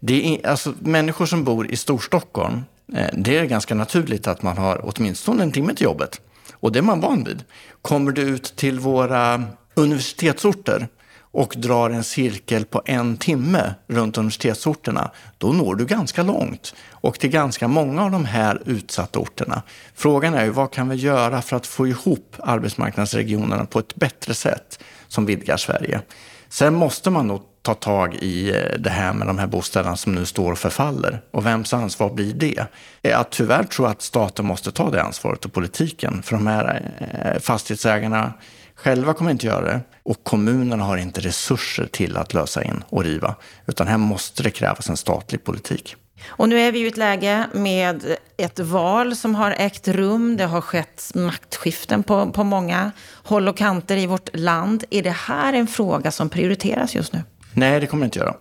Det 0.00 0.34
är, 0.34 0.46
alltså, 0.46 0.74
människor 0.78 1.26
som 1.26 1.44
bor 1.44 1.70
i 1.70 1.76
Storstockholm, 1.76 2.64
eh, 2.94 3.06
det 3.12 3.38
är 3.38 3.44
ganska 3.44 3.74
naturligt 3.74 4.26
att 4.26 4.42
man 4.42 4.58
har 4.58 4.80
åtminstone 4.84 5.42
en 5.42 5.52
timme 5.52 5.74
till 5.74 5.84
jobbet. 5.84 6.20
Och 6.52 6.72
det 6.72 6.78
är 6.78 6.82
man 6.82 7.00
van 7.00 7.24
vid. 7.24 7.44
Kommer 7.82 8.12
du 8.12 8.22
ut 8.22 8.56
till 8.56 8.80
våra 8.80 9.44
universitetsorter 9.74 10.88
och 11.32 11.54
drar 11.56 11.90
en 11.90 12.04
cirkel 12.04 12.64
på 12.64 12.82
en 12.84 13.16
timme 13.16 13.74
runt 13.86 14.18
universitetsorterna, 14.18 15.10
då 15.38 15.52
når 15.52 15.74
du 15.74 15.86
ganska 15.86 16.22
långt 16.22 16.74
och 16.90 17.20
till 17.20 17.30
ganska 17.30 17.68
många 17.68 18.04
av 18.04 18.10
de 18.10 18.24
här 18.24 18.62
utsatta 18.66 19.18
orterna. 19.18 19.62
Frågan 19.94 20.34
är 20.34 20.44
ju 20.44 20.50
vad 20.50 20.72
kan 20.72 20.88
vi 20.88 20.96
göra 20.96 21.42
för 21.42 21.56
att 21.56 21.66
få 21.66 21.86
ihop 21.86 22.36
arbetsmarknadsregionerna 22.38 23.64
på 23.64 23.78
ett 23.78 23.94
bättre 23.94 24.34
sätt 24.34 24.78
som 25.08 25.26
vidgar 25.26 25.56
Sverige? 25.56 26.00
Sen 26.48 26.74
måste 26.74 27.10
man 27.10 27.26
nog 27.26 27.42
ta 27.62 27.74
tag 27.74 28.14
i 28.14 28.50
eh, 28.50 28.78
det 28.78 28.90
här 28.90 29.12
med 29.12 29.26
de 29.26 29.38
här 29.38 29.46
bostäderna 29.46 29.96
som 29.96 30.14
nu 30.14 30.24
står 30.24 30.52
och 30.52 30.58
förfaller. 30.58 31.20
Och 31.30 31.46
vems 31.46 31.74
ansvar 31.74 32.10
blir 32.10 32.34
det? 32.34 32.58
Eh, 33.02 33.10
Jag 33.10 33.30
tyvärr 33.30 33.64
tror 33.64 33.88
att 33.88 34.02
staten 34.02 34.46
måste 34.46 34.72
ta 34.72 34.90
det 34.90 35.02
ansvaret 35.02 35.44
och 35.44 35.52
politiken. 35.52 36.22
För 36.22 36.36
de 36.36 36.46
här 36.46 36.92
eh, 36.98 37.40
fastighetsägarna 37.40 38.32
själva 38.78 39.14
kommer 39.14 39.30
inte 39.30 39.46
göra 39.46 39.64
det 39.64 39.80
och 40.02 40.24
kommunerna 40.24 40.84
har 40.84 40.96
inte 40.96 41.20
resurser 41.20 41.86
till 41.86 42.16
att 42.16 42.34
lösa 42.34 42.64
in 42.64 42.84
och 42.88 43.04
riva. 43.04 43.34
Utan 43.66 43.86
här 43.86 43.98
måste 43.98 44.42
det 44.42 44.50
krävas 44.50 44.88
en 44.88 44.96
statlig 44.96 45.44
politik. 45.44 45.96
Och 46.26 46.48
nu 46.48 46.60
är 46.60 46.72
vi 46.72 46.78
i 46.84 46.88
ett 46.88 46.96
läge 46.96 47.46
med 47.52 48.16
ett 48.36 48.58
val 48.58 49.16
som 49.16 49.34
har 49.34 49.50
ägt 49.50 49.88
rum. 49.88 50.36
Det 50.36 50.44
har 50.44 50.60
skett 50.60 51.10
maktskiften 51.14 52.02
på, 52.02 52.32
på 52.32 52.44
många 52.44 52.92
håll 53.22 53.48
och 53.48 53.56
kanter 53.56 53.96
i 53.96 54.06
vårt 54.06 54.36
land. 54.36 54.84
Är 54.90 55.02
det 55.02 55.16
här 55.16 55.52
en 55.52 55.66
fråga 55.66 56.10
som 56.10 56.28
prioriteras 56.28 56.94
just 56.94 57.12
nu? 57.12 57.22
Nej, 57.52 57.80
det 57.80 57.86
kommer 57.86 58.02
det 58.02 58.04
inte 58.04 58.18
göra. 58.18 58.34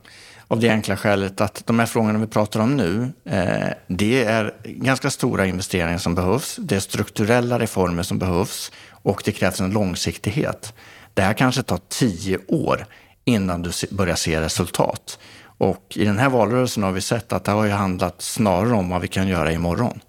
Av 0.50 0.60
det 0.60 0.70
enkla 0.70 0.98
skälet 0.98 1.42
att 1.42 1.64
de 1.66 1.80
här 1.80 1.86
frågorna 1.86 2.20
vi 2.20 2.28
pratar 2.28 2.60
om 2.60 2.78
nu, 2.78 3.10
eh, 3.26 3.70
det 3.88 4.24
är 4.24 4.54
ganska 4.64 5.10
stora 5.10 5.46
investeringar 5.46 5.98
som 5.98 6.16
behövs. 6.16 6.56
Det 6.60 6.76
är 6.76 6.80
strukturella 6.80 7.60
reformer 7.60 8.04
som 8.04 8.20
behövs 8.20 8.72
och 9.08 9.22
det 9.26 9.32
krävs 9.32 9.62
en 9.62 9.72
långsiktighet. 9.72 10.74
Det 11.14 11.22
här 11.22 11.34
kanske 11.34 11.64
tar 11.64 11.80
tio 11.90 12.40
år 12.48 12.86
innan 13.26 13.62
du 13.62 13.72
börjar 13.92 14.16
se 14.16 14.42
resultat. 14.42 15.20
Och 15.58 15.94
i 15.96 16.06
den 16.06 16.18
här 16.18 16.30
valrörelsen 16.30 16.84
har 16.84 16.92
vi 16.92 17.02
sett 17.02 17.34
att 17.34 17.44
det 17.44 17.52
har 17.52 17.66
ju 17.66 17.72
handlat 17.72 18.22
snarare 18.22 18.74
om 18.74 18.90
vad 18.90 19.02
vi 19.02 19.08
kan 19.08 19.28
göra 19.28 19.52
imorgon. 19.52 20.00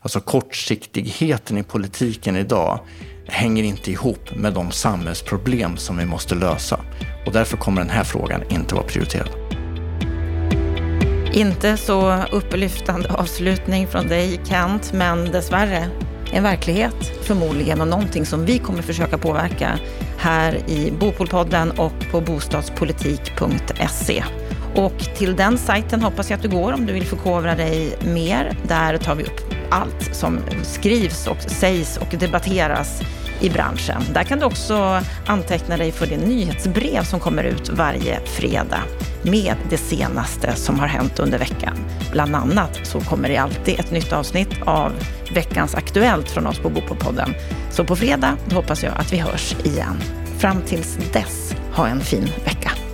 Alltså 0.00 0.20
kortsiktigheten 0.20 1.58
i 1.58 1.62
politiken 1.62 2.36
idag 2.36 2.80
hänger 3.26 3.62
inte 3.62 3.90
ihop 3.90 4.36
med 4.36 4.52
de 4.52 4.70
samhällsproblem 4.70 5.76
som 5.76 5.96
vi 5.96 6.04
måste 6.04 6.34
lösa. 6.34 6.80
Och 7.26 7.32
därför 7.32 7.56
kommer 7.56 7.80
den 7.80 7.90
här 7.90 8.04
frågan 8.04 8.42
inte 8.50 8.74
vara 8.74 8.86
prioriterad. 8.86 9.30
Inte 11.32 11.76
så 11.76 12.24
upplyftande 12.32 13.08
avslutning 13.08 13.86
från 13.86 14.08
dig 14.08 14.40
Kent, 14.44 14.92
men 14.92 15.24
dessvärre 15.24 16.07
en 16.32 16.42
verklighet 16.42 16.94
förmodligen 17.22 17.80
och 17.80 17.88
någonting 17.88 18.26
som 18.26 18.44
vi 18.44 18.58
kommer 18.58 18.82
försöka 18.82 19.18
påverka 19.18 19.78
här 20.18 20.70
i 20.70 20.92
Bopolpodden 21.00 21.70
och 21.70 21.92
på 22.10 22.20
bostadspolitik.se. 22.20 24.24
Och 24.74 24.98
till 24.98 25.36
den 25.36 25.58
sajten 25.58 26.02
hoppas 26.02 26.30
jag 26.30 26.36
att 26.36 26.42
du 26.42 26.48
går 26.48 26.72
om 26.72 26.86
du 26.86 26.92
vill 26.92 27.06
förkovra 27.06 27.54
dig 27.54 27.96
mer. 28.00 28.56
Där 28.62 28.98
tar 28.98 29.14
vi 29.14 29.24
upp 29.24 29.54
allt 29.70 30.14
som 30.14 30.38
skrivs 30.62 31.26
och 31.26 31.40
sägs 31.40 31.96
och 31.96 32.18
debatteras 32.18 33.02
i 33.40 33.50
branschen. 33.50 34.02
Där 34.12 34.22
kan 34.22 34.38
du 34.38 34.44
också 34.44 35.00
anteckna 35.26 35.76
dig 35.76 35.92
för 35.92 36.06
det 36.06 36.16
nyhetsbrev 36.16 37.04
som 37.04 37.20
kommer 37.20 37.44
ut 37.44 37.68
varje 37.68 38.20
fredag 38.20 38.82
med 39.22 39.56
det 39.70 39.76
senaste 39.76 40.54
som 40.54 40.78
har 40.78 40.86
hänt 40.86 41.18
under 41.18 41.38
veckan. 41.38 41.78
Bland 42.12 42.36
annat 42.36 42.80
så 42.82 43.00
kommer 43.00 43.28
det 43.28 43.36
alltid 43.36 43.80
ett 43.80 43.90
nytt 43.90 44.12
avsnitt 44.12 44.62
av 44.64 44.92
veckans 45.34 45.74
Aktuellt 45.74 46.30
från 46.30 46.46
oss 46.46 46.58
på 46.58 46.70
Bopolpodden. 46.70 47.34
Så 47.70 47.84
på 47.84 47.96
fredag 47.96 48.36
hoppas 48.52 48.82
jag 48.82 48.92
att 48.96 49.12
vi 49.12 49.18
hörs 49.18 49.56
igen. 49.64 49.96
Fram 50.38 50.62
tills 50.62 50.98
dess, 51.12 51.54
ha 51.72 51.88
en 51.88 52.00
fin 52.00 52.28
vecka. 52.44 52.87